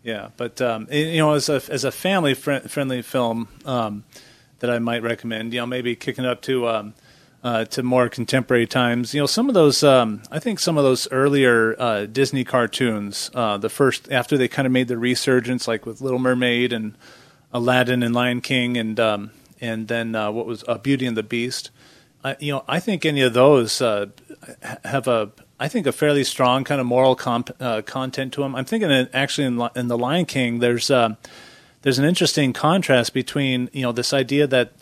yeah. 0.03 0.29
But 0.35 0.59
um, 0.61 0.87
you 0.91 1.17
know, 1.17 1.33
as 1.33 1.47
a 1.47 1.61
as 1.69 1.83
a 1.83 1.91
family 1.91 2.33
friendly 2.33 3.01
film 3.01 3.47
um, 3.65 4.03
that 4.59 4.69
I 4.69 4.79
might 4.79 5.03
recommend, 5.03 5.53
you 5.53 5.61
know, 5.61 5.65
maybe 5.65 5.95
kicking 5.95 6.25
it 6.25 6.29
up 6.29 6.41
to 6.43 6.67
um, 6.67 6.93
uh, 7.43 7.65
to 7.65 7.83
more 7.83 8.09
contemporary 8.09 8.67
times. 8.67 9.13
You 9.13 9.21
know, 9.21 9.25
some 9.25 9.47
of 9.47 9.53
those 9.53 9.83
um, 9.83 10.21
I 10.31 10.39
think 10.39 10.59
some 10.59 10.77
of 10.77 10.83
those 10.83 11.11
earlier 11.11 11.75
uh, 11.79 12.05
Disney 12.05 12.43
cartoons, 12.43 13.31
uh, 13.33 13.57
the 13.57 13.69
first 13.69 14.11
after 14.11 14.37
they 14.37 14.47
kind 14.47 14.65
of 14.65 14.71
made 14.71 14.87
the 14.87 14.97
resurgence, 14.97 15.67
like 15.67 15.85
with 15.85 16.01
Little 16.01 16.19
Mermaid 16.19 16.71
and 16.71 16.95
Aladdin 17.51 18.03
and 18.03 18.13
Lion 18.13 18.41
King 18.41 18.77
and 18.77 18.99
um, 18.99 19.31
and 19.59 19.87
then 19.87 20.15
uh, 20.15 20.31
what 20.31 20.45
was 20.45 20.63
uh, 20.67 20.77
Beauty 20.77 21.05
and 21.05 21.17
the 21.17 21.23
Beast. 21.23 21.71
I, 22.23 22.35
you 22.39 22.51
know, 22.51 22.63
I 22.67 22.79
think 22.79 23.03
any 23.03 23.21
of 23.21 23.33
those 23.33 23.81
uh, 23.81 24.07
have 24.85 25.07
a, 25.07 25.31
I 25.59 25.67
think 25.67 25.87
a 25.87 25.91
fairly 25.91 26.23
strong 26.23 26.63
kind 26.63 26.79
of 26.79 26.85
moral 26.85 27.15
comp, 27.15 27.49
content 27.87 28.33
to 28.33 28.41
them. 28.41 28.55
I'm 28.55 28.65
thinking 28.65 28.91
actually 29.11 29.45
in, 29.45 29.69
in 29.75 29.87
the 29.87 29.97
Lion 29.97 30.25
King, 30.25 30.59
there's 30.59 30.87
there's 30.87 31.97
an 31.97 32.05
interesting 32.05 32.53
contrast 32.53 33.11
between 33.11 33.71
you 33.73 33.81
know 33.81 33.91
this 33.91 34.13
idea 34.13 34.45
that 34.45 34.73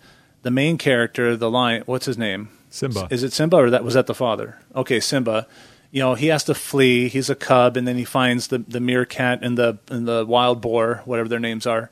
the 0.42 0.52
main 0.52 0.78
character, 0.78 1.36
the 1.36 1.50
lion, 1.50 1.84
what's 1.86 2.06
his 2.06 2.18
name? 2.18 2.50
Simba. 2.70 3.08
Is 3.10 3.24
it 3.24 3.34
Simba 3.34 3.58
or 3.58 3.70
that 3.70 3.84
was 3.84 3.96
that 3.96 4.08
the 4.08 4.14
father? 4.14 4.60
Okay, 4.76 5.00
Simba. 5.00 5.48
You 5.92 6.02
know, 6.02 6.14
he 6.14 6.28
has 6.28 6.44
to 6.44 6.54
flee. 6.54 7.08
He's 7.10 7.32
a 7.32 7.36
cub, 7.36 7.76
and 7.76 7.88
then 7.88 7.98
he 7.98 8.06
finds 8.06 8.48
the 8.48 8.60
the 8.60 8.80
meerkat 8.80 9.40
and 9.42 9.58
the 9.58 9.80
and 9.90 10.08
the 10.08 10.26
wild 10.26 10.62
boar, 10.62 11.02
whatever 11.06 11.28
their 11.28 11.40
names 11.40 11.66
are 11.66 11.90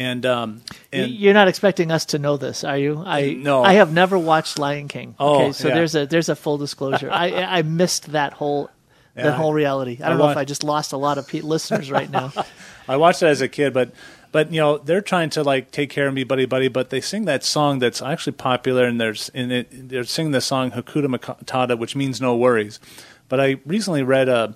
and, 0.00 0.24
um, 0.24 0.62
and 0.92 1.10
you're 1.10 1.34
not 1.34 1.48
expecting 1.48 1.92
us 1.92 2.06
to 2.06 2.18
know 2.18 2.38
this, 2.38 2.64
are 2.64 2.78
you? 2.78 3.02
I 3.04 3.34
no. 3.34 3.62
I 3.62 3.74
have 3.74 3.92
never 3.92 4.18
watched 4.18 4.58
Lion 4.58 4.88
King. 4.88 5.14
Oh, 5.20 5.42
okay, 5.42 5.52
so 5.52 5.68
yeah. 5.68 5.74
there's 5.74 5.94
a 5.94 6.06
there's 6.06 6.30
a 6.30 6.36
full 6.36 6.56
disclosure. 6.56 7.10
I 7.12 7.58
I 7.58 7.60
missed 7.60 8.12
that 8.12 8.32
whole 8.32 8.70
yeah. 9.14 9.24
that 9.24 9.34
whole 9.34 9.52
reality. 9.52 9.98
I 10.02 10.08
don't 10.08 10.12
I 10.12 10.18
know 10.18 10.24
wa- 10.24 10.30
if 10.30 10.36
I 10.38 10.46
just 10.46 10.64
lost 10.64 10.94
a 10.94 10.96
lot 10.96 11.18
of 11.18 11.28
pe- 11.28 11.42
listeners 11.42 11.90
right 11.90 12.08
now. 12.08 12.32
I 12.88 12.96
watched 12.96 13.22
it 13.22 13.26
as 13.26 13.42
a 13.42 13.48
kid, 13.48 13.74
but 13.74 13.92
but 14.32 14.52
you 14.52 14.60
know 14.60 14.78
they're 14.78 15.00
trying 15.00 15.30
to 15.30 15.42
like 15.42 15.70
take 15.70 15.90
care 15.90 16.06
of 16.08 16.14
me, 16.14 16.24
buddy, 16.24 16.46
buddy. 16.46 16.68
But 16.68 16.90
they 16.90 17.00
sing 17.00 17.24
that 17.26 17.44
song 17.44 17.78
that's 17.78 18.02
actually 18.02 18.34
popular, 18.34 18.84
and 18.84 19.00
there's 19.00 19.30
it 19.34 19.88
they're 19.88 20.04
singing 20.04 20.32
the 20.32 20.40
song 20.40 20.70
Hakuna 20.72 21.16
Matata, 21.16 21.78
which 21.78 21.96
means 21.96 22.20
no 22.20 22.36
worries. 22.36 22.80
But 23.28 23.40
I 23.40 23.56
recently 23.66 24.02
read 24.02 24.28
a 24.28 24.54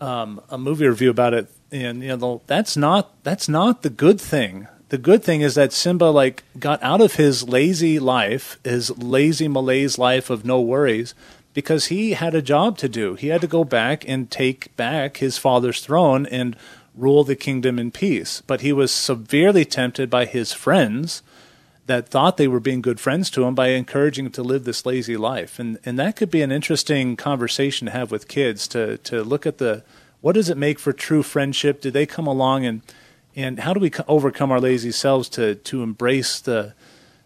um, 0.00 0.40
a 0.50 0.58
movie 0.58 0.86
review 0.86 1.10
about 1.10 1.34
it, 1.34 1.48
and 1.70 2.02
you 2.02 2.16
know 2.16 2.42
that's 2.46 2.76
not 2.76 3.12
that's 3.22 3.48
not 3.48 3.82
the 3.82 3.90
good 3.90 4.20
thing 4.20 4.68
the 4.92 4.98
good 4.98 5.24
thing 5.24 5.40
is 5.40 5.54
that 5.54 5.72
Simba 5.72 6.04
like 6.04 6.44
got 6.58 6.82
out 6.82 7.00
of 7.00 7.14
his 7.14 7.48
lazy 7.48 7.98
life, 7.98 8.58
his 8.62 8.90
lazy 8.98 9.48
malaise 9.48 9.96
life 9.96 10.28
of 10.28 10.44
no 10.44 10.60
worries, 10.60 11.14
because 11.54 11.86
he 11.86 12.12
had 12.12 12.34
a 12.34 12.42
job 12.42 12.76
to 12.76 12.90
do. 12.90 13.14
He 13.14 13.28
had 13.28 13.40
to 13.40 13.46
go 13.46 13.64
back 13.64 14.06
and 14.06 14.30
take 14.30 14.76
back 14.76 15.16
his 15.16 15.38
father's 15.38 15.80
throne 15.80 16.26
and 16.26 16.54
rule 16.94 17.24
the 17.24 17.36
kingdom 17.36 17.78
in 17.78 17.90
peace. 17.90 18.42
But 18.46 18.60
he 18.60 18.72
was 18.72 18.92
severely 18.92 19.64
tempted 19.64 20.10
by 20.10 20.26
his 20.26 20.52
friends 20.52 21.22
that 21.86 22.08
thought 22.08 22.36
they 22.36 22.48
were 22.48 22.60
being 22.60 22.80
good 22.80 23.00
friends 23.00 23.28
to 23.30 23.44
him 23.44 23.54
by 23.54 23.68
encouraging 23.68 24.26
him 24.26 24.32
to 24.32 24.42
live 24.42 24.64
this 24.64 24.86
lazy 24.86 25.16
life. 25.16 25.58
And 25.58 25.78
and 25.84 25.98
that 25.98 26.16
could 26.16 26.30
be 26.30 26.42
an 26.42 26.52
interesting 26.52 27.16
conversation 27.16 27.86
to 27.86 27.92
have 27.92 28.10
with 28.10 28.28
kids 28.28 28.68
to 28.68 28.98
to 28.98 29.22
look 29.22 29.46
at 29.46 29.58
the 29.58 29.84
what 30.20 30.34
does 30.34 30.48
it 30.48 30.56
make 30.56 30.78
for 30.78 30.92
true 30.92 31.22
friendship? 31.22 31.80
Do 31.80 31.90
they 31.90 32.06
come 32.06 32.26
along 32.26 32.64
and 32.64 32.82
and 33.34 33.60
how 33.60 33.74
do 33.74 33.80
we 33.80 33.90
overcome 34.06 34.52
our 34.52 34.60
lazy 34.60 34.92
selves 34.92 35.28
to 35.30 35.56
to 35.56 35.82
embrace 35.82 36.40
the 36.40 36.74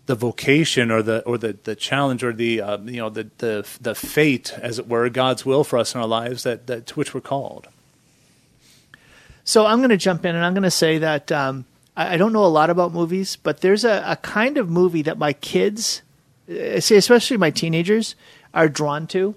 the 0.07 0.15
vocation 0.15 0.91
or 0.91 1.03
the 1.03 1.23
or 1.25 1.37
the, 1.37 1.59
the 1.65 1.77
challenge 1.77 2.25
or 2.25 2.33
the 2.33 2.61
uh, 2.61 2.79
you 2.79 2.99
know 2.99 3.11
the, 3.11 3.29
the 3.39 3.69
the 3.81 3.95
fate 3.95 4.55
as 4.61 4.79
it 4.79 4.89
were 4.89 5.09
God's 5.11 5.45
will 5.45 5.65
for 5.65 5.79
us 5.79 5.95
in 5.95 6.01
our 6.01 6.07
lives 6.07 6.45
that, 6.45 6.67
that 6.69 6.87
to 6.87 6.95
which 6.95 7.13
we're 7.13 7.21
called. 7.21 7.69
So 9.47 9.65
I'm 9.65 9.79
going 9.79 9.91
to 9.91 9.97
jump 9.97 10.27
in 10.27 10.35
and 10.35 10.45
I'm 10.45 10.55
going 10.55 10.65
to 10.65 10.71
say 10.73 10.99
that 10.99 11.31
um, 11.31 11.67
I, 11.97 12.15
I, 12.15 12.17
don't 12.17 12.33
know 12.33 12.45
a 12.45 12.47
lot 12.47 12.69
about 12.69 12.93
movies, 12.93 13.37
but 13.37 13.61
there's 13.61 13.85
a, 13.85 14.03
a 14.05 14.17
kind 14.17 14.59
of 14.59 14.69
movie 14.69 15.03
that 15.03 15.19
my 15.19 15.33
kids, 15.33 16.03
uh, 16.51 16.55
especially 16.55 17.37
my 17.37 17.51
teenagers, 17.51 18.17
are 18.53 18.69
drawn 18.69 19.07
to, 19.07 19.37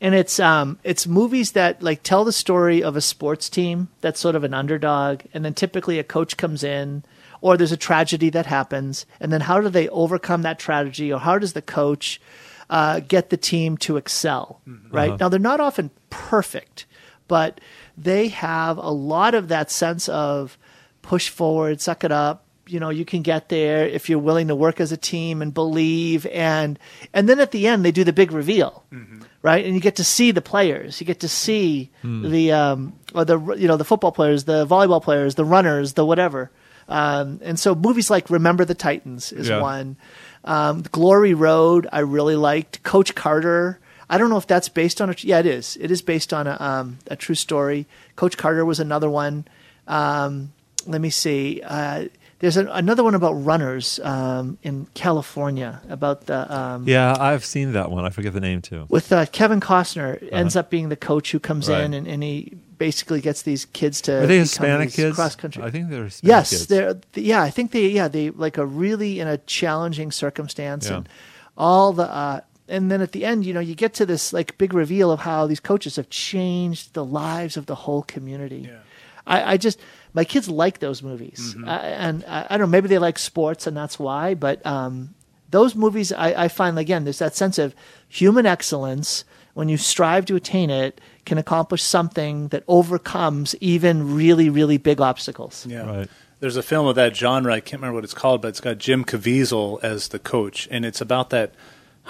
and 0.00 0.14
it's 0.14 0.38
um, 0.38 0.78
it's 0.84 1.06
movies 1.06 1.52
that 1.52 1.82
like 1.82 2.04
tell 2.04 2.24
the 2.24 2.32
story 2.32 2.80
of 2.82 2.94
a 2.94 3.00
sports 3.00 3.50
team 3.50 3.88
that's 4.02 4.20
sort 4.20 4.36
of 4.36 4.44
an 4.44 4.54
underdog, 4.54 5.22
and 5.34 5.44
then 5.44 5.54
typically 5.54 5.98
a 5.98 6.04
coach 6.04 6.36
comes 6.36 6.62
in, 6.62 7.02
or 7.40 7.56
there's 7.56 7.72
a 7.72 7.76
tragedy 7.76 8.30
that 8.30 8.46
happens, 8.46 9.04
and 9.18 9.32
then 9.32 9.40
how 9.42 9.60
do 9.60 9.68
they 9.68 9.88
overcome 9.88 10.42
that 10.42 10.60
tragedy, 10.60 11.12
or 11.12 11.18
how 11.18 11.38
does 11.38 11.54
the 11.54 11.62
coach 11.62 12.20
uh, 12.68 13.00
get 13.00 13.30
the 13.30 13.36
team 13.36 13.76
to 13.78 13.96
excel? 13.96 14.60
Mm-hmm. 14.68 14.94
Right 14.94 15.08
uh-huh. 15.08 15.16
now, 15.20 15.28
they're 15.28 15.40
not 15.40 15.60
often 15.60 15.90
perfect, 16.08 16.86
but 17.26 17.60
they 18.02 18.28
have 18.28 18.78
a 18.78 18.90
lot 18.90 19.34
of 19.34 19.48
that 19.48 19.70
sense 19.70 20.08
of 20.08 20.56
push 21.02 21.28
forward, 21.28 21.80
suck 21.80 22.04
it 22.04 22.12
up, 22.12 22.44
you 22.70 22.80
know 22.80 22.90
you 22.90 23.04
can 23.04 23.22
get 23.22 23.48
there 23.48 23.86
if 23.86 24.08
you're 24.08 24.18
willing 24.18 24.48
to 24.48 24.54
work 24.54 24.80
as 24.80 24.92
a 24.92 24.96
team 24.96 25.42
and 25.42 25.52
believe. 25.52 26.26
And 26.26 26.78
and 27.12 27.28
then 27.28 27.40
at 27.40 27.50
the 27.50 27.66
end 27.66 27.84
they 27.84 27.90
do 27.92 28.04
the 28.04 28.12
big 28.12 28.32
reveal 28.32 28.84
mm-hmm. 28.92 29.22
right? 29.42 29.64
And 29.64 29.74
you 29.74 29.80
get 29.80 29.96
to 29.96 30.04
see 30.04 30.30
the 30.30 30.40
players. 30.40 31.00
You 31.00 31.06
get 31.06 31.20
to 31.20 31.28
see 31.28 31.90
mm. 32.02 32.30
the 32.30 32.52
um 32.52 32.94
or 33.14 33.24
the 33.24 33.38
you 33.54 33.68
know 33.68 33.76
the 33.76 33.84
football 33.84 34.12
players 34.12 34.44
the 34.44 34.66
volleyball 34.66 35.02
players 35.02 35.34
the 35.34 35.44
runners 35.44 35.94
the 35.94 36.06
whatever. 36.06 36.50
Um 36.88 37.40
and 37.42 37.58
so 37.58 37.74
movies 37.74 38.10
like 38.10 38.30
remember 38.30 38.64
the 38.64 38.74
titans 38.74 39.32
is 39.32 39.48
yeah. 39.48 39.60
one. 39.60 39.96
Um 40.44 40.82
glory 40.82 41.34
road 41.34 41.88
i 41.92 42.00
really 42.00 42.36
liked. 42.36 42.82
Coach 42.82 43.14
carter 43.14 43.80
I 44.10 44.18
don't 44.18 44.28
know 44.28 44.36
if 44.36 44.46
that's 44.48 44.68
based 44.68 45.00
on 45.00 45.08
a. 45.08 45.14
Yeah, 45.18 45.38
it 45.38 45.46
is. 45.46 45.78
It 45.80 45.92
is 45.92 46.02
based 46.02 46.34
on 46.34 46.48
a, 46.48 46.56
um, 46.58 46.98
a 47.06 47.14
true 47.14 47.36
story. 47.36 47.86
Coach 48.16 48.36
Carter 48.36 48.64
was 48.64 48.80
another 48.80 49.08
one. 49.08 49.46
Um, 49.86 50.52
let 50.84 51.00
me 51.00 51.10
see. 51.10 51.62
Uh, 51.64 52.06
there's 52.40 52.56
an, 52.56 52.66
another 52.68 53.04
one 53.04 53.14
about 53.14 53.34
runners 53.34 54.00
um, 54.02 54.58
in 54.64 54.88
California 54.94 55.80
about 55.88 56.26
the. 56.26 56.52
Um, 56.52 56.88
yeah, 56.88 57.14
I've 57.20 57.44
seen 57.44 57.74
that 57.74 57.92
one. 57.92 58.04
I 58.04 58.10
forget 58.10 58.32
the 58.32 58.40
name 58.40 58.62
too. 58.62 58.86
With 58.88 59.12
uh, 59.12 59.26
Kevin 59.26 59.60
Costner 59.60 60.16
uh-huh. 60.16 60.28
ends 60.32 60.56
up 60.56 60.70
being 60.70 60.88
the 60.88 60.96
coach 60.96 61.30
who 61.30 61.38
comes 61.38 61.68
right. 61.68 61.84
in 61.84 61.94
and, 61.94 62.08
and, 62.08 62.22
he 62.22 62.56
basically 62.78 63.20
gets 63.20 63.42
these 63.42 63.66
kids 63.66 64.00
to. 64.02 64.24
Are 64.24 64.26
they 64.26 64.38
Hispanic 64.38 64.90
kids? 64.90 65.14
Cross 65.14 65.36
country. 65.36 65.62
I 65.62 65.70
think 65.70 65.88
they're. 65.88 66.04
Hispanic 66.04 66.28
yes, 66.28 66.50
kids. 66.50 66.66
they're. 66.66 66.96
Yeah, 67.14 67.42
I 67.42 67.50
think 67.50 67.70
they. 67.70 67.86
Yeah, 67.88 68.08
they 68.08 68.30
like 68.30 68.58
a 68.58 68.66
really 68.66 69.20
in 69.20 69.28
a 69.28 69.38
challenging 69.38 70.10
circumstance 70.10 70.88
yeah. 70.88 70.96
and 70.96 71.08
all 71.56 71.92
the. 71.92 72.10
Uh, 72.10 72.40
and 72.70 72.90
then 72.90 73.00
at 73.02 73.12
the 73.12 73.24
end, 73.24 73.44
you 73.44 73.52
know, 73.52 73.60
you 73.60 73.74
get 73.74 73.94
to 73.94 74.06
this 74.06 74.32
like 74.32 74.56
big 74.56 74.72
reveal 74.72 75.10
of 75.10 75.20
how 75.20 75.46
these 75.46 75.60
coaches 75.60 75.96
have 75.96 76.08
changed 76.08 76.94
the 76.94 77.04
lives 77.04 77.56
of 77.56 77.66
the 77.66 77.74
whole 77.74 78.02
community. 78.02 78.68
Yeah. 78.68 78.78
I, 79.26 79.52
I 79.52 79.56
just 79.56 79.80
my 80.14 80.24
kids 80.24 80.48
like 80.48 80.78
those 80.78 81.02
movies, 81.02 81.54
mm-hmm. 81.54 81.68
uh, 81.68 81.78
and 81.78 82.24
I, 82.26 82.46
I, 82.50 82.56
don't 82.56 82.68
know, 82.68 82.72
maybe 82.72 82.88
they 82.88 82.98
like 82.98 83.18
sports, 83.18 83.66
and 83.66 83.76
that's 83.76 83.98
why. 83.98 84.34
But 84.34 84.64
um, 84.64 85.14
those 85.50 85.74
movies, 85.74 86.12
I, 86.12 86.44
I 86.44 86.48
find 86.48 86.78
again, 86.78 87.04
there's 87.04 87.18
that 87.18 87.36
sense 87.36 87.58
of 87.58 87.74
human 88.08 88.46
excellence 88.46 89.24
when 89.54 89.68
you 89.68 89.76
strive 89.76 90.24
to 90.26 90.36
attain 90.36 90.70
it 90.70 91.00
can 91.26 91.38
accomplish 91.38 91.82
something 91.82 92.48
that 92.48 92.64
overcomes 92.66 93.54
even 93.60 94.14
really, 94.14 94.48
really 94.48 94.78
big 94.78 95.00
obstacles. 95.00 95.66
Yeah. 95.66 95.86
Right. 95.86 96.08
There's 96.38 96.56
a 96.56 96.62
film 96.62 96.86
of 96.86 96.94
that 96.94 97.14
genre. 97.14 97.52
I 97.52 97.60
can't 97.60 97.82
remember 97.82 97.96
what 97.96 98.04
it's 98.04 98.14
called, 98.14 98.40
but 98.40 98.48
it's 98.48 98.60
got 98.60 98.78
Jim 98.78 99.04
Caviezel 99.04 99.82
as 99.84 100.08
the 100.08 100.18
coach, 100.18 100.66
and 100.70 100.86
it's 100.86 101.00
about 101.00 101.30
that 101.30 101.52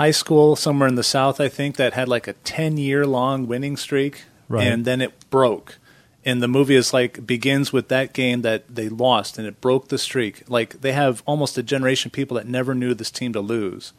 high 0.01 0.11
school 0.11 0.57
somewhere 0.57 0.89
in 0.89 0.95
the 0.95 1.03
South, 1.03 1.41
I 1.41 1.49
think, 1.49 1.77
that 1.77 1.93
had 1.93 2.09
like 2.09 2.27
a 2.27 2.33
10 2.33 2.79
year 2.79 3.07
long 3.07 3.47
winning 3.47 3.77
streak, 3.77 4.23
right. 4.49 4.67
and 4.67 4.87
then 4.87 5.03
it 5.03 5.13
broke 5.29 5.77
and 6.25 6.43
the 6.43 6.49
movie 6.49 6.75
is 6.75 6.93
like 6.93 7.27
begins 7.27 7.73
with 7.73 7.89
that 7.89 8.13
game 8.13 8.43
that 8.43 8.75
they 8.75 8.89
lost 8.89 9.39
and 9.39 9.47
it 9.47 9.61
broke 9.61 9.89
the 9.89 9.99
streak. 9.99 10.49
Like 10.49 10.81
they 10.81 10.93
have 10.93 11.23
almost 11.27 11.57
a 11.57 11.63
generation 11.63 12.09
of 12.09 12.13
people 12.13 12.37
that 12.37 12.47
never 12.47 12.75
knew 12.75 12.95
this 12.95 13.11
team 13.11 13.33
to 13.33 13.41
lose. 13.41 13.93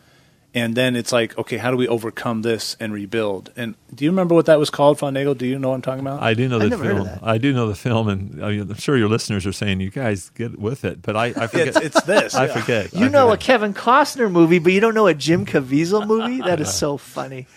And 0.54 0.76
then 0.76 0.98
it's 0.98 1.14
like, 1.14 1.38
okay, 1.38 1.56
how 1.56 1.72
do 1.72 1.78
we 1.78 1.88
overcome 1.88 2.42
this 2.42 2.76
and 2.78 2.92
rebuild? 2.92 3.52
And 3.56 3.76
do 3.96 4.04
you 4.04 4.12
remember 4.12 4.36
what 4.36 4.48
that 4.48 4.60
was 4.60 4.70
called, 4.70 5.00
Fondego? 5.00 5.38
Do 5.38 5.46
you 5.46 5.58
know 5.58 5.70
what 5.70 5.76
I'm 5.76 5.82
talking 5.82 6.02
about? 6.02 6.22
I 6.22 6.34
do 6.34 6.50
know 6.50 6.60
the 6.60 6.78
film. 6.78 7.10
I 7.24 7.38
do 7.38 7.54
know 7.54 7.70
the 7.70 7.76
film, 7.76 8.10
and 8.10 8.44
I'm 8.44 8.74
sure 8.76 8.98
your 8.98 9.08
listeners 9.08 9.46
are 9.46 9.54
saying, 9.54 9.80
"You 9.80 9.90
guys 9.90 10.30
get 10.32 10.60
with 10.60 10.84
it." 10.84 11.02
But 11.02 11.16
I, 11.16 11.28
I 11.28 11.48
forget. 11.48 11.68
it's, 11.70 11.78
it's, 11.78 12.02
this. 12.02 12.36
I 12.36 12.48
yeah. 12.48 12.60
forget. 12.60 12.94
You 12.94 13.06
I 13.06 13.08
know 13.08 13.30
forget. 13.30 13.44
a 13.44 13.46
Kevin 13.46 13.74
Costner 13.74 14.30
movie, 14.30 14.60
but 14.60 14.74
you 14.74 14.82
don't 14.82 14.94
know 14.94 15.08
a 15.08 15.14
Jim 15.14 15.46
Caviezel 15.46 16.06
movie. 16.06 16.42
That 16.42 16.60
is 16.60 16.74
so 16.78 16.98
funny. 16.98 17.48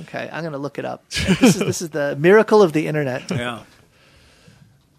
Okay, 0.00 0.28
I'm 0.30 0.42
going 0.42 0.52
to 0.52 0.58
look 0.58 0.78
it 0.78 0.84
up. 0.84 1.08
This 1.08 1.42
is 1.42 1.58
this 1.58 1.82
is 1.82 1.90
the 1.90 2.16
miracle 2.16 2.62
of 2.62 2.72
the 2.72 2.86
internet. 2.86 3.22
Yeah. 3.30 3.62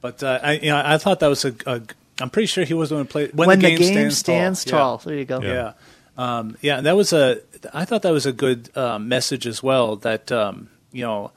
But 0.01 0.21
uh, 0.21 0.39
I, 0.43 0.51
you 0.53 0.69
know, 0.69 0.81
I 0.83 0.97
thought 0.97 1.21
that 1.21 1.27
was 1.27 1.45
a. 1.45 1.55
a 1.65 1.81
I'm 2.19 2.29
pretty 2.29 2.47
sure 2.47 2.65
he 2.65 2.73
was 2.73 2.89
going 2.89 3.05
to 3.05 3.11
play 3.11 3.27
when, 3.27 3.47
when 3.47 3.59
the, 3.59 3.69
game, 3.69 3.77
the 3.77 3.83
game 3.85 3.93
stands, 4.11 4.19
stands, 4.19 4.65
tall. 4.65 4.97
tall. 4.97 5.09
There 5.09 5.17
you 5.17 5.23
go. 5.23 5.41
Yeah, 5.41 5.53
yeah. 5.53 5.73
Um, 6.17 6.57
yeah. 6.61 6.81
That 6.81 6.95
was 6.95 7.13
a. 7.13 7.41
I 7.73 7.85
thought 7.85 8.01
that 8.03 8.13
was 8.13 8.25
a 8.25 8.33
good 8.33 8.69
uh, 8.77 8.99
message 8.99 9.47
as 9.47 9.63
well. 9.63 9.95
That 9.95 10.31
um, 10.31 10.69
you 10.91 11.03
know, 11.03 11.31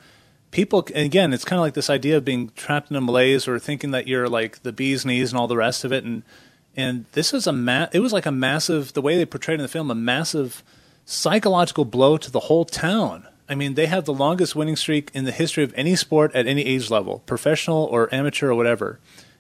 people. 0.51 0.87
again, 0.95 1.33
it's 1.33 1.45
kind 1.45 1.59
of 1.59 1.62
like 1.62 1.75
this 1.75 1.91
idea 1.91 2.17
of 2.19 2.25
being 2.25 2.51
trapped 2.57 2.91
in 2.91 2.97
a 2.97 3.01
malaise 3.01 3.49
or 3.49 3.59
thinking 3.59 3.93
that 3.93 4.07
you're 4.07 4.29
like 4.29 4.62
the 4.62 4.73
bee's 4.73 5.07
knees 5.07 5.33
and 5.33 5.41
all 5.41 5.49
the 5.49 5.57
rest 5.57 5.85
of 5.85 5.93
it. 5.93 6.05
And 6.05 6.23
and 6.77 7.07
this 7.12 7.33
is 7.33 7.47
a 7.47 7.53
ma- 7.53 7.89
It 7.93 8.01
was 8.01 8.12
like 8.12 8.27
a 8.27 8.33
massive. 8.33 8.93
The 8.93 9.03
way 9.03 9.17
they 9.17 9.25
portrayed 9.25 9.59
in 9.59 9.62
the 9.62 9.69
film, 9.69 9.91
a 9.91 9.95
massive 9.95 10.62
psychological 11.07 11.85
blow 11.85 12.17
to 12.19 12.31
the 12.31 12.41
whole 12.41 12.65
town. 12.65 13.27
I 13.49 13.55
mean, 13.55 13.75
they 13.75 13.87
have 13.87 14.05
the 14.05 14.12
longest 14.12 14.57
winning 14.57 14.77
streak 14.77 15.11
in 15.15 15.25
the 15.25 15.33
history 15.33 15.62
of 15.62 15.73
any 15.77 15.95
sport 15.95 16.35
at 16.35 16.47
any 16.47 16.65
age 16.65 16.91
level, 16.91 17.23
professional 17.27 17.85
or 17.85 18.12
amateur 18.12 18.51
or 18.51 18.55
whatever. 18.55 18.99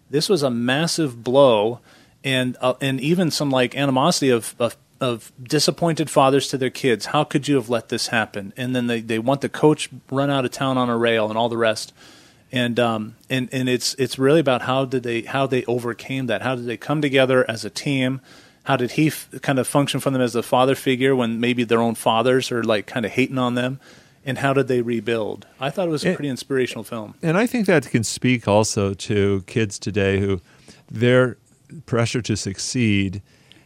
This 0.08 0.28
was 0.28 0.42
a 0.44 0.50
massive 0.50 1.24
blow, 1.24 1.80
and 2.22 2.56
uh, 2.60 2.74
and 2.80 3.00
even 3.00 3.30
some 3.30 3.50
like 3.50 3.76
animosity 3.76 4.30
of, 4.30 4.54
of 4.58 4.76
of 5.00 5.32
disappointed 5.42 6.10
fathers 6.10 6.48
to 6.48 6.58
their 6.58 6.70
kids. 6.70 7.06
How 7.06 7.24
could 7.24 7.48
you 7.48 7.56
have 7.56 7.68
let 7.68 7.88
this 7.88 8.08
happen? 8.08 8.52
And 8.56 8.74
then 8.74 8.86
they, 8.86 9.00
they 9.00 9.18
want 9.18 9.40
the 9.40 9.48
coach 9.48 9.90
run 10.10 10.30
out 10.30 10.44
of 10.44 10.50
town 10.50 10.78
on 10.78 10.88
a 10.88 10.96
rail 10.96 11.28
and 11.28 11.36
all 11.36 11.48
the 11.48 11.56
rest. 11.56 11.92
And 12.52 12.78
um 12.78 13.16
and 13.28 13.48
and 13.52 13.68
it's 13.68 13.94
it's 13.94 14.18
really 14.18 14.40
about 14.40 14.62
how 14.62 14.84
did 14.84 15.02
they 15.02 15.22
how 15.22 15.46
they 15.46 15.64
overcame 15.64 16.26
that? 16.26 16.42
How 16.42 16.54
did 16.54 16.66
they 16.66 16.76
come 16.76 17.02
together 17.02 17.44
as 17.50 17.64
a 17.64 17.70
team? 17.70 18.20
How 18.64 18.76
did 18.76 18.92
he 18.92 19.08
f- 19.08 19.28
kind 19.42 19.58
of 19.58 19.66
function 19.66 20.00
for 20.00 20.10
them 20.10 20.22
as 20.22 20.34
a 20.34 20.42
father 20.42 20.74
figure 20.74 21.14
when 21.14 21.40
maybe 21.40 21.64
their 21.64 21.80
own 21.80 21.94
fathers 21.96 22.50
are 22.52 22.62
like 22.62 22.86
kind 22.86 23.04
of 23.04 23.12
hating 23.12 23.38
on 23.38 23.54
them? 23.54 23.80
And 24.24 24.38
how 24.38 24.52
did 24.52 24.68
they 24.68 24.80
rebuild? 24.80 25.46
I 25.60 25.70
thought 25.70 25.86
it 25.86 25.90
was 25.90 26.04
a 26.04 26.14
pretty 26.14 26.28
inspirational 26.28 26.82
film. 26.82 27.14
And 27.22 27.36
I 27.36 27.46
think 27.46 27.66
that 27.66 27.88
can 27.90 28.02
speak 28.02 28.48
also 28.48 28.94
to 28.94 29.44
kids 29.46 29.78
today 29.78 30.18
who 30.18 30.40
their 30.90 31.36
pressure 31.84 32.22
to 32.22 32.36
succeed 32.36 33.22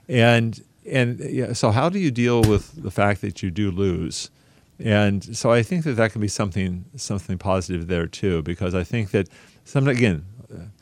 and 0.08 0.62
and 0.90 1.20
yeah, 1.20 1.52
so 1.52 1.70
how 1.70 1.88
do 1.88 1.98
you 1.98 2.10
deal 2.10 2.42
with 2.42 2.82
the 2.82 2.90
fact 2.90 3.20
that 3.22 3.42
you 3.42 3.50
do 3.50 3.70
lose? 3.70 4.30
And 4.78 5.36
so 5.36 5.52
I 5.52 5.62
think 5.62 5.84
that 5.84 5.92
that 5.92 6.12
can 6.12 6.20
be 6.20 6.28
something 6.28 6.84
something 6.96 7.38
positive 7.38 7.86
there 7.86 8.06
too, 8.06 8.42
because 8.42 8.74
I 8.74 8.84
think 8.84 9.10
that 9.10 9.28
some 9.64 9.88
again 9.88 10.24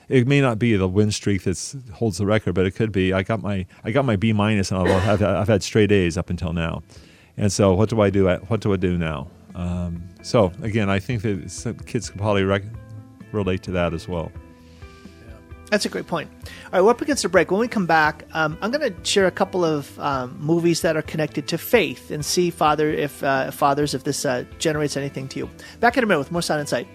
it 0.09 0.27
may 0.27 0.41
not 0.41 0.59
be 0.59 0.75
the 0.77 0.89
win 0.89 1.11
streak 1.11 1.43
that 1.43 1.75
holds 1.93 2.19
the 2.19 2.27
record, 2.27 2.55
but 2.55 2.67
it 2.67 2.73
could 2.73 2.93
be. 2.93 3.13
I 3.13 3.23
got 3.23 3.43
my 3.43 3.67
I 3.85 3.91
got 3.91 4.05
my 4.05 4.17
B 4.17 4.33
minus, 4.33 4.71
and 4.71 4.89
I've, 4.89 5.23
I've 5.23 5.49
had 5.49 5.63
straight 5.63 5.93
A's 5.93 6.17
up 6.17 6.31
until 6.31 6.53
now. 6.53 6.83
And 7.37 7.53
so, 7.53 7.75
what 7.75 7.89
do 7.89 8.01
I 8.01 8.11
do? 8.11 8.29
What 8.49 8.61
do 8.61 8.73
I 8.73 8.77
do 8.77 8.97
now? 8.97 9.29
Um, 9.55 10.09
so 10.23 10.53
again, 10.63 10.89
I 10.89 10.99
think 10.99 11.23
that 11.23 11.83
kids 11.87 12.09
can 12.11 12.19
probably 12.19 12.45
rec- 12.45 12.63
relate 13.33 13.63
to 13.65 13.71
that 13.73 13.93
as 13.93 14.09
well. 14.09 14.33
That's 15.71 15.85
a 15.85 15.89
great 15.89 16.07
point. 16.07 16.31
All 16.47 16.71
right, 16.73 16.81
we're 16.81 16.91
up 16.91 17.03
against 17.03 17.25
a 17.25 17.29
break. 17.29 17.51
When 17.51 17.61
we 17.61 17.69
come 17.69 17.87
back, 17.87 18.25
um, 18.33 18.57
I'm 18.63 18.71
going 18.71 18.93
to 18.93 19.05
share 19.05 19.27
a 19.27 19.31
couple 19.31 19.65
of 19.65 19.99
um, 20.01 20.37
movies 20.41 20.81
that 20.81 20.97
are 20.97 21.03
connected 21.03 21.47
to 21.49 21.59
faith 21.59 22.11
and 22.11 22.25
see, 22.25 22.51
Father, 22.51 22.89
if 22.89 23.23
uh, 23.23 23.51
fathers, 23.51 23.93
if 23.93 24.05
this 24.05 24.25
uh, 24.25 24.45
generates 24.59 24.97
anything 24.97 25.29
to 25.29 25.39
you. 25.41 25.51
Back 25.81 25.99
in 25.99 26.05
a 26.05 26.07
minute 26.07 26.21
with 26.21 26.33
more 26.33 26.43
Sound 26.43 26.61
Insight. 26.61 26.89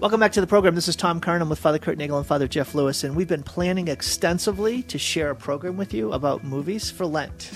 Welcome 0.00 0.18
back 0.20 0.32
to 0.32 0.40
the 0.40 0.46
program. 0.46 0.74
This 0.74 0.88
is 0.88 0.96
Tom 0.96 1.20
Curran. 1.20 1.40
I'm 1.40 1.48
with 1.48 1.58
Father 1.58 1.78
Kurt 1.78 1.96
Nagel 1.96 2.18
and 2.18 2.26
Father 2.26 2.48
Jeff 2.48 2.74
Lewis, 2.74 3.04
and 3.04 3.16
we've 3.16 3.28
been 3.28 3.42
planning 3.42 3.88
extensively 3.88 4.82
to 4.82 4.98
share 4.98 5.30
a 5.30 5.36
program 5.36 5.76
with 5.76 5.94
you 5.94 6.12
about 6.12 6.42
movies 6.42 6.90
for 6.90 7.06
Lent. 7.06 7.50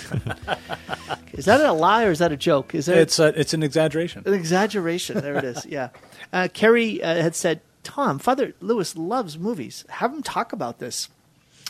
is 1.32 1.44
that 1.46 1.60
a 1.60 1.72
lie 1.72 2.04
or 2.04 2.10
is 2.10 2.20
that 2.20 2.32
a 2.32 2.36
joke? 2.36 2.74
Is 2.74 2.86
there 2.86 3.00
it's 3.00 3.18
a, 3.18 3.38
it's 3.38 3.52
an 3.54 3.62
exaggeration. 3.62 4.22
An 4.24 4.34
exaggeration. 4.34 5.20
There 5.20 5.36
it 5.36 5.44
is. 5.44 5.66
Yeah. 5.66 5.88
Uh, 6.32 6.48
Kerry 6.52 7.02
uh, 7.02 7.22
had 7.22 7.34
said, 7.34 7.60
"Tom, 7.82 8.18
Father 8.18 8.54
Lewis 8.60 8.96
loves 8.96 9.38
movies. 9.38 9.84
Have 9.88 10.12
him 10.12 10.22
talk 10.22 10.52
about 10.52 10.78
this." 10.78 11.08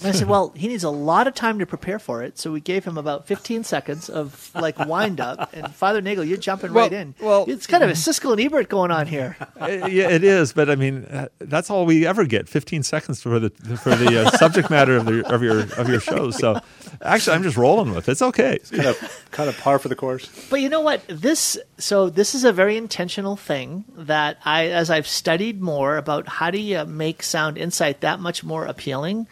And 0.01 0.09
I 0.09 0.13
said, 0.13 0.29
well, 0.35 0.53
he 0.57 0.69
needs 0.69 0.85
a 0.85 0.91
lot 0.91 1.27
of 1.27 1.35
time 1.35 1.59
to 1.59 1.67
prepare 1.67 1.99
for 1.99 2.23
it. 2.23 2.39
So 2.39 2.53
we 2.53 2.61
gave 2.61 2.85
him 2.85 2.97
about 2.99 3.27
15 3.27 3.65
seconds 3.65 4.09
of 4.09 4.51
like 4.55 4.79
wind 4.79 5.21
up. 5.21 5.53
And 5.53 5.75
Father 5.75 6.01
Nagel, 6.01 6.25
you're 6.25 6.39
jumping 6.39 6.73
Well- 6.73 6.85
right 6.85 6.93
in. 6.93 7.15
well- 7.21 7.45
it's 7.49 7.67
kind 7.67 7.83
of 7.83 7.91
a 7.91 7.93
Siskel 8.09 8.33
and 8.33 8.41
Ebert 8.41 8.69
going 8.69 8.91
on 8.91 9.07
here. 9.07 9.37
Uh, 9.61 9.87
yeah, 9.91 10.09
it 10.09 10.23
is, 10.23 10.53
but 10.53 10.71
I 10.71 10.77
mean, 10.77 11.05
uh, 11.07 11.27
that's 11.41 11.69
all 11.69 11.85
we 11.85 12.07
ever 12.07 12.25
get: 12.25 12.49
fifteen 12.49 12.85
seconds 12.85 13.21
for 13.21 13.41
the 13.41 13.51
for 13.77 13.95
the 13.97 14.23
uh, 14.27 14.31
subject 14.37 14.71
matter 14.71 14.97
of 14.97 15.05
the 15.05 15.27
of 15.27 15.43
your 15.43 15.63
of 15.77 15.89
your 15.89 15.99
show. 15.99 16.31
So, 16.31 16.61
actually, 17.03 17.35
I'm 17.35 17.43
just 17.43 17.57
rolling 17.57 17.93
with 17.93 18.09
it. 18.09 18.13
It's 18.13 18.23
okay. 18.23 18.55
It's 18.55 18.71
kind 18.71 18.87
of 18.87 19.27
kind 19.33 19.49
of 19.49 19.59
par 19.59 19.81
for 19.81 19.89
the 19.89 19.97
course. 19.97 20.29
But 20.49 20.61
you 20.61 20.69
know 20.69 20.81
what? 20.81 21.03
This 21.09 21.59
so 21.77 22.09
this 22.09 22.37
is 22.37 22.45
a 22.45 22.53
very 22.53 22.77
intentional 22.77 23.35
thing 23.37 23.85
that 23.97 24.39
I, 24.45 24.67
as 24.69 24.91
I've 24.91 25.09
studied 25.09 25.61
more 25.61 25.97
about 25.97 26.29
how 26.29 26.53
do 26.53 26.59
you 26.61 26.85
make 26.85 27.25
Sound 27.25 27.59
Insight 27.59 28.01
that 28.03 28.21
much 28.21 28.45
more 28.45 28.65
appealing. 28.65 29.27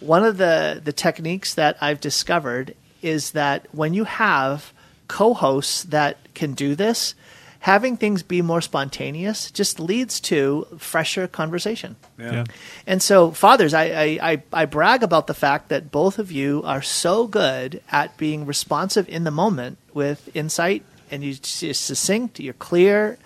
One 0.00 0.24
of 0.24 0.36
the 0.36 0.80
the 0.82 0.92
techniques 0.92 1.54
that 1.54 1.76
I've 1.80 2.00
discovered 2.00 2.74
is 3.02 3.32
that 3.32 3.66
when 3.72 3.94
you 3.94 4.04
have 4.04 4.72
co-hosts 5.08 5.84
that 5.84 6.16
can 6.34 6.52
do 6.54 6.74
this, 6.74 7.14
having 7.60 7.96
things 7.96 8.22
be 8.22 8.40
more 8.42 8.60
spontaneous 8.60 9.50
just 9.50 9.78
leads 9.78 10.20
to 10.20 10.66
fresher 10.78 11.26
conversation. 11.28 11.96
Yeah. 12.18 12.44
And 12.86 13.02
so, 13.02 13.30
fathers, 13.30 13.74
I, 13.74 13.84
I, 13.84 14.18
I, 14.32 14.42
I 14.52 14.64
brag 14.64 15.02
about 15.02 15.26
the 15.26 15.34
fact 15.34 15.68
that 15.68 15.90
both 15.90 16.18
of 16.18 16.32
you 16.32 16.62
are 16.64 16.82
so 16.82 17.26
good 17.26 17.82
at 17.92 18.16
being 18.16 18.46
responsive 18.46 19.08
in 19.08 19.24
the 19.24 19.30
moment 19.30 19.76
with 19.92 20.34
insight, 20.34 20.82
and 21.10 21.22
you- 21.22 21.36
you're 21.60 21.74
succinct, 21.74 22.40
you're 22.40 22.54
clear, 22.54 23.18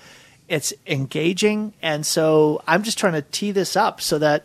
it's 0.49 0.73
engaging. 0.87 1.73
And 1.83 2.05
so, 2.05 2.63
I'm 2.67 2.83
just 2.83 2.99
trying 2.99 3.15
to 3.15 3.23
tee 3.23 3.53
this 3.53 3.77
up 3.77 4.01
so 4.01 4.19
that 4.19 4.45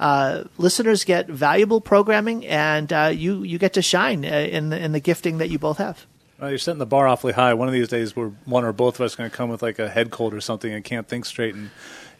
uh, 0.00 0.44
listeners 0.58 1.04
get 1.04 1.28
valuable 1.28 1.80
programming, 1.80 2.46
and 2.46 2.92
uh, 2.92 3.10
you 3.14 3.42
you 3.42 3.58
get 3.58 3.72
to 3.74 3.82
shine 3.82 4.24
uh, 4.24 4.28
in 4.28 4.70
the, 4.70 4.78
in 4.78 4.92
the 4.92 5.00
gifting 5.00 5.38
that 5.38 5.50
you 5.50 5.58
both 5.58 5.78
have. 5.78 6.06
Well, 6.40 6.50
you're 6.50 6.58
setting 6.58 6.78
the 6.78 6.86
bar 6.86 7.06
awfully 7.06 7.32
high. 7.32 7.54
One 7.54 7.68
of 7.68 7.74
these 7.74 7.88
days, 7.88 8.16
we're 8.16 8.30
one 8.44 8.64
or 8.64 8.72
both 8.72 8.96
of 8.96 9.02
us 9.02 9.14
going 9.14 9.30
to 9.30 9.36
come 9.36 9.50
with 9.50 9.62
like 9.62 9.78
a 9.78 9.88
head 9.88 10.10
cold 10.10 10.34
or 10.34 10.40
something 10.40 10.72
and 10.72 10.84
can't 10.84 11.06
think 11.06 11.24
straight, 11.26 11.54
and 11.54 11.70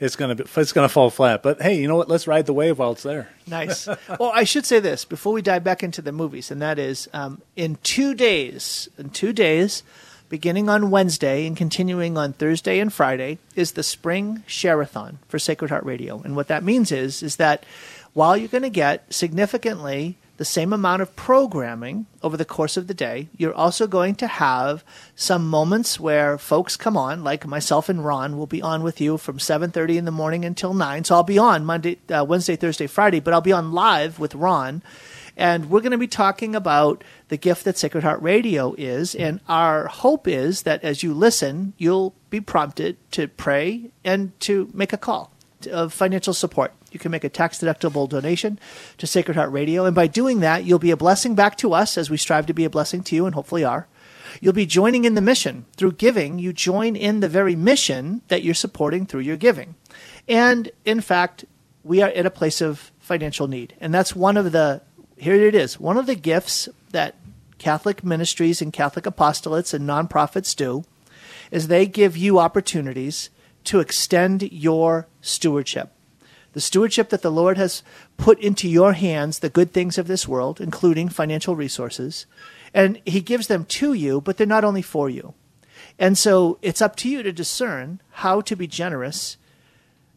it's 0.01 0.17
going 0.17 0.35
to 0.35 0.45
be 0.45 0.51
it's 0.61 0.73
going 0.73 0.89
to 0.89 0.93
fall 0.93 1.11
flat. 1.11 1.43
But 1.43 1.61
hey, 1.61 1.81
you 1.81 1.89
know 1.89 1.97
what? 1.97 2.09
Let's 2.09 2.27
ride 2.27 2.47
the 2.47 2.53
wave 2.53 2.79
while 2.79 2.93
it's 2.93 3.03
there. 3.03 3.29
Nice. 3.47 3.87
well, 4.19 4.31
I 4.33 4.45
should 4.45 4.67
say 4.67 4.79
this 4.79 5.05
before 5.05 5.33
we 5.33 5.43
dive 5.43 5.65
back 5.65 5.83
into 5.83 6.01
the 6.01 6.13
movies, 6.13 6.51
and 6.51 6.63
that 6.63 6.79
is 6.79 7.09
um, 7.13 7.43
in 7.57 7.77
two 7.83 8.15
days, 8.15 8.89
in 8.99 9.11
two 9.11 9.33
days, 9.33 9.83
beginning 10.35 10.69
on 10.69 10.91
Wednesday 10.91 11.47
and 11.47 11.57
continuing 11.57 12.19
on 12.19 12.33
Thursday 12.33 12.81
and 12.81 12.93
Friday, 12.93 13.39
is 13.55 13.71
the 13.71 13.85
spring 13.85 14.43
Share-a-thon 14.49 15.21
for 15.29 15.39
Sacred 15.39 15.71
Heart 15.71 15.85
Radio. 15.85 16.21
And 16.25 16.35
what 16.35 16.49
that 16.49 16.65
means 16.65 16.91
is, 16.91 17.23
is 17.23 17.37
that 17.37 17.65
while 18.15 18.37
you're 18.37 18.49
going 18.49 18.63
to 18.63 18.69
get 18.69 19.15
significantly 19.15 20.17
the 20.37 20.45
same 20.45 20.73
amount 20.73 21.03
of 21.03 21.15
programming 21.15 22.07
over 22.21 22.37
the 22.37 22.45
course 22.45 22.77
of 22.77 22.89
the 22.89 22.95
day, 22.95 23.29
you're 23.37 23.55
also 23.55 23.87
going 23.87 24.17
to 24.17 24.27
have 24.27 24.83
some 25.15 25.47
moments 25.47 26.01
where 26.01 26.37
folks 26.37 26.77
come 26.77 26.97
on, 26.97 27.23
like 27.23 27.47
myself 27.47 27.89
and 27.89 28.05
Ron 28.05 28.37
will 28.37 28.49
be 28.49 28.61
on 28.61 28.83
with 28.83 29.01
you 29.01 29.17
from 29.17 29.39
7:30 29.39 29.99
in 29.99 30.05
the 30.05 30.11
morning 30.11 30.45
until 30.45 30.75
9. 30.75 31.05
So 31.05 31.15
I'll 31.15 31.23
be 31.23 31.39
on 31.39 31.65
Monday, 31.65 31.99
uh, 32.11 32.25
Wednesday, 32.27 32.57
Thursday, 32.57 32.89
Friday, 32.89 33.21
but 33.21 33.33
I'll 33.33 33.41
be 33.41 33.53
on 33.53 33.71
live 33.71 34.19
with 34.19 34.35
Ron. 34.35 34.83
And 35.37 35.69
we're 35.69 35.81
going 35.81 35.93
to 35.93 35.99
be 35.99 36.07
talking 36.07 36.55
about 36.55 37.03
the 37.29 37.37
gift 37.37 37.65
that 37.65 37.77
Sacred 37.77 38.05
Heart 38.05 38.23
Radio 38.23 38.75
is. 38.79 39.15
And 39.15 39.41
our 39.49 39.87
hope 39.87 40.29
is 40.29 40.63
that 40.63 40.85
as 40.85 41.03
you 41.03 41.13
listen, 41.13 41.75
you'll 41.77 42.15
be 42.31 42.41
prompted 42.41 42.97
to 43.13 43.29
pray 43.29 43.91
and 44.05 44.39
to 44.41 44.71
make 44.73 44.93
a 44.93 44.99
call 44.99 45.33
of 45.71 45.93
financial 45.93 46.35
support. 46.35 46.73
You 46.93 47.01
can 47.01 47.11
make 47.11 47.25
a 47.25 47.29
tax 47.29 47.59
deductible 47.59 48.09
donation 48.09 48.59
to 48.99 49.07
Sacred 49.07 49.37
Heart 49.37 49.51
Radio. 49.51 49.85
And 49.85 49.95
by 49.95 50.07
doing 50.07 50.41
that, 50.41 50.65
you'll 50.65 50.79
be 50.79 50.93
a 50.93 50.97
blessing 50.97 51.35
back 51.35 51.57
to 51.59 51.73
us 51.73 51.99
as 51.99 52.09
we 52.09 52.17
strive 52.17 52.47
to 52.47 52.55
be 52.55 52.65
a 52.65 52.71
blessing 52.71 53.03
to 53.05 53.17
you 53.17 53.27
and 53.27 53.35
hopefully 53.35 53.65
are. 53.65 53.89
You'll 54.41 54.53
be 54.53 54.67
joining 54.67 55.05
in 55.05 55.15
the 55.15 55.21
mission. 55.21 55.65
Through 55.77 55.93
giving, 55.93 56.39
you 56.39 56.53
join 56.53 56.97
in 56.97 57.21
the 57.21 57.29
very 57.29 57.57
mission 57.57 58.23
that 58.29 58.43
you're 58.43 58.55
supporting 58.55 59.07
through 59.07 59.21
your 59.21 59.37
giving. 59.37 59.75
And 60.29 60.71
in 60.85 61.01
fact, 61.01 61.45
we 61.83 62.03
are 62.03 62.11
at 62.11 62.27
a 62.27 62.31
place 62.31 62.61
of 62.61 62.93
financial 62.99 63.49
need. 63.49 63.75
And 63.81 63.93
that's 63.93 64.17
one 64.17 64.37
of 64.37 64.53
the, 64.53 64.83
here 65.17 65.35
it 65.35 65.55
is, 65.55 65.79
one 65.79 65.97
of 65.97 66.07
the 66.07 66.15
gifts 66.15 66.69
that 66.91 67.17
Catholic 67.59 68.05
ministries 68.05 68.61
and 68.61 68.73
Catholic 68.73 69.05
apostolates 69.05 69.73
and 69.73 69.89
nonprofits 69.89 70.55
do 70.55 70.85
is 71.51 71.69
they 71.69 71.87
give 71.87 72.17
you 72.17 72.39
opportunities 72.39 73.31
to 73.65 73.81
extend 73.81 74.43
your 74.53 75.07
stewardship. 75.21 75.91
The 76.53 76.61
stewardship 76.61 77.09
that 77.09 77.23
the 77.23 77.33
Lord 77.33 77.57
has 77.59 77.83
put 78.17 78.39
into 78.39 78.69
your 78.69 78.93
hands, 78.93 79.39
the 79.39 79.49
good 79.49 79.73
things 79.73 79.99
of 79.99 80.07
this 80.07 80.29
world, 80.29 80.61
including 80.61 81.09
financial 81.09 81.57
resources, 81.57 82.27
and 82.73 83.01
He 83.05 83.21
gives 83.21 83.47
them 83.49 83.65
to 83.67 83.93
you, 83.93 84.21
but 84.21 84.37
they're 84.37 84.47
not 84.47 84.65
only 84.65 84.83
for 84.83 85.11
you. 85.11 85.35
And 85.99 86.19
so 86.19 86.59
it's 86.63 86.83
up 86.83 86.97
to 86.97 87.09
you 87.09 87.23
to 87.23 87.33
discern 87.33 88.01
how 88.11 88.41
to 88.43 88.57
be 88.57 88.67
generous 88.67 89.37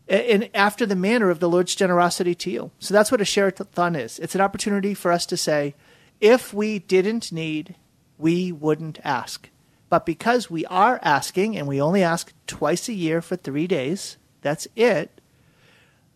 and 0.10 0.50
after 0.54 0.86
the 0.86 0.96
manner 0.96 1.30
of 1.30 1.40
the 1.40 1.50
Lord's 1.50 1.76
generosity 1.76 2.36
to 2.36 2.50
you. 2.50 2.72
So 2.80 2.94
that's 2.94 3.12
what 3.12 3.22
a 3.22 3.26
share-a-thon 3.26 3.96
is. 3.96 4.20
It's 4.20 4.36
an 4.36 4.42
opportunity 4.42 4.94
for 4.94 5.12
us 5.12 5.26
to 5.28 5.38
say, 5.38 5.76
if 6.22 6.54
we 6.54 6.80
didn't 6.80 7.32
need, 7.32 7.76
we 8.18 8.52
wouldn't 8.52 9.00
ask. 9.04 9.50
But 9.90 10.06
because 10.06 10.50
we 10.50 10.66
are 10.66 11.00
asking, 11.02 11.58
and 11.58 11.68
we 11.68 11.82
only 11.82 12.04
ask 12.04 12.34
twice 12.46 12.90
a 12.90 12.94
year 12.94 13.22
for 13.22 13.36
three 13.36 13.68
days, 13.68 14.18
that's 14.42 14.68
it, 14.76 15.22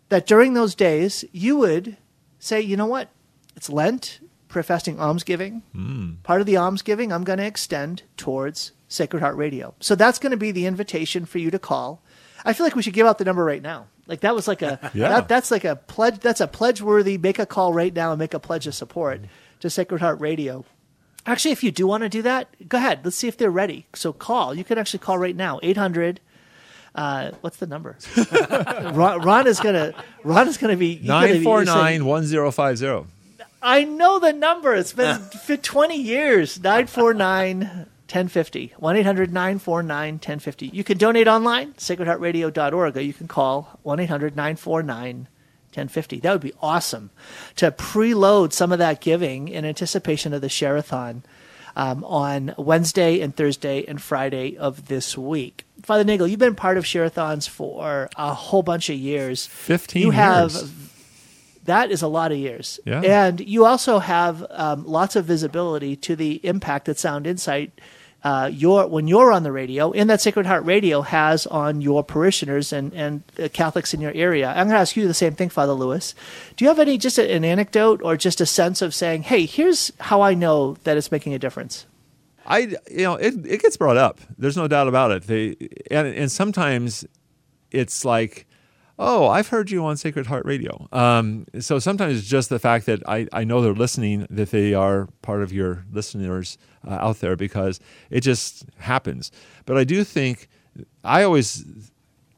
that 0.10 0.28
during 0.28 0.54
those 0.54 0.76
days, 0.76 1.24
you 1.32 1.58
would 1.58 1.98
say, 2.38 2.60
you 2.60 2.76
know 2.76 2.86
what? 2.86 3.10
It's 3.56 3.70
Lent, 3.70 4.20
prayer 4.50 4.64
fasting 4.64 5.00
almsgiving. 5.00 5.64
Hmm. 5.74 6.14
Part 6.24 6.42
of 6.42 6.48
the 6.48 6.58
almsgiving 6.58 7.14
I'm 7.14 7.24
going 7.24 7.40
to 7.40 7.46
extend 7.46 8.04
towards 8.18 8.74
Sacred 8.88 9.22
Heart 9.22 9.38
Radio. 9.38 9.74
So 9.80 9.96
that's 9.96 10.20
going 10.20 10.32
to 10.32 10.38
be 10.38 10.52
the 10.52 10.66
invitation 10.66 11.26
for 11.26 11.38
you 11.38 11.50
to 11.52 11.60
call. 11.60 12.04
I 12.46 12.54
feel 12.54 12.66
like 12.66 12.76
we 12.76 12.82
should 12.82 12.94
give 12.94 13.08
out 13.08 13.18
the 13.18 13.26
number 13.26 13.44
right 13.44 13.62
now. 13.62 13.88
Like 14.08 14.22
that 14.22 14.34
was 14.36 14.48
like 14.48 14.62
a 14.62 14.80
Yeah. 14.94 15.10
that, 15.10 15.28
that's 15.28 15.52
like 15.52 15.64
a 15.64 15.76
pledge. 15.76 16.20
That's 16.20 16.42
a 16.42 16.48
pledge 16.48 16.82
worthy. 16.82 17.18
Make 17.18 17.40
a 17.40 17.46
call 17.46 17.74
right 17.74 17.94
now 17.94 18.12
and 18.12 18.20
make 18.20 18.34
a 18.34 18.40
pledge 18.40 18.68
of 18.68 18.76
support 18.76 19.22
to 19.60 19.70
Sacred 19.70 20.02
Heart 20.02 20.20
Radio. 20.20 20.66
Actually, 21.26 21.52
if 21.52 21.64
you 21.64 21.72
do 21.72 21.86
want 21.86 22.02
to 22.02 22.10
do 22.10 22.24
that, 22.24 22.48
go 22.68 22.78
ahead. 22.80 23.02
Let's 23.04 23.16
see 23.16 23.28
if 23.28 23.38
they're 23.38 23.52
ready. 23.52 23.86
So 23.94 24.12
call. 24.12 24.56
You 24.56 24.64
can 24.64 24.78
actually 24.80 25.00
call 25.00 25.18
right 25.20 25.36
now. 25.36 25.60
800. 25.62 26.20
Uh, 26.96 27.32
what's 27.42 27.58
the 27.58 27.68
number? 27.68 27.96
Ron, 28.94 29.22
Ron 29.22 29.48
is 29.48 29.60
gonna. 29.60 29.94
Ron 30.24 30.48
is 30.48 30.58
gonna 30.58 30.76
be 30.76 30.96
he's 30.96 31.08
gonna 31.08 31.28
be- 31.28 31.34
Nine 31.36 31.44
four 31.44 31.60
you're 31.60 31.68
saying, 31.68 31.78
nine 31.78 32.06
one 32.06 32.26
zero 32.26 32.52
five 32.52 32.78
zero. 32.78 33.08
I 33.62 33.84
know 33.86 34.18
the 34.20 34.34
number. 34.34 34.74
It's 34.74 34.92
been 34.92 35.20
for 35.20 35.56
20 35.56 35.96
years. 35.96 36.60
949 36.62 37.86
1050. 38.14 38.74
1 38.78 38.96
800 38.98 39.32
949 39.34 40.14
1050. 40.16 40.68
You 40.68 40.84
can 40.84 40.98
donate 40.98 41.28
online, 41.28 41.74
sacredheartradio.org, 41.74 42.98
or 42.98 43.02
you 43.02 43.14
can 43.14 43.28
call 43.28 43.80
1 43.84 44.00
800 44.02 44.36
949 44.36 45.28
1050. 45.74 46.20
That 46.20 46.32
would 46.34 46.42
be 46.42 46.54
awesome 46.62 47.12
to 47.56 47.72
preload 47.72 48.52
some 48.54 48.72
of 48.72 48.80
that 48.80 49.00
giving 49.02 49.48
in 49.48 49.64
anticipation 49.66 50.34
of 50.34 50.42
the 50.42 50.50
Share-a-thon 50.50 51.24
um, 51.78 52.04
on 52.04 52.54
Wednesday 52.58 53.22
and 53.22 53.34
Thursday 53.34 53.86
and 53.88 54.02
Friday 54.02 54.58
of 54.58 54.88
this 54.88 55.18
week. 55.18 55.64
Father 55.82 56.04
Nagel, 56.04 56.28
you've 56.28 56.40
been 56.40 56.56
part 56.56 56.78
of 56.78 56.86
Share-a-thons 56.86 57.48
for 57.48 58.10
a 58.18 58.34
whole 58.34 58.64
bunch 58.64 58.90
of 58.90 58.98
years. 58.98 59.48
15 59.48 60.02
You 60.02 60.12
have 60.12 60.52
years. 60.52 60.72
that 61.64 61.90
is 61.90 62.02
a 62.02 62.08
lot 62.10 62.34
of 62.34 62.38
years. 62.38 62.80
Yeah. 62.86 63.02
And 63.02 63.40
you 63.40 63.66
also 63.66 64.00
have 64.00 64.46
um, 64.50 64.86
lots 64.86 65.16
of 65.16 65.24
visibility 65.24 65.96
to 65.96 66.18
the 66.18 66.46
impact 66.46 66.86
that 66.86 67.00
Sound 67.00 67.26
Insight, 67.26 67.80
uh, 68.24 68.50
your 68.54 68.88
when 68.88 69.08
you're 69.08 69.32
on 69.32 69.44
the 69.44 69.52
radio, 69.52 69.92
and 69.92 70.10
that 70.10 70.22
Sacred 70.22 70.46
Heart 70.46 70.66
Radio 70.66 71.02
has 71.02 71.48
on 71.48 71.82
your 71.82 72.04
parishioners 72.04 72.72
and 72.72 72.94
and 72.94 73.24
uh, 73.40 73.50
Catholics 73.50 73.94
in 73.94 74.02
your 74.02 74.12
area. 74.14 74.50
I'm 74.50 74.68
going 74.68 74.70
to 74.70 74.76
ask 74.76 74.96
you 74.96 75.08
the 75.08 75.14
same 75.14 75.34
thing, 75.34 75.50
Father 75.50 75.74
Lewis. 75.74 76.14
Do 76.56 76.66
you 76.66 76.70
have 76.70 76.80
any 76.80 76.98
just 76.98 77.18
a, 77.18 77.32
an 77.32 77.44
anecdote 77.44 78.02
or 78.04 78.18
just 78.18 78.40
a 78.40 78.46
sense 78.46 78.82
of 78.82 78.94
saying, 78.94 79.24
"Hey, 79.24 79.46
here's 79.46 79.92
how 80.00 80.22
I 80.22 80.34
know 80.34 80.78
that 80.84 80.98
it's 80.98 81.12
making 81.12 81.34
a 81.34 81.40
difference"? 81.40 81.86
I 82.46 82.76
you 82.90 83.04
know 83.04 83.16
it 83.16 83.46
it 83.46 83.62
gets 83.62 83.78
brought 83.78 83.98
up. 83.98 84.20
There's 84.38 84.58
no 84.58 84.68
doubt 84.68 84.88
about 84.88 85.12
it. 85.12 85.24
They 85.24 85.56
and 85.90 86.08
and 86.08 86.32
sometimes 86.32 87.06
it's 87.72 88.06
like, 88.06 88.46
oh, 89.02 89.28
I've 89.28 89.48
heard 89.48 89.72
you 89.72 89.84
on 89.84 89.98
Sacred 89.98 90.28
Heart 90.28 90.46
Radio. 90.46 90.88
Um, 90.92 91.48
so 91.60 91.80
sometimes 91.80 92.18
it's 92.20 92.28
just 92.28 92.50
the 92.50 92.60
fact 92.60 92.86
that 92.86 93.02
I 93.10 93.28
I 93.34 93.44
know 93.44 93.62
they're 93.62 93.74
listening, 93.74 94.28
that 94.30 94.52
they 94.52 94.74
are 94.74 95.10
part 95.24 95.42
of 95.42 95.52
your 95.52 95.86
listeners 95.92 96.58
uh, 96.88 96.92
out 96.92 97.20
there 97.20 97.36
because 97.36 97.80
it 98.12 98.22
just 98.22 98.66
happens. 98.78 99.32
But 99.66 99.78
I 99.78 99.84
do 99.84 100.04
think 100.04 100.48
I 101.04 101.24
always 101.24 101.66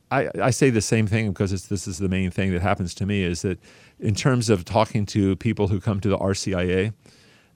I, 0.09 0.30
I 0.41 0.49
say 0.51 0.70
the 0.70 0.82
same 0.82 1.05
thing 1.05 1.30
because 1.30 1.68
this 1.68 1.88
is 1.88 1.97
the 1.97 2.09
main 2.09 2.32
thing 2.32 2.53
that 2.53 2.61
happens 2.61 2.93
to 2.95 3.05
me 3.05 3.24
is 3.24 3.41
that 3.41 3.59
in 3.99 4.16
terms 4.16 4.49
of 4.49 4.64
talking 4.64 5.05
to 5.07 5.36
people 5.36 5.68
who 5.68 5.82
come 5.82 5.99
to 5.99 6.09
the 6.09 6.18
RCIA, 6.18 6.93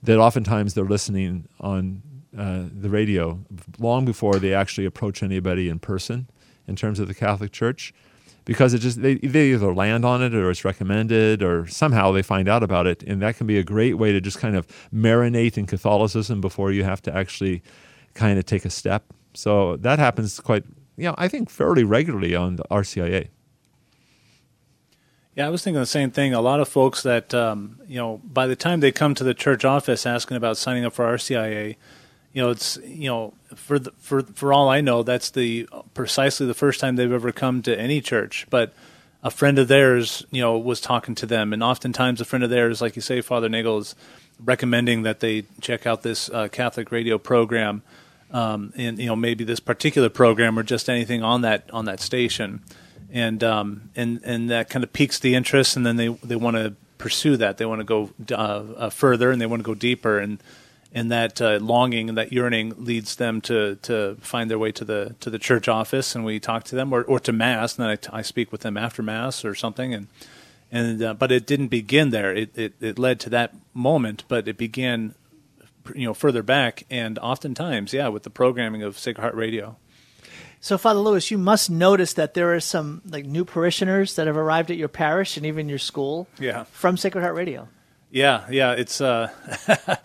that 0.03 0.19
oftentimes 0.19 0.73
they're 0.73 0.85
listening 0.85 1.47
on 1.61 2.01
uh, 2.37 2.63
the 2.71 2.89
radio 2.89 3.39
long 3.79 4.05
before 4.05 4.35
they 4.35 4.53
actually 4.53 4.85
approach 4.85 5.23
anybody 5.23 5.69
in 5.69 5.79
person 5.79 6.27
in 6.67 6.75
terms 6.75 6.99
of 6.99 7.07
the 7.07 7.13
Catholic 7.13 7.51
Church 7.51 7.93
because 8.47 8.73
it 8.73 8.79
just 8.79 9.01
they, 9.03 9.15
they 9.15 9.51
either 9.51 9.71
land 9.71 10.03
on 10.03 10.23
it 10.23 10.33
or 10.33 10.49
it's 10.49 10.65
recommended 10.65 11.43
or 11.43 11.67
somehow 11.67 12.11
they 12.11 12.23
find 12.23 12.49
out 12.49 12.63
about 12.63 12.87
it. 12.87 13.03
And 13.03 13.21
that 13.21 13.37
can 13.37 13.45
be 13.45 13.59
a 13.59 13.63
great 13.63 13.99
way 13.99 14.11
to 14.11 14.19
just 14.19 14.39
kind 14.39 14.55
of 14.55 14.65
marinate 14.91 15.55
in 15.55 15.67
catholicism 15.67 16.41
before 16.41 16.71
you 16.71 16.83
have 16.83 17.03
to 17.03 17.15
actually 17.15 17.61
kind 18.15 18.39
of 18.39 18.45
take 18.45 18.65
a 18.65 18.71
step. 18.71 19.03
So 19.35 19.77
that 19.77 19.99
happens 19.99 20.39
quite 20.39 20.63
you 20.97 21.03
know 21.03 21.15
i 21.17 21.27
think 21.27 21.49
fairly 21.49 21.83
regularly 21.83 22.35
on 22.35 22.57
the 22.57 22.63
rcia 22.63 23.29
Yeah, 25.35 25.45
I 25.45 25.49
was 25.49 25.63
thinking 25.63 25.79
the 25.79 25.85
same 25.85 26.09
thing. 26.09 26.33
A 26.33 26.41
lot 26.41 26.59
of 26.59 26.67
folks 26.67 27.03
that 27.03 27.31
um, 27.33 27.79
you 27.87 27.97
know, 27.97 28.19
by 28.23 28.47
the 28.47 28.55
time 28.55 28.79
they 28.79 28.91
come 28.91 29.13
to 29.13 29.23
the 29.23 29.35
church 29.35 29.63
office 29.63 30.05
asking 30.07 30.35
about 30.35 30.57
signing 30.57 30.83
up 30.83 30.93
for 30.93 31.05
RCIA, 31.05 31.75
you 32.37 32.43
know, 32.43 32.51
it's 32.51 32.77
you 32.85 33.09
know, 33.09 33.33
for 33.55 33.79
the, 33.79 33.89
for 33.97 34.21
for 34.21 34.53
all 34.53 34.69
I 34.69 34.79
know, 34.79 35.01
that's 35.01 35.31
the 35.31 35.67
precisely 35.95 36.45
the 36.45 36.53
first 36.53 36.79
time 36.79 36.95
they've 36.95 37.11
ever 37.11 37.31
come 37.31 37.63
to 37.63 37.75
any 37.75 37.99
church. 37.99 38.45
But 38.51 38.75
a 39.23 39.31
friend 39.31 39.57
of 39.57 39.67
theirs, 39.67 40.23
you 40.29 40.43
know, 40.43 40.55
was 40.55 40.79
talking 40.79 41.15
to 41.15 41.25
them, 41.25 41.51
and 41.51 41.63
oftentimes 41.63 42.21
a 42.21 42.25
friend 42.25 42.43
of 42.43 42.51
theirs, 42.51 42.79
like 42.79 42.95
you 42.95 43.01
say, 43.01 43.21
Father 43.21 43.49
Nagel 43.49 43.79
is 43.79 43.95
recommending 44.45 45.01
that 45.01 45.19
they 45.19 45.45
check 45.61 45.87
out 45.87 46.03
this 46.03 46.29
uh, 46.29 46.47
Catholic 46.49 46.91
radio 46.91 47.17
program, 47.17 47.81
um, 48.29 48.71
and 48.75 48.99
you 48.99 49.07
know, 49.07 49.15
maybe 49.15 49.43
this 49.43 49.59
particular 49.59 50.07
program 50.07 50.59
or 50.59 50.61
just 50.61 50.91
anything 50.91 51.23
on 51.23 51.41
that 51.41 51.67
on 51.73 51.85
that 51.85 51.99
station 51.99 52.61
and 53.11 53.43
um, 53.43 53.89
and 53.95 54.21
and 54.23 54.51
that 54.51 54.69
kind 54.69 54.83
of 54.83 54.93
piques 54.93 55.17
the 55.17 55.33
interest, 55.33 55.75
and 55.75 55.87
then 55.87 55.95
they 55.95 56.09
they 56.09 56.35
want 56.35 56.55
to 56.55 56.75
pursue 56.99 57.35
that. 57.37 57.57
They 57.57 57.65
want 57.65 57.79
to 57.79 57.83
go 57.83 58.11
uh, 58.31 58.63
uh, 58.77 58.89
further, 58.91 59.31
and 59.31 59.41
they 59.41 59.47
want 59.47 59.61
to 59.61 59.65
go 59.65 59.73
deeper, 59.73 60.19
and 60.19 60.37
and 60.93 61.11
that 61.11 61.41
uh, 61.41 61.59
longing 61.61 62.09
and 62.09 62.17
that 62.17 62.31
yearning 62.31 62.73
leads 62.77 63.15
them 63.15 63.41
to 63.41 63.75
to 63.83 64.17
find 64.21 64.49
their 64.49 64.59
way 64.59 64.71
to 64.71 64.85
the 64.85 65.15
to 65.19 65.29
the 65.29 65.39
church 65.39 65.67
office, 65.67 66.15
and 66.15 66.25
we 66.25 66.39
talk 66.39 66.63
to 66.65 66.75
them, 66.75 66.93
or 66.93 67.03
or 67.03 67.19
to 67.21 67.31
mass, 67.31 67.77
and 67.77 67.87
then 67.87 67.97
I, 68.13 68.19
I 68.19 68.21
speak 68.21 68.51
with 68.51 68.61
them 68.61 68.77
after 68.77 69.03
mass 69.03 69.43
or 69.43 69.53
something, 69.55 69.93
and 69.93 70.07
and 70.71 71.01
uh, 71.01 71.13
but 71.13 71.31
it 71.31 71.45
didn't 71.45 71.67
begin 71.67 72.09
there. 72.09 72.33
It, 72.33 72.57
it 72.57 72.73
it 72.79 72.99
led 72.99 73.19
to 73.21 73.29
that 73.31 73.53
moment, 73.73 74.23
but 74.27 74.47
it 74.47 74.57
began, 74.57 75.15
you 75.93 76.07
know, 76.07 76.13
further 76.13 76.43
back, 76.43 76.85
and 76.89 77.19
oftentimes, 77.19 77.93
yeah, 77.93 78.07
with 78.07 78.23
the 78.23 78.29
programming 78.29 78.83
of 78.83 78.97
Sacred 78.97 79.21
Heart 79.21 79.35
Radio. 79.35 79.77
So, 80.59 80.77
Father 80.77 80.99
Lewis, 80.99 81.29
you 81.29 81.37
must 81.37 81.69
notice 81.69 82.13
that 82.13 82.33
there 82.33 82.53
are 82.55 82.59
some 82.59 83.01
like 83.07 83.25
new 83.25 83.45
parishioners 83.45 84.15
that 84.15 84.25
have 84.25 84.37
arrived 84.37 84.71
at 84.71 84.77
your 84.77 84.87
parish 84.87 85.37
and 85.37 85.45
even 85.45 85.69
your 85.69 85.77
school. 85.77 86.27
Yeah. 86.39 86.63
From 86.71 86.97
Sacred 86.97 87.21
Heart 87.21 87.35
Radio. 87.35 87.67
Yeah, 88.09 88.45
yeah, 88.49 88.71
it's. 88.71 88.99
Uh, 89.01 89.29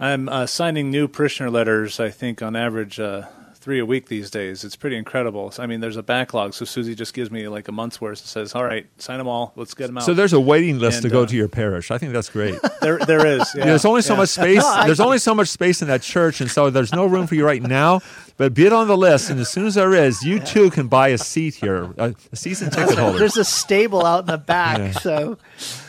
I'm 0.00 0.28
uh, 0.28 0.46
signing 0.46 0.90
new 0.90 1.08
parishioner 1.08 1.50
letters. 1.50 2.00
I 2.00 2.10
think 2.10 2.42
on 2.42 2.56
average 2.56 2.98
uh, 2.98 3.26
three 3.62 3.78
a 3.78 3.86
week 3.86 4.08
these 4.08 4.28
days. 4.28 4.64
It's 4.64 4.74
pretty 4.74 4.96
incredible. 4.96 5.52
I 5.58 5.66
mean, 5.66 5.80
there's 5.80 5.96
a 5.96 6.02
backlog, 6.02 6.52
so 6.52 6.64
Susie 6.64 6.96
just 6.96 7.14
gives 7.14 7.30
me 7.30 7.46
like 7.46 7.68
a 7.68 7.72
month's 7.72 8.00
worth 8.00 8.20
and 8.20 8.26
says, 8.28 8.54
"All 8.54 8.64
right, 8.64 8.86
sign 8.98 9.18
them 9.18 9.28
all. 9.28 9.52
Let's 9.54 9.72
get 9.72 9.86
them 9.86 9.98
out." 9.98 10.04
So 10.04 10.14
there's 10.14 10.32
a 10.32 10.40
waiting 10.40 10.80
list 10.80 10.98
And, 10.98 11.04
to 11.04 11.08
go 11.08 11.22
uh, 11.22 11.26
to 11.26 11.36
your 11.36 11.48
parish. 11.48 11.90
I 11.90 11.98
think 11.98 12.12
that's 12.12 12.28
great. 12.28 12.58
there, 12.80 12.98
there 12.98 13.24
is. 13.24 13.48
Yeah, 13.54 13.66
there's 13.66 13.84
only 13.84 14.02
so 14.02 14.14
yeah. 14.14 14.18
much 14.18 14.28
space. 14.30 14.64
I- 14.64 14.86
there's 14.86 15.00
only 15.00 15.18
so 15.18 15.34
much 15.34 15.48
space 15.48 15.80
in 15.80 15.88
that 15.88 16.02
church, 16.02 16.40
and 16.40 16.50
so 16.50 16.70
there's 16.70 16.92
no 16.92 17.06
room 17.06 17.26
for 17.26 17.36
you 17.36 17.46
right 17.46 17.62
now. 17.62 18.00
But 18.36 18.54
be 18.54 18.66
it 18.66 18.72
on 18.72 18.88
the 18.88 18.96
list, 18.96 19.30
and 19.30 19.38
as 19.38 19.48
soon 19.50 19.66
as 19.66 19.74
there 19.74 19.94
is, 19.94 20.22
you 20.22 20.40
too 20.40 20.70
can 20.70 20.88
buy 20.88 21.08
a 21.08 21.18
seat 21.18 21.54
here, 21.54 21.92
a, 21.98 22.14
a 22.32 22.36
season 22.36 22.70
ticket 22.70 22.98
holder. 22.98 23.18
There's 23.18 23.36
a 23.36 23.44
stable 23.44 24.04
out 24.04 24.20
in 24.20 24.26
the 24.26 24.38
back. 24.38 24.78
Yeah. 24.78 24.92
So, 24.92 25.38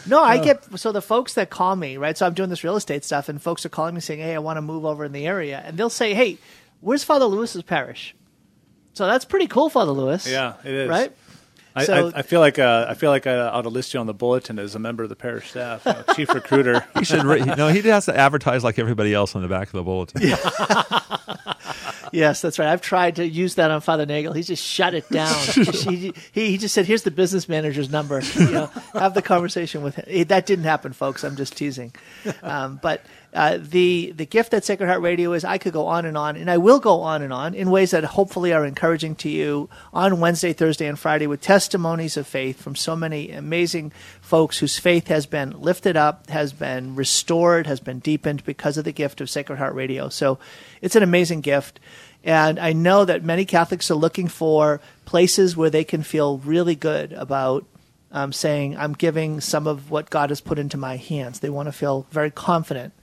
no, 0.05 0.21
I 0.21 0.37
get 0.37 0.77
so 0.77 0.91
the 0.91 1.01
folks 1.01 1.33
that 1.35 1.49
call 1.49 1.75
me, 1.75 1.97
right? 1.97 2.15
So 2.17 2.27
I'm 2.27 2.33
doing 2.33 2.49
this 2.49 2.63
real 2.63 2.75
estate 2.75 3.03
stuff, 3.03 3.29
and 3.29 3.41
folks 3.41 3.65
are 3.65 3.69
calling 3.69 3.95
me 3.95 4.01
saying, 4.01 4.19
"Hey, 4.19 4.35
I 4.35 4.39
want 4.39 4.57
to 4.57 4.61
move 4.61 4.85
over 4.85 5.05
in 5.05 5.13
the 5.13 5.25
area," 5.25 5.63
and 5.65 5.77
they'll 5.77 5.89
say, 5.89 6.13
"Hey, 6.13 6.37
where's 6.83 7.03
Father 7.03 7.25
Lewis's 7.25 7.63
parish?" 7.63 8.15
So 8.93 9.07
that's 9.07 9.25
pretty 9.25 9.47
cool, 9.47 9.69
Father 9.69 9.91
Lewis. 9.91 10.27
Yeah, 10.29 10.53
it 10.63 10.71
is. 10.73 10.89
Right. 10.89 11.11
I, 11.75 11.85
So- 11.85 12.11
I, 12.13 12.19
I 12.19 12.21
feel 12.21 12.39
like 12.39 12.59
uh, 12.59 12.85
I 12.87 12.93
feel 12.93 13.09
like 13.09 13.25
I 13.25 13.35
ought 13.39 13.63
to 13.63 13.69
list 13.69 13.95
you 13.95 13.99
on 13.99 14.05
the 14.05 14.13
bulletin 14.13 14.59
as 14.59 14.75
a 14.75 14.79
member 14.79 15.01
of 15.01 15.09
the 15.09 15.15
parish 15.15 15.49
staff, 15.49 15.87
uh, 15.87 16.03
chief 16.15 16.31
recruiter. 16.33 16.85
He 16.99 17.03
should. 17.05 17.23
Re- 17.23 17.41
no, 17.43 17.69
he 17.69 17.81
has 17.89 18.05
to 18.05 18.15
advertise 18.15 18.63
like 18.63 18.77
everybody 18.77 19.11
else 19.13 19.35
on 19.35 19.41
the 19.41 19.47
back 19.47 19.67
of 19.69 19.73
the 19.73 19.83
bulletin. 19.83 20.21
Yes, 22.11 22.41
that's 22.41 22.59
right. 22.59 22.67
I've 22.67 22.81
tried 22.81 23.15
to 23.15 23.25
use 23.27 23.55
that 23.55 23.71
on 23.71 23.81
Father 23.81 24.05
Nagel. 24.05 24.33
He's 24.33 24.45
just 24.45 24.63
shut 24.63 24.93
it 24.93 25.09
down. 25.09 25.33
he, 25.47 26.13
he, 26.31 26.45
he 26.51 26.57
just 26.59 26.75
said, 26.75 26.85
"Here's 26.85 27.01
the 27.01 27.09
business 27.09 27.49
manager's 27.49 27.89
number. 27.89 28.21
You 28.35 28.51
know, 28.51 28.65
have 28.93 29.15
the 29.15 29.23
conversation 29.23 29.81
with 29.81 29.95
him." 29.95 30.05
Eh, 30.07 30.23
That 30.25 30.45
didn't 30.45 30.65
happen, 30.65 30.93
folks. 30.93 31.23
I'm 31.23 31.35
just 31.35 31.57
teasing. 31.57 31.91
Um, 32.43 32.79
but 32.83 33.01
uh, 33.33 33.57
the 33.59 34.13
the 34.15 34.27
gift 34.27 34.51
that 34.51 34.63
Sacred 34.63 34.87
Heart 34.87 35.01
Radio 35.01 35.33
is, 35.33 35.43
I 35.43 35.57
could 35.57 35.73
go 35.73 35.87
on 35.87 36.05
and 36.05 36.15
on, 36.15 36.35
and 36.35 36.51
I 36.51 36.57
will 36.57 36.79
go 36.79 37.01
on 37.01 37.23
and 37.23 37.33
on 37.33 37.55
in 37.55 37.71
ways 37.71 37.91
that 37.91 38.03
hopefully 38.03 38.53
are 38.53 38.65
encouraging 38.65 39.15
to 39.17 39.29
you 39.29 39.69
on 39.91 40.19
Wednesday, 40.19 40.53
Thursday, 40.53 40.85
and 40.85 40.99
Friday 40.99 41.25
with 41.25 41.41
testimonies 41.41 42.15
of 42.15 42.27
faith 42.27 42.61
from 42.61 42.75
so 42.75 42.95
many 42.95 43.31
amazing 43.31 43.91
folks 44.21 44.59
whose 44.59 44.77
faith 44.77 45.07
has 45.07 45.25
been 45.25 45.59
lifted 45.59 45.97
up, 45.97 46.29
has 46.29 46.53
been 46.53 46.95
restored, 46.95 47.65
has 47.65 47.79
been 47.79 47.99
deepened 47.99 48.43
because 48.45 48.77
of 48.77 48.85
the 48.85 48.91
gift 48.91 49.19
of 49.19 49.31
Sacred 49.31 49.57
Heart 49.57 49.73
Radio. 49.73 50.09
So 50.09 50.37
it's 50.81 50.95
an 50.95 51.03
amazing 51.03 51.41
gift. 51.41 51.79
And 52.23 52.59
I 52.59 52.71
know 52.71 53.03
that 53.03 53.23
many 53.23 53.45
Catholics 53.45 53.89
are 53.89 53.95
looking 53.95 54.27
for 54.27 54.79
places 55.05 55.57
where 55.57 55.71
they 55.71 55.83
can 55.83 56.03
feel 56.03 56.37
really 56.37 56.75
good 56.75 57.11
about 57.13 57.65
um, 58.11 58.31
saying, 58.31 58.77
I'm 58.77 58.93
giving 58.93 59.41
some 59.41 59.65
of 59.65 59.89
what 59.89 60.11
God 60.11 60.29
has 60.29 60.39
put 60.39 60.59
into 60.59 60.77
my 60.77 60.97
hands. 60.97 61.39
They 61.39 61.49
want 61.49 61.67
to 61.67 61.73
feel 61.73 62.05
very 62.11 62.29
confident 62.29 62.93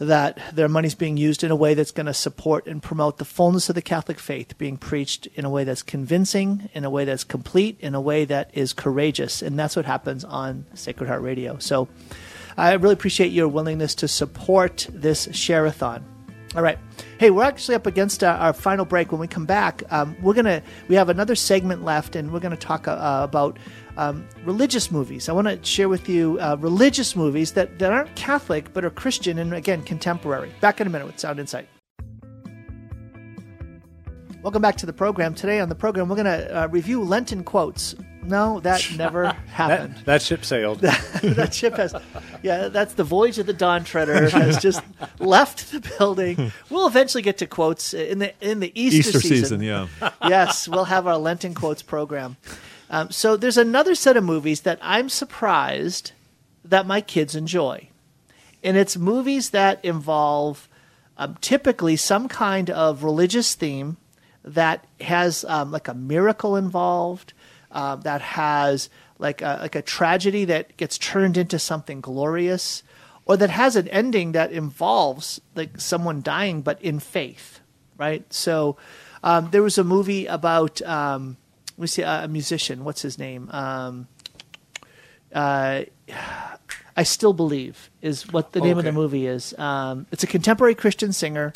that 0.00 0.40
their 0.54 0.68
money's 0.68 0.94
being 0.94 1.18
used 1.18 1.44
in 1.44 1.50
a 1.50 1.56
way 1.56 1.74
that's 1.74 1.90
going 1.90 2.06
to 2.06 2.14
support 2.14 2.66
and 2.66 2.82
promote 2.82 3.18
the 3.18 3.24
fullness 3.24 3.68
of 3.68 3.74
the 3.74 3.82
Catholic 3.82 4.18
faith, 4.18 4.56
being 4.56 4.78
preached 4.78 5.26
in 5.34 5.44
a 5.44 5.50
way 5.50 5.62
that's 5.62 5.82
convincing, 5.82 6.70
in 6.72 6.84
a 6.84 6.90
way 6.90 7.04
that's 7.04 7.22
complete, 7.22 7.78
in 7.80 7.94
a 7.94 8.00
way 8.00 8.24
that 8.24 8.50
is 8.54 8.72
courageous. 8.72 9.42
And 9.42 9.58
that's 9.58 9.76
what 9.76 9.84
happens 9.84 10.24
on 10.24 10.64
Sacred 10.72 11.06
Heart 11.06 11.20
Radio. 11.20 11.58
So 11.58 11.86
I 12.56 12.72
really 12.72 12.94
appreciate 12.94 13.30
your 13.30 13.48
willingness 13.48 13.94
to 13.96 14.08
support 14.08 14.88
this 14.90 15.28
share-a-thon. 15.32 16.04
All 16.56 16.62
right. 16.62 16.78
Hey, 17.18 17.30
we're 17.30 17.44
actually 17.44 17.76
up 17.76 17.86
against 17.86 18.24
our, 18.24 18.36
our 18.36 18.52
final 18.52 18.84
break. 18.84 19.12
When 19.12 19.20
we 19.20 19.28
come 19.28 19.46
back, 19.46 19.84
um, 19.92 20.16
we're 20.20 20.34
gonna 20.34 20.62
we 20.88 20.96
have 20.96 21.08
another 21.08 21.36
segment 21.36 21.84
left, 21.84 22.16
and 22.16 22.32
we're 22.32 22.40
gonna 22.40 22.56
talk 22.56 22.88
uh, 22.88 23.20
about 23.22 23.56
um, 23.96 24.26
religious 24.44 24.90
movies. 24.90 25.28
I 25.28 25.32
want 25.32 25.48
to 25.48 25.62
share 25.64 25.88
with 25.88 26.08
you 26.08 26.38
uh, 26.40 26.56
religious 26.58 27.16
movies 27.16 27.52
that, 27.52 27.78
that 27.78 27.92
aren't 27.92 28.14
Catholic 28.16 28.72
but 28.72 28.84
are 28.84 28.90
Christian 28.90 29.38
and 29.38 29.54
again 29.54 29.82
contemporary. 29.82 30.52
Back 30.60 30.80
in 30.80 30.86
a 30.86 30.90
minute 30.90 31.06
with 31.06 31.18
Sound 31.18 31.38
Insight. 31.40 31.68
Welcome 34.42 34.62
back 34.62 34.76
to 34.76 34.86
the 34.86 34.92
program. 34.94 35.34
Today 35.34 35.60
on 35.60 35.68
the 35.68 35.74
program, 35.74 36.08
we're 36.08 36.16
going 36.16 36.24
to 36.24 36.62
uh, 36.62 36.66
review 36.68 37.02
Lenten 37.02 37.44
quotes. 37.44 37.94
No, 38.22 38.60
that 38.60 38.86
never 38.96 39.26
happened 39.26 39.96
That, 39.96 40.04
that 40.04 40.22
ship 40.22 40.44
sailed. 40.44 40.78
that 40.80 41.52
ship 41.52 41.74
has 41.74 41.94
yeah 42.42 42.68
that's 42.68 42.94
the 42.94 43.04
voyage 43.04 43.38
of 43.38 43.46
the 43.46 43.52
dawn 43.52 43.84
treader 43.84 44.28
has 44.30 44.58
just 44.58 44.82
left 45.18 45.72
the 45.72 45.80
building 45.98 46.52
we'll 46.68 46.86
eventually 46.86 47.22
get 47.22 47.38
to 47.38 47.46
quotes 47.46 47.92
in 47.94 48.18
the 48.18 48.32
in 48.40 48.60
the 48.60 48.72
easter, 48.80 49.08
Easter 49.08 49.20
season, 49.20 49.62
yeah. 49.62 49.88
yes 50.26 50.68
we'll 50.68 50.84
have 50.84 51.06
our 51.06 51.18
lenten 51.18 51.54
quotes 51.54 51.82
program 51.82 52.36
um, 52.90 53.10
so 53.10 53.36
there's 53.36 53.58
another 53.58 53.94
set 53.94 54.16
of 54.16 54.24
movies 54.24 54.62
that 54.62 54.78
i'm 54.82 55.08
surprised 55.08 56.12
that 56.64 56.86
my 56.86 57.00
kids 57.00 57.34
enjoy 57.34 57.88
and 58.62 58.76
it's 58.76 58.96
movies 58.96 59.50
that 59.50 59.82
involve 59.84 60.68
um, 61.16 61.36
typically 61.42 61.96
some 61.96 62.28
kind 62.28 62.70
of 62.70 63.04
religious 63.04 63.54
theme 63.54 63.98
that 64.42 64.86
has 65.00 65.44
um, 65.44 65.70
like 65.70 65.86
a 65.86 65.94
miracle 65.94 66.56
involved, 66.56 67.34
uh, 67.70 67.96
that 67.96 68.22
has 68.22 68.88
like 69.18 69.42
a, 69.42 69.58
like 69.60 69.74
a 69.74 69.82
tragedy 69.82 70.46
that 70.46 70.76
gets 70.78 70.96
turned 70.96 71.36
into 71.36 71.58
something 71.58 72.00
glorious, 72.00 72.82
or 73.26 73.36
that 73.36 73.50
has 73.50 73.76
an 73.76 73.86
ending 73.88 74.32
that 74.32 74.50
involves 74.50 75.40
like 75.54 75.78
someone 75.78 76.22
dying 76.22 76.62
but 76.62 76.80
in 76.80 76.98
faith, 76.98 77.60
right? 77.98 78.24
So 78.32 78.78
um, 79.22 79.50
there 79.50 79.62
was 79.62 79.76
a 79.76 79.84
movie 79.84 80.24
about 80.24 80.80
um, 80.82 81.36
let 81.80 81.84
me 81.84 81.86
see 81.86 82.02
a 82.02 82.28
musician. 82.28 82.84
What's 82.84 83.00
his 83.00 83.18
name? 83.18 83.48
Um, 83.50 84.06
uh, 85.34 85.84
I 86.94 87.02
still 87.04 87.32
believe 87.32 87.88
is 88.02 88.30
what 88.30 88.52
the 88.52 88.60
name 88.60 88.76
of 88.76 88.84
the 88.84 88.92
movie 88.92 89.26
is. 89.26 89.58
Um, 89.58 90.06
it's 90.12 90.22
a 90.22 90.26
contemporary 90.26 90.74
Christian 90.74 91.14
singer, 91.14 91.54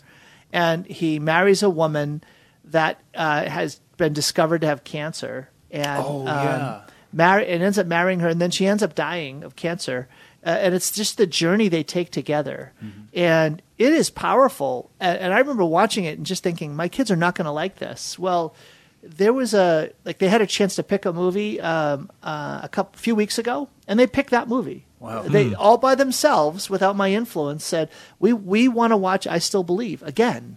and 0.50 0.86
he 0.86 1.18
marries 1.18 1.62
a 1.62 1.68
woman 1.68 2.24
that 2.64 3.00
uh, 3.14 3.44
has 3.44 3.80
been 3.98 4.14
discovered 4.14 4.62
to 4.62 4.66
have 4.66 4.82
cancer, 4.82 5.50
and 5.70 6.02
Oh, 6.02 6.20
um, 6.20 6.26
yeah. 6.26 6.80
marry 7.12 7.46
and 7.46 7.62
ends 7.62 7.76
up 7.78 7.86
marrying 7.86 8.20
her, 8.20 8.28
and 8.30 8.40
then 8.40 8.50
she 8.50 8.66
ends 8.66 8.82
up 8.82 8.94
dying 8.94 9.44
of 9.44 9.56
cancer. 9.56 10.08
Uh, 10.46 10.50
and 10.60 10.74
it's 10.74 10.90
just 10.90 11.18
the 11.18 11.26
journey 11.26 11.68
they 11.68 11.82
take 11.82 12.10
together, 12.10 12.72
Mm-hmm. 12.82 13.00
and 13.12 13.60
it 13.76 13.92
is 13.92 14.08
powerful. 14.08 14.90
And, 15.00 15.18
and 15.18 15.34
I 15.34 15.38
remember 15.40 15.66
watching 15.66 16.04
it 16.04 16.16
and 16.16 16.24
just 16.24 16.42
thinking, 16.42 16.74
my 16.74 16.88
kids 16.88 17.10
are 17.10 17.16
not 17.16 17.34
going 17.34 17.44
to 17.44 17.50
like 17.50 17.76
this. 17.76 18.18
Well, 18.18 18.54
there 19.04 19.32
was 19.32 19.54
a 19.54 19.90
like 20.04 20.18
they 20.18 20.28
had 20.28 20.40
a 20.40 20.46
chance 20.46 20.76
to 20.76 20.82
pick 20.82 21.04
a 21.04 21.12
movie 21.12 21.60
um, 21.60 22.10
uh, 22.22 22.60
a 22.62 22.68
couple 22.68 22.98
few 22.98 23.14
weeks 23.14 23.38
ago, 23.38 23.68
and 23.86 23.98
they 23.98 24.06
picked 24.06 24.30
that 24.30 24.48
movie. 24.48 24.86
Wow. 24.98 25.22
They 25.22 25.54
all 25.54 25.76
by 25.76 25.94
themselves, 25.94 26.70
without 26.70 26.96
my 26.96 27.12
influence, 27.12 27.64
said 27.64 27.90
we 28.18 28.32
we 28.32 28.68
want 28.68 28.92
to 28.92 28.96
watch 28.96 29.26
I 29.26 29.38
Still 29.38 29.62
Believe 29.62 30.02
again, 30.02 30.56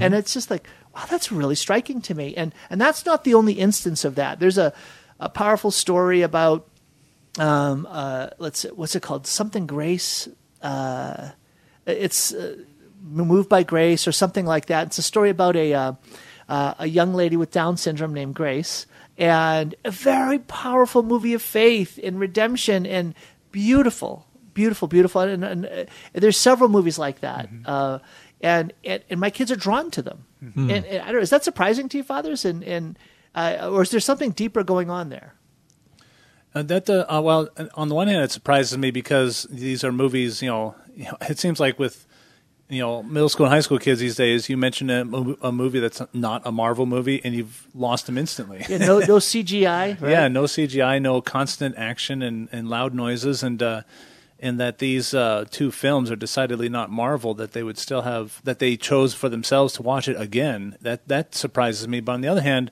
and 0.00 0.14
it's 0.14 0.32
just 0.32 0.50
like 0.50 0.66
wow, 0.94 1.04
that's 1.08 1.30
really 1.30 1.54
striking 1.54 2.00
to 2.02 2.14
me. 2.14 2.34
And 2.34 2.54
and 2.70 2.80
that's 2.80 3.04
not 3.04 3.24
the 3.24 3.34
only 3.34 3.54
instance 3.54 4.04
of 4.04 4.14
that. 4.14 4.40
There's 4.40 4.58
a 4.58 4.72
a 5.20 5.28
powerful 5.28 5.70
story 5.70 6.22
about 6.22 6.68
um, 7.38 7.86
uh, 7.90 8.28
let's 8.38 8.62
what's 8.64 8.94
it 8.96 9.02
called? 9.02 9.26
Something 9.26 9.66
Grace. 9.66 10.28
Uh, 10.62 11.30
it's 11.86 12.32
uh, 12.32 12.56
moved 13.02 13.48
by 13.48 13.62
Grace 13.62 14.08
or 14.08 14.12
something 14.12 14.46
like 14.46 14.66
that. 14.66 14.88
It's 14.88 14.98
a 14.98 15.02
story 15.02 15.30
about 15.30 15.54
a 15.56 15.74
uh, 15.74 15.92
uh, 16.48 16.74
a 16.78 16.86
young 16.86 17.14
lady 17.14 17.36
with 17.36 17.50
Down 17.50 17.76
syndrome 17.76 18.14
named 18.14 18.34
Grace, 18.34 18.86
and 19.18 19.74
a 19.84 19.90
very 19.90 20.38
powerful 20.38 21.02
movie 21.02 21.34
of 21.34 21.42
faith 21.42 21.98
and 22.02 22.20
redemption 22.20 22.86
and 22.86 23.14
beautiful, 23.50 24.26
beautiful, 24.54 24.88
beautiful. 24.88 25.22
And, 25.22 25.44
and, 25.44 25.66
uh, 25.66 25.84
there's 26.12 26.36
several 26.36 26.68
movies 26.68 26.98
like 26.98 27.20
that, 27.20 27.48
uh, 27.64 27.98
and, 28.40 28.72
and 28.84 29.02
and 29.08 29.20
my 29.20 29.30
kids 29.30 29.50
are 29.50 29.56
drawn 29.56 29.90
to 29.92 30.02
them. 30.02 30.24
And, 30.40 30.70
and 30.70 31.02
I 31.02 31.06
don't 31.06 31.14
know, 31.14 31.20
is 31.20 31.30
that 31.30 31.42
surprising 31.42 31.88
to 31.88 31.96
you, 31.96 32.02
fathers? 32.04 32.44
And 32.44 32.62
and 32.62 32.98
uh, 33.34 33.68
or 33.70 33.82
is 33.82 33.90
there 33.90 34.00
something 34.00 34.30
deeper 34.30 34.62
going 34.62 34.90
on 34.90 35.08
there? 35.08 35.34
Uh, 36.54 36.62
that 36.62 36.88
uh, 36.88 37.04
uh, 37.08 37.20
well, 37.20 37.48
on 37.74 37.88
the 37.88 37.94
one 37.94 38.08
hand, 38.08 38.22
it 38.22 38.30
surprises 38.30 38.78
me 38.78 38.90
because 38.90 39.46
these 39.50 39.84
are 39.84 39.92
movies. 39.92 40.40
You 40.40 40.48
know, 40.48 40.74
you 40.94 41.04
know, 41.06 41.16
it 41.28 41.38
seems 41.38 41.60
like 41.60 41.78
with 41.78 42.05
you 42.68 42.80
know 42.80 43.02
middle 43.02 43.28
school 43.28 43.46
and 43.46 43.52
high 43.52 43.60
school 43.60 43.78
kids 43.78 44.00
these 44.00 44.16
days, 44.16 44.48
you 44.48 44.56
mention 44.56 44.90
a, 44.90 45.02
a 45.42 45.52
movie 45.52 45.80
that's 45.80 46.02
not 46.12 46.42
a 46.44 46.52
Marvel 46.52 46.86
movie, 46.86 47.20
and 47.24 47.34
you've 47.34 47.66
lost 47.74 48.06
them 48.06 48.18
instantly. 48.18 48.64
Yeah, 48.68 48.78
no, 48.78 48.98
no 48.98 49.16
CGI. 49.16 50.00
Right? 50.00 50.10
Yeah, 50.10 50.28
no 50.28 50.44
CGI, 50.44 51.00
no 51.00 51.20
constant 51.20 51.76
action 51.76 52.22
and, 52.22 52.48
and 52.52 52.68
loud 52.68 52.94
noises, 52.94 53.42
and 53.42 53.62
uh, 53.62 53.82
and 54.40 54.58
that 54.60 54.78
these 54.78 55.14
uh, 55.14 55.44
two 55.50 55.70
films 55.70 56.10
are 56.10 56.16
decidedly 56.16 56.68
not 56.68 56.90
Marvel. 56.90 57.34
That 57.34 57.52
they 57.52 57.62
would 57.62 57.78
still 57.78 58.02
have 58.02 58.42
that 58.44 58.58
they 58.58 58.76
chose 58.76 59.14
for 59.14 59.28
themselves 59.28 59.74
to 59.74 59.82
watch 59.82 60.08
it 60.08 60.20
again. 60.20 60.76
That 60.80 61.06
that 61.08 61.34
surprises 61.34 61.86
me. 61.86 62.00
But 62.00 62.12
on 62.12 62.20
the 62.20 62.28
other 62.28 62.42
hand, 62.42 62.70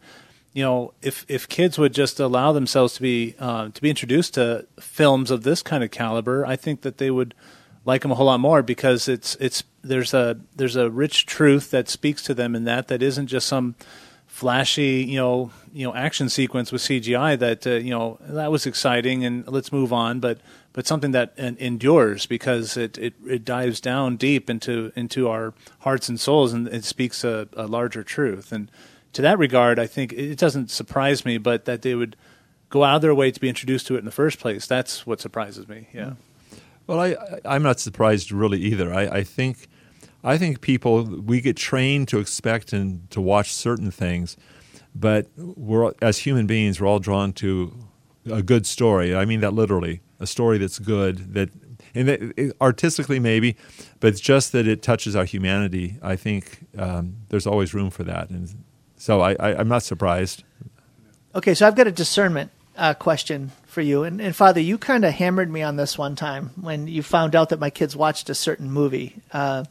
you 0.53 0.64
know, 0.64 0.92
if 1.03 1.24
if 1.28 1.49
kids 1.49 1.78
would 1.78 1.95
just 1.95 2.18
allow 2.18 2.53
themselves 2.53 2.95
to 2.95 3.03
be 3.03 3.34
uh, 3.38 3.68
to 3.68 3.80
be 3.80 3.90
introduced 3.90 4.34
to 4.34 4.66
films 4.80 5.30
of 5.30 5.42
this 5.42 5.62
kind 5.62 5.84
of 5.84 5.90
caliber, 5.90 6.45
I 6.45 6.57
think 6.57 6.82
that 6.82 6.99
they 6.99 7.11
would 7.11 7.34
like 7.85 8.03
them 8.03 8.11
a 8.11 8.14
whole 8.14 8.26
lot 8.26 8.41
more 8.41 8.62
because 8.62 9.09
it's 9.09 9.37
it's 9.37 9.64
there's 9.82 10.14
a 10.14 10.39
there's 10.57 10.76
a 10.76 10.91
rich 10.91 11.26
truth 11.26 11.70
that 11.70 11.89
speaks 11.89 12.22
to 12.22 12.35
them 12.35 12.55
in 12.55 12.64
that 12.64 12.89
that 12.89 13.03
isn't 13.03 13.26
just 13.26 13.47
some 13.47 13.74
flashy 14.26 15.05
you 15.09 15.16
know 15.16 15.53
you 15.72 15.87
know 15.87 15.95
action 15.95 16.28
sequence 16.28 16.72
with 16.72 16.82
CGI 16.82 17.39
that 17.39 17.66
uh, 17.66 17.70
you 17.72 17.91
know 17.91 18.18
that 18.20 18.51
was 18.51 18.66
exciting 18.66 19.24
and 19.24 19.47
let's 19.47 19.70
move 19.70 19.93
on 19.93 20.18
but 20.18 20.41
but 20.72 20.89
something 20.89 21.12
that 21.12 21.32
endures 21.39 22.26
because 22.26 22.76
it, 22.76 22.99
it, 22.99 23.14
it 23.28 23.45
dives 23.45 23.80
down 23.80 24.16
deep 24.16 24.51
into 24.51 24.91
into 24.97 25.28
our 25.28 25.55
hearts 25.80 26.09
and 26.09 26.18
souls 26.18 26.53
and 26.53 26.66
it 26.66 26.85
speaks 26.85 27.22
a, 27.22 27.49
a 27.57 27.68
larger 27.68 28.03
truth. 28.03 28.51
And 28.51 28.68
to 29.12 29.22
that 29.22 29.39
regard 29.39 29.78
I 29.78 29.87
think 29.87 30.12
it 30.12 30.37
doesn't 30.37 30.70
surprise 30.70 31.24
me 31.24 31.39
but 31.39 31.66
that 31.66 31.82
they 31.82 31.95
would 31.95 32.16
go 32.70 32.82
out 32.82 32.97
of 32.97 33.03
their 33.03 33.14
way 33.14 33.30
to 33.30 33.39
be 33.39 33.49
introduced 33.49 33.87
to 33.87 33.95
it 33.95 34.01
in 34.01 34.05
the 34.05 34.11
first 34.11 34.41
place. 34.41 34.66
That's 34.66 35.07
what 35.07 35.20
surprises 35.20 35.68
me. 35.68 35.87
Yeah 35.93 36.14
Well, 36.87 37.01
I, 37.01 37.16
I'm 37.45 37.62
not 37.62 37.80
surprised 37.80 38.32
really 38.32 38.61
either. 38.61 38.93
I, 38.93 39.03
I 39.18 39.22
think, 39.24 39.68
I 40.22 40.39
think 40.39 40.61
people 40.61 41.05
we 41.05 41.41
get 41.41 41.57
trained 41.57 42.09
to 42.09 42.18
expect 42.18 42.72
and 42.72 43.11
to 43.11 43.20
watch 43.20 43.53
certain 43.53 43.91
things, 43.91 44.37
but 44.95 45.28
we're 45.37 45.93
as 46.03 46.18
human 46.18 46.47
beings 46.47 46.80
we're 46.80 46.87
all 46.87 46.99
drawn 46.99 47.32
to 47.35 47.72
a 48.30 48.43
good 48.43 48.66
story. 48.66 49.14
I 49.14 49.24
mean 49.24 49.41
that 49.41 49.53
literally, 49.53 50.01
a 50.20 50.26
story 50.26 50.59
that's 50.59 50.78
good 50.78 51.35
that. 51.35 51.51
And 51.97 52.09
that, 52.09 52.55
artistically, 52.61 53.20
maybe, 53.20 53.57
but 54.01 54.09
it's 54.09 54.20
just 54.20 54.51
that 54.51 54.66
it 54.66 54.82
touches 54.82 55.14
our 55.14 55.24
humanity. 55.24 55.97
I 56.03 56.16
think 56.16 56.66
um, 56.76 57.18
there's 57.28 57.47
always 57.47 57.72
room 57.72 57.91
for 57.91 58.03
that, 58.03 58.30
and 58.30 58.64
so 58.97 59.20
I, 59.20 59.37
I, 59.39 59.55
I'm 59.55 59.68
not 59.68 59.85
surprised. 59.85 60.43
Okay, 61.37 61.55
so 61.55 61.68
I've 61.68 61.76
got 61.76 61.87
a 61.87 61.93
discernment 61.93 62.51
uh, 62.76 62.95
question 62.95 63.53
for 63.75 63.83
you, 63.83 64.05
and, 64.05 64.20
and 64.20 64.35
Father, 64.35 64.61
you 64.61 64.79
kind 64.79 65.05
of 65.05 65.12
hammered 65.12 65.51
me 65.51 65.62
on 65.62 65.77
this 65.77 65.99
one 65.99 66.16
time 66.16 66.51
when 66.61 66.87
you 66.87 67.03
found 67.03 67.35
out 67.37 67.51
that 67.51 67.61
my 67.61 67.68
kids 67.70 67.95
watched 67.97 68.31
a 68.31 68.35
certain 68.35 68.70
movie, 68.70 69.16
uh, 69.33 69.64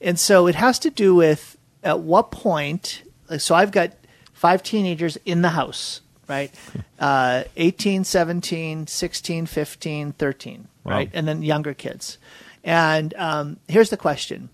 and 0.00 0.18
so 0.18 0.46
it 0.48 0.54
has 0.56 0.78
to 0.80 0.90
do 0.90 1.14
with 1.14 1.56
at 1.84 2.00
what 2.00 2.30
point. 2.32 3.02
So 3.38 3.54
I've 3.54 3.70
got 3.70 3.92
five 4.32 4.62
teenagers 4.62 5.16
in 5.24 5.42
the 5.42 5.50
house, 5.50 6.00
right? 6.28 6.52
Uh, 6.96 7.44
18, 7.56 8.04
17, 8.04 8.86
16, 8.86 9.46
15, 9.46 10.12
13, 10.12 10.68
Wow. 10.84 10.90
right? 10.92 11.10
And 11.12 11.28
then 11.28 11.42
younger 11.42 11.74
kids. 11.74 12.16
And 12.62 13.12
um, 13.14 13.58
here's 13.68 13.90
the 13.90 13.98
question 13.98 14.48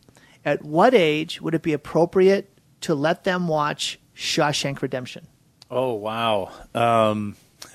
At 0.44 0.64
what 0.64 0.94
age 0.94 1.40
would 1.40 1.54
it 1.54 1.62
be 1.62 1.72
appropriate 1.74 2.50
to 2.80 2.94
let 2.96 3.22
them 3.22 3.46
watch 3.46 4.00
Shawshank 4.16 4.82
Redemption? 4.82 5.28
oh 5.70 5.92
wow 5.94 6.50
um, 6.74 7.36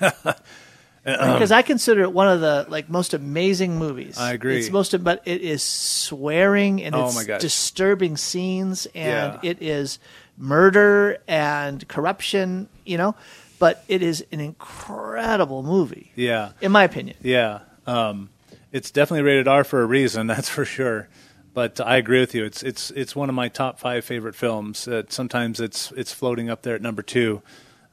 because 1.06 1.52
I 1.52 1.62
consider 1.62 2.02
it 2.02 2.12
one 2.12 2.26
of 2.28 2.40
the 2.40 2.66
like 2.68 2.90
most 2.90 3.14
amazing 3.14 3.78
movies. 3.78 4.18
I 4.18 4.32
agree. 4.32 4.58
It's 4.58 4.70
most, 4.70 5.02
but 5.04 5.22
it 5.24 5.40
is 5.40 5.62
swearing 5.62 6.82
and 6.82 6.94
Oh 6.94 7.06
it's 7.06 7.14
my 7.14 7.24
gosh. 7.24 7.40
disturbing 7.40 8.16
scenes, 8.16 8.86
and 8.94 9.34
Yeah. 9.42 9.50
it 9.50 9.62
is 9.62 9.98
murder 10.36 11.18
and 11.28 11.86
corruption. 11.88 12.68
You 12.84 12.98
know, 12.98 13.14
but 13.58 13.84
it 13.88 14.02
is 14.02 14.24
an 14.32 14.40
incredible 14.40 15.62
movie, 15.62 16.10
yeah 16.16 16.52
in 16.60 16.72
my 16.72 16.82
opinion. 16.84 17.16
Yeah, 17.22 17.60
um, 17.86 18.30
it's 18.72 18.90
definitely 18.90 19.22
rated 19.22 19.46
R 19.48 19.62
for 19.64 19.82
a 19.82 19.86
reason, 19.86 20.26
that's 20.32 20.48
for 20.48 20.64
sure. 20.64 21.08
But 21.54 21.80
I 21.80 21.96
agree 21.96 22.20
with 22.20 22.34
you. 22.34 22.44
It's 22.44 22.62
it's 22.62 22.90
it's 22.90 23.14
one 23.16 23.28
of 23.28 23.34
my 23.34 23.48
top 23.48 23.78
five 23.78 24.04
favorite 24.04 24.34
films. 24.34 24.86
Uh, 24.88 25.04
sometimes 25.08 25.60
it's 25.60 25.90
it's 25.92 26.12
floating 26.12 26.50
up 26.50 26.62
there 26.62 26.74
at 26.74 26.82
number 26.82 27.02
two. 27.02 27.42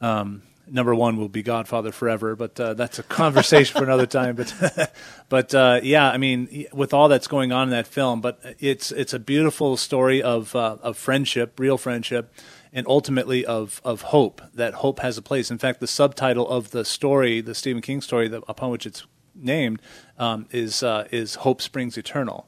Um, 0.01 0.41
number 0.67 0.95
one 0.95 1.17
will 1.17 1.29
be 1.29 1.43
Godfather 1.43 1.91
Forever, 1.91 2.35
but 2.35 2.59
uh, 2.59 2.73
that's 2.73 2.99
a 2.99 3.03
conversation 3.03 3.77
for 3.77 3.83
another 3.83 4.05
time. 4.05 4.35
But 4.35 4.93
but 5.29 5.53
uh, 5.53 5.79
yeah, 5.83 6.09
I 6.09 6.17
mean, 6.17 6.67
with 6.73 6.93
all 6.93 7.07
that's 7.07 7.27
going 7.27 7.51
on 7.51 7.67
in 7.67 7.69
that 7.71 7.87
film, 7.87 8.21
but 8.21 8.39
it's 8.59 8.91
it's 8.91 9.13
a 9.13 9.19
beautiful 9.19 9.77
story 9.77 10.21
of 10.21 10.55
uh, 10.55 10.77
of 10.81 10.97
friendship, 10.97 11.59
real 11.59 11.77
friendship, 11.77 12.33
and 12.71 12.85
ultimately 12.87 13.45
of 13.45 13.81
of 13.83 14.01
hope. 14.03 14.41
That 14.53 14.75
hope 14.75 14.99
has 14.99 15.17
a 15.17 15.21
place. 15.21 15.51
In 15.51 15.57
fact, 15.57 15.79
the 15.79 15.87
subtitle 15.87 16.47
of 16.47 16.71
the 16.71 16.85
story, 16.85 17.41
the 17.41 17.55
Stephen 17.55 17.81
King 17.81 18.01
story 18.01 18.27
that, 18.29 18.43
upon 18.47 18.69
which 18.69 18.85
it's 18.85 19.05
named, 19.35 19.81
um, 20.17 20.47
is 20.51 20.83
uh, 20.83 21.07
is 21.11 21.35
Hope 21.35 21.61
Springs 21.61 21.97
Eternal. 21.97 22.47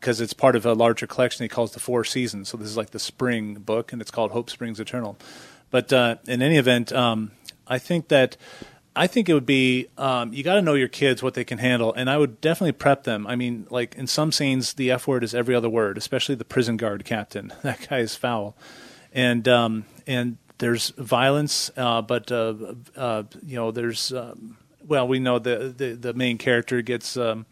Because 0.00 0.20
it's 0.20 0.34
part 0.34 0.54
of 0.54 0.66
a 0.66 0.74
larger 0.74 1.06
collection 1.06 1.44
he 1.44 1.48
calls 1.48 1.72
the 1.72 1.80
Four 1.80 2.04
Seasons. 2.04 2.50
So 2.50 2.58
this 2.58 2.68
is 2.68 2.76
like 2.76 2.90
the 2.90 2.98
spring 2.98 3.54
book, 3.54 3.90
and 3.90 4.02
it's 4.02 4.10
called 4.10 4.32
Hope 4.32 4.50
Springs 4.50 4.78
Eternal. 4.78 5.16
But 5.70 5.94
uh, 5.94 6.16
in 6.26 6.42
any 6.42 6.58
event, 6.58 6.92
um, 6.92 7.30
I 7.66 7.78
think 7.78 8.08
that 8.08 8.36
I 8.96 9.06
think 9.06 9.28
it 9.28 9.34
would 9.34 9.46
be 9.46 9.88
um, 9.98 10.32
you 10.32 10.44
got 10.44 10.54
to 10.54 10.62
know 10.62 10.74
your 10.74 10.88
kids 10.88 11.22
what 11.22 11.34
they 11.34 11.44
can 11.44 11.58
handle, 11.58 11.92
and 11.92 12.08
I 12.08 12.16
would 12.16 12.40
definitely 12.40 12.72
prep 12.72 13.04
them. 13.04 13.26
I 13.26 13.34
mean, 13.34 13.66
like 13.70 13.94
in 13.96 14.06
some 14.06 14.30
scenes, 14.30 14.74
the 14.74 14.90
F 14.90 15.08
word 15.08 15.24
is 15.24 15.34
every 15.34 15.54
other 15.54 15.68
word, 15.68 15.98
especially 15.98 16.36
the 16.36 16.44
prison 16.44 16.76
guard 16.76 17.04
captain. 17.04 17.52
That 17.62 17.88
guy 17.88 17.98
is 17.98 18.14
foul, 18.14 18.56
and 19.12 19.48
um, 19.48 19.84
and 20.06 20.36
there's 20.58 20.90
violence, 20.90 21.70
uh, 21.76 22.02
but 22.02 22.30
uh, 22.30 22.54
uh, 22.96 23.24
you 23.44 23.56
know 23.56 23.72
there's 23.72 24.12
um, 24.12 24.58
well 24.86 25.08
we 25.08 25.18
know 25.18 25.38
the 25.38 25.74
the, 25.76 25.94
the 25.94 26.14
main 26.14 26.38
character 26.38 26.82
gets. 26.82 27.16
Um, 27.16 27.46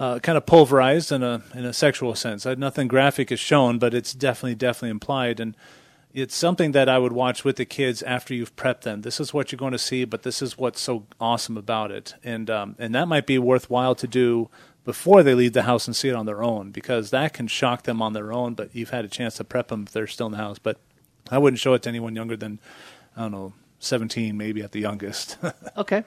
uh, 0.00 0.20
kind 0.20 0.38
of 0.38 0.46
pulverized 0.46 1.10
in 1.10 1.24
a 1.24 1.42
in 1.54 1.64
a 1.64 1.72
sexual 1.72 2.14
sense. 2.14 2.46
Uh, 2.46 2.54
nothing 2.54 2.86
graphic 2.86 3.32
is 3.32 3.40
shown, 3.40 3.80
but 3.80 3.94
it's 3.94 4.14
definitely 4.14 4.54
definitely 4.54 4.90
implied, 4.90 5.40
and 5.40 5.56
it's 6.14 6.34
something 6.34 6.72
that 6.72 6.88
I 6.88 6.98
would 6.98 7.12
watch 7.12 7.44
with 7.44 7.56
the 7.56 7.64
kids 7.64 8.02
after 8.02 8.34
you've 8.34 8.56
prepped 8.56 8.80
them. 8.82 9.02
This 9.02 9.20
is 9.20 9.34
what 9.34 9.52
you're 9.52 9.58
going 9.58 9.72
to 9.72 9.78
see, 9.78 10.04
but 10.04 10.22
this 10.22 10.40
is 10.40 10.56
what's 10.56 10.80
so 10.80 11.04
awesome 11.20 11.56
about 11.56 11.90
it, 11.90 12.14
and 12.24 12.48
um, 12.50 12.76
and 12.78 12.94
that 12.94 13.08
might 13.08 13.26
be 13.26 13.38
worthwhile 13.38 13.94
to 13.96 14.06
do 14.06 14.48
before 14.84 15.22
they 15.22 15.34
leave 15.34 15.52
the 15.52 15.64
house 15.64 15.86
and 15.86 15.94
see 15.94 16.08
it 16.08 16.14
on 16.14 16.24
their 16.26 16.42
own, 16.42 16.70
because 16.70 17.10
that 17.10 17.34
can 17.34 17.46
shock 17.46 17.82
them 17.82 18.00
on 18.00 18.14
their 18.14 18.32
own. 18.32 18.54
But 18.54 18.74
you've 18.74 18.90
had 18.90 19.04
a 19.04 19.08
chance 19.08 19.36
to 19.36 19.44
prep 19.44 19.68
them 19.68 19.84
if 19.86 19.92
they're 19.92 20.06
still 20.06 20.26
in 20.26 20.32
the 20.32 20.38
house. 20.38 20.58
But 20.58 20.78
I 21.30 21.38
wouldn't 21.38 21.60
show 21.60 21.74
it 21.74 21.82
to 21.82 21.88
anyone 21.90 22.16
younger 22.16 22.36
than 22.36 22.58
I 23.16 23.22
don't 23.22 23.32
know, 23.32 23.52
17 23.80 24.36
maybe 24.36 24.62
at 24.62 24.72
the 24.72 24.80
youngest. 24.80 25.36
Okay, 25.76 26.02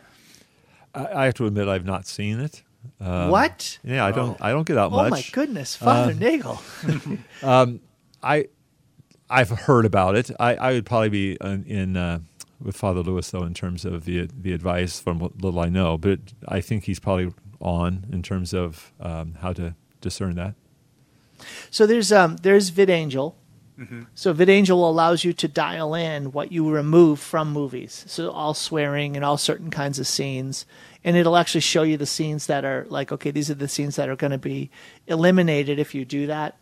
I, 0.94 1.08
I 1.14 1.26
have 1.26 1.36
to 1.36 1.46
admit 1.46 1.68
I've 1.70 1.86
not 1.86 2.06
seen 2.06 2.40
it. 2.40 2.64
what? 3.00 3.78
Yeah, 3.84 4.04
I 4.06 4.12
don't. 4.12 4.42
I 4.42 4.50
don't 4.52 4.66
get 4.68 4.78
out 4.78 4.92
Oh 4.92 4.98
much. 4.98 5.08
Oh 5.08 5.16
my 5.16 5.24
goodness, 5.32 5.76
Father 5.76 6.14
Nagel. 6.14 6.60
um, 7.44 7.80
I 8.24 8.48
I've 9.32 9.50
heard 9.50 9.86
about 9.86 10.16
it. 10.16 10.30
I, 10.40 10.56
I 10.56 10.72
would 10.74 10.86
probably 10.86 11.10
be 11.10 11.38
in, 11.42 11.64
in 11.64 11.98
uh, 11.98 12.20
with 12.62 12.76
Father 12.76 13.02
Lewis 13.02 13.32
though 13.32 13.44
in 13.44 13.54
terms 13.54 13.86
of 13.86 14.06
the 14.06 14.30
the 14.40 14.54
advice 14.54 15.00
from 15.00 15.20
what 15.20 15.42
little 15.42 15.60
I 15.60 15.70
know, 15.70 15.98
but 15.98 16.20
I 16.48 16.62
think 16.62 16.84
he's 16.84 17.00
probably 17.00 17.34
on 17.60 18.06
in 18.12 18.22
terms 18.24 18.54
of 18.54 18.92
um, 19.00 19.36
how 19.42 19.54
to 19.54 19.76
discern 20.02 20.36
that. 20.36 20.56
So 21.70 21.88
there's 21.88 22.12
um 22.12 22.38
there's 22.38 22.72
VidAngel. 22.72 23.36
So 24.14 24.32
VidAngel 24.32 24.70
allows 24.70 25.24
you 25.24 25.34
to 25.34 25.48
dial 25.48 25.96
in 25.96 26.32
what 26.34 26.52
you 26.52 26.70
remove 26.70 27.20
from 27.20 27.52
movies. 27.52 28.04
So 28.08 28.30
all 28.30 28.54
swearing 28.54 29.16
and 29.16 29.26
all 29.26 29.38
certain 29.38 29.72
kinds 29.72 29.98
of 29.98 30.06
scenes, 30.06 30.68
and 31.04 31.18
it'll 31.18 31.36
actually 31.36 31.62
show 31.62 31.82
you 31.82 31.98
the 31.98 32.06
scenes 32.06 32.46
that 32.46 32.64
are 32.64 32.86
like 32.90 33.12
okay, 33.12 33.32
these 33.32 33.50
are 33.50 33.56
the 33.56 33.68
scenes 33.68 33.96
that 33.96 34.08
are 34.08 34.16
going 34.16 34.32
to 34.32 34.38
be 34.38 34.70
eliminated 35.08 35.80
if 35.80 35.96
you 35.96 36.06
do 36.06 36.28
that. 36.28 36.58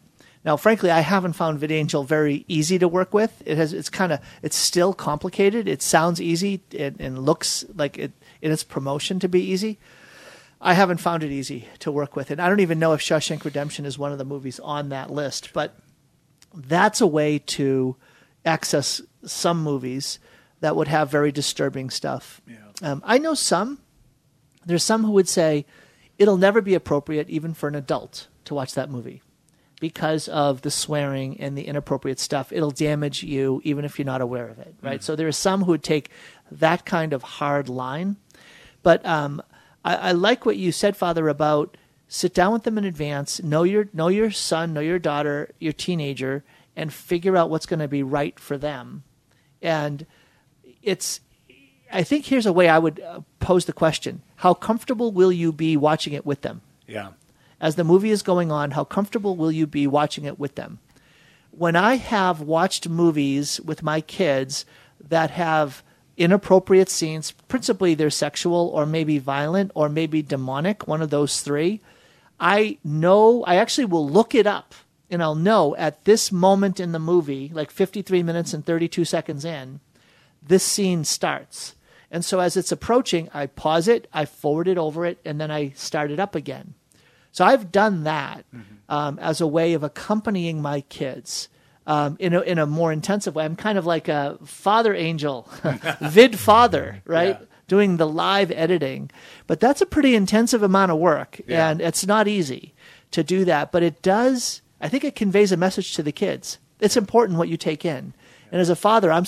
Now, 0.46 0.56
frankly, 0.56 0.90
I 0.90 1.02
haven't 1.02 1.34
found 1.34 1.60
VidAngel 1.60 2.06
very 2.06 2.46
easy 2.48 2.80
to 2.80 2.88
work 2.88 3.14
with. 3.14 3.44
It 3.46 3.58
has, 3.58 3.74
it's 3.74 3.90
kind 3.90 4.14
of, 4.14 4.20
it's 4.42 4.56
still 4.56 4.94
complicated. 4.94 5.68
It 5.68 5.82
sounds 5.82 6.22
easy 6.22 6.62
and, 6.78 7.00
and 7.00 7.20
looks 7.20 7.66
like 7.76 7.98
it 7.98 8.14
in 8.42 8.52
its 8.52 8.64
promotion 8.64 9.20
to 9.20 9.28
be 9.28 9.42
easy. 9.42 9.80
I 10.62 10.74
haven't 10.74 10.98
found 10.98 11.24
it 11.24 11.32
easy 11.32 11.68
to 11.80 11.92
work 11.92 12.16
with, 12.16 12.32
and 12.32 12.42
I 12.42 12.50
don't 12.50 12.60
even 12.60 12.80
know 12.80 12.92
if 12.94 13.02
Shawshank 13.02 13.46
Redemption 13.46 13.86
is 13.86 13.98
one 13.98 14.12
of 14.12 14.18
the 14.18 14.26
movies 14.26 14.60
on 14.60 14.90
that 14.90 15.10
list. 15.10 15.52
But 15.54 15.78
that's 16.54 17.00
a 17.00 17.08
way 17.08 17.40
to 17.40 17.96
access 18.46 19.02
some 19.24 19.62
movies 19.62 20.20
that 20.60 20.76
would 20.76 20.90
have 20.90 21.10
very 21.10 21.32
disturbing 21.32 21.90
stuff. 21.90 22.42
Yeah. 22.48 22.92
Um, 22.92 23.02
I 23.06 23.18
know 23.18 23.34
some. 23.34 23.80
There's 24.66 24.84
some 24.84 25.04
who 25.04 25.12
would 25.12 25.30
say 25.30 25.66
it'll 26.18 26.38
never 26.38 26.62
be 26.62 26.76
appropriate, 26.76 27.30
even 27.30 27.54
for 27.54 27.70
an 27.70 27.76
adult, 27.76 28.28
to 28.46 28.54
watch 28.54 28.74
that 28.74 28.90
movie 28.90 29.22
because 29.80 30.28
of 30.28 30.62
the 30.62 30.72
swearing 30.72 31.40
and 31.40 31.58
the 31.58 31.68
inappropriate 31.68 32.20
stuff. 32.20 32.52
It'll 32.52 32.72
damage 32.72 33.24
you, 33.24 33.62
even 33.64 33.86
if 33.86 33.98
you're 33.98 34.06
not 34.06 34.22
aware 34.22 34.48
of 34.48 34.60
it, 34.60 34.76
right? 34.82 35.02
So 35.04 35.16
there 35.16 35.28
are 35.28 35.32
some 35.32 35.64
who 35.64 35.72
would 35.72 35.84
take 35.84 36.10
that 36.52 36.86
kind 36.86 37.14
of 37.14 37.24
hard 37.24 37.70
line. 37.70 38.18
But 38.84 39.06
um, 39.06 39.42
I, 39.84 39.96
I 39.96 40.12
like 40.12 40.46
what 40.46 40.58
you 40.58 40.72
said, 40.72 40.98
Father, 40.98 41.30
about 41.30 41.78
sit 42.08 42.34
down 42.34 42.54
with 42.54 42.64
them 42.64 42.78
in 42.78 42.86
advance, 42.86 43.42
know 43.42 43.64
your 43.64 43.90
know 43.94 44.08
your 44.08 44.32
son, 44.32 44.74
know 44.74 44.82
your 44.82 45.00
daughter, 45.00 45.52
your 45.60 45.74
teenager, 45.74 46.44
and 46.76 46.92
figure 46.94 47.38
out 47.38 47.50
what's 47.50 47.66
going 47.66 47.80
to 47.80 47.88
be 47.88 48.04
right 48.04 48.40
for 48.40 48.58
them. 48.58 49.04
And 49.62 50.06
it's 50.82 51.22
I 51.92 52.04
think 52.04 52.26
here's 52.26 52.46
a 52.46 52.54
way 52.54 52.70
I 52.70 52.80
would 52.80 53.00
uh, 53.00 53.22
pose 53.40 53.66
the 53.66 53.74
question: 53.74 54.22
How 54.38 54.54
comfortable 54.54 55.12
will 55.12 55.32
you 55.32 55.52
be 55.52 55.78
watching 55.78 56.14
it 56.14 56.26
with 56.26 56.42
them? 56.42 56.62
Yeah. 56.88 57.10
As 57.62 57.76
the 57.76 57.84
movie 57.84 58.12
is 58.12 58.22
going 58.22 58.52
on, 58.52 58.72
how 58.72 58.84
comfortable 58.84 59.36
will 59.36 59.52
you 59.52 59.68
be 59.68 59.88
watching 59.88 60.26
it 60.26 60.40
with 60.40 60.56
them? 60.56 60.80
When 61.52 61.76
I 61.76 61.96
have 61.96 62.42
watched 62.42 62.88
movies 62.88 63.60
with 63.62 63.84
my 63.84 64.02
kids 64.02 64.66
that 65.02 65.32
have 65.32 65.84
inappropriate 66.16 66.90
scenes, 66.90 67.32
principally 67.32 67.96
they're 67.96 68.10
sexual 68.10 68.70
or 68.74 68.86
maybe 68.86 69.18
violent 69.18 69.72
or 69.76 69.90
maybe 69.90 70.22
demonic, 70.22 70.88
one 70.88 71.02
of 71.02 71.10
those 71.10 71.42
three, 71.42 71.82
I 72.40 72.78
know, 72.84 73.44
I 73.44 73.56
actually 73.56 73.86
will 73.86 74.08
look 74.08 74.36
it 74.36 74.48
up 74.48 74.74
and 75.10 75.24
I'll 75.24 75.36
know 75.36 75.76
at 75.76 76.06
this 76.06 76.32
moment 76.32 76.80
in 76.80 76.92
the 76.92 77.00
movie, 77.00 77.52
like 77.54 77.72
53 77.72 78.24
minutes 78.24 78.54
and 78.54 78.66
32 78.66 79.06
seconds 79.06 79.44
in, 79.44 79.80
this 80.42 80.64
scene 80.64 81.04
starts. 81.04 81.76
And 82.12 82.24
so 82.24 82.40
as 82.40 82.56
it's 82.56 82.72
approaching, 82.72 83.30
I 83.34 83.48
pause 83.48 83.88
it, 83.88 84.08
I 84.14 84.26
forward 84.26 84.68
it 84.68 84.78
over 84.78 85.06
it, 85.06 85.20
and 85.26 85.40
then 85.40 85.52
I 85.52 85.70
start 85.72 86.12
it 86.12 86.20
up 86.20 86.36
again. 86.36 86.74
So 87.40 87.46
I've 87.46 87.72
done 87.72 88.04
that 88.04 88.44
um, 88.90 89.18
as 89.18 89.40
a 89.40 89.48
way 89.48 89.72
of 89.72 89.82
accompanying 89.82 90.62
my 90.62 90.82
kids 90.82 91.48
um, 91.88 92.18
in 92.20 92.34
a 92.34 92.42
in 92.42 92.60
a 92.60 92.66
more 92.66 92.92
intensive 92.92 93.34
way. 93.34 93.46
I'm 93.46 93.56
kind 93.56 93.78
of 93.78 93.86
like 93.86 94.10
a 94.10 94.38
father 94.44 94.94
angel, 94.94 95.48
vid 96.02 96.38
father, 96.38 97.02
right? 97.06 97.38
Yeah. 97.40 97.46
Doing 97.70 97.96
the 97.96 98.06
live 98.06 98.52
editing, 98.52 99.10
but 99.48 99.62
that's 99.62 99.80
a 99.80 99.86
pretty 99.86 100.16
intensive 100.16 100.64
amount 100.64 100.92
of 100.92 100.98
work, 100.98 101.40
Yeah. 101.48 101.70
and 101.70 101.80
it's 101.80 102.06
not 102.06 102.28
easy 102.28 102.74
to 103.12 103.24
do 103.24 103.46
that. 103.46 103.72
But 103.72 103.84
it 103.84 104.02
does. 104.02 104.62
I 104.82 104.90
think 104.90 105.06
it 105.06 105.16
conveys 105.16 105.54
a 105.54 105.58
message 105.58 105.94
to 105.94 106.04
the 106.04 106.12
kids. 106.12 106.58
It's 106.82 106.98
important 106.98 107.38
what 107.40 107.48
you 107.48 107.56
take 107.56 107.86
in, 107.86 108.14
and 108.52 108.60
as 108.60 108.70
a 108.70 108.76
father, 108.76 109.14
I'm 109.14 109.24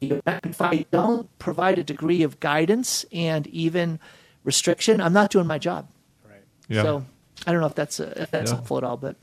if 0.00 0.62
I 0.62 0.86
don't 0.90 1.38
provide 1.38 1.78
a 1.78 1.84
degree 1.84 2.22
of 2.22 2.40
guidance 2.40 3.04
and 3.12 3.46
even 3.48 4.00
restriction, 4.44 5.00
I'm 5.00 5.12
not 5.12 5.30
doing 5.30 5.46
my 5.46 5.58
job. 5.58 5.88
Right. 6.28 6.42
Yeah. 6.68 6.82
So 6.82 7.04
I 7.46 7.52
don't 7.52 7.60
know 7.60 7.66
if 7.66 7.74
that's 7.74 8.00
uh, 8.00 8.12
if 8.16 8.30
that's 8.30 8.50
Yeah. 8.50 8.56
helpful 8.56 8.78
at 8.78 8.84
all, 8.84 8.96
but 8.96 9.16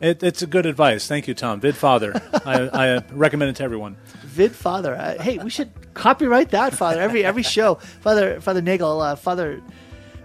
It, 0.00 0.22
it's 0.22 0.42
a 0.42 0.46
good 0.48 0.66
advice. 0.66 1.06
Thank 1.06 1.28
you, 1.28 1.34
Tom. 1.34 1.60
Vid 1.60 1.76
Father. 1.76 2.12
I, 2.44 2.54
I 2.68 2.88
uh, 2.96 3.00
recommend 3.12 3.50
it 3.50 3.56
to 3.56 3.62
everyone. 3.64 3.96
Vid 4.24 4.52
Father, 4.52 4.96
uh, 4.96 5.22
hey, 5.22 5.38
we 5.38 5.50
should 5.50 5.70
copyright 5.94 6.50
that, 6.50 6.74
Father. 6.74 7.00
Every 7.00 7.24
every 7.24 7.42
show, 7.44 7.76
Father 8.00 8.40
Father 8.40 8.60
Nagel, 8.62 9.00
uh, 9.00 9.14
Father 9.16 9.60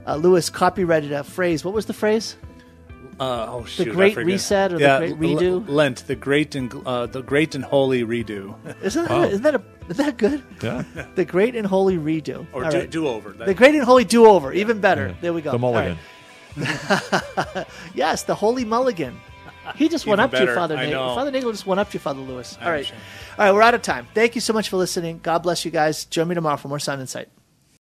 uh, 0.08 0.16
Lewis 0.16 0.50
copyrighted 0.50 1.12
a 1.12 1.24
phrase. 1.24 1.64
What 1.64 1.74
was 1.76 1.86
the 1.86 1.94
phrase? 1.94 2.36
Uh, 3.20 3.48
oh 3.50 3.66
shoot! 3.66 3.88
I 3.90 3.92
Great. 3.92 4.16
Reset 4.18 4.74
or 4.74 4.78
the 4.78 4.82
yeah, 4.84 5.00
Great 5.00 5.12
L- 5.12 5.18
Redo? 5.18 5.68
Lent, 5.70 6.06
the 6.08 6.16
great 6.16 6.54
and 6.56 6.72
uh, 6.86 7.08
the 7.08 7.22
great 7.24 7.56
and 7.56 7.64
holy 7.64 8.04
redo, 8.04 8.54
Isn't 8.84 9.06
that 9.06 9.12
Wow. 9.12 9.24
isn't 9.24 9.42
that 9.44 9.56
a, 9.56 9.62
isn't 9.90 10.06
that 10.06 10.18
good? 10.18 10.44
Yeah. 10.62 10.84
The 11.16 11.26
Great 11.26 11.56
and 11.56 11.66
Holy 11.66 11.98
Redo. 11.98 12.46
or 12.54 12.66
All 12.66 12.72
do, 12.72 12.78
right. 12.80 12.90
do 12.90 13.08
over. 13.08 13.32
the 13.32 13.54
Great 13.54 13.76
and 13.76 13.84
Holy 13.84 14.04
Do 14.04 14.26
Over, 14.28 14.52
even 14.54 14.80
better. 14.82 15.08
Yeah. 15.08 15.14
There 15.22 15.34
we 15.34 15.42
go. 15.42 15.52
The 15.52 15.60
mulligan. 15.60 15.98
right. 16.58 17.68
Yes, 17.94 18.24
the 18.24 18.36
Holy 18.36 18.66
Mulligan. 18.66 19.20
He 19.76 19.90
just 19.90 20.06
went 20.06 20.20
Even 20.20 20.26
up 20.26 20.32
to 20.32 20.46
you. 20.46 20.56
Father 20.56 20.78
I 20.78 20.86
Nagel. 20.86 21.08
know. 21.10 21.16
Father 21.16 21.32
Nagel 21.32 21.52
just 21.52 21.66
went 21.66 21.80
up 21.80 21.90
to 21.90 21.94
you, 21.96 22.00
Father 22.00 22.22
Lewis. 22.22 22.58
I 22.60 22.66
All 22.66 22.72
right. 22.72 22.76
understand. 22.78 23.02
All 23.38 23.46
right, 23.46 23.52
we're 23.54 23.62
out 23.62 23.74
of 23.74 23.82
time. 23.82 24.08
Thank 24.14 24.36
you 24.36 24.42
so 24.42 24.54
much 24.54 24.70
for 24.70 24.78
listening. 24.78 25.20
God 25.22 25.40
bless 25.44 25.66
you 25.66 25.72
guys. 25.72 26.06
Join 26.06 26.28
me 26.30 26.36
tomorrow 26.36 26.58
for 26.58 26.70
more 26.70 26.80
Sound 26.80 27.02
Insight. 27.02 27.28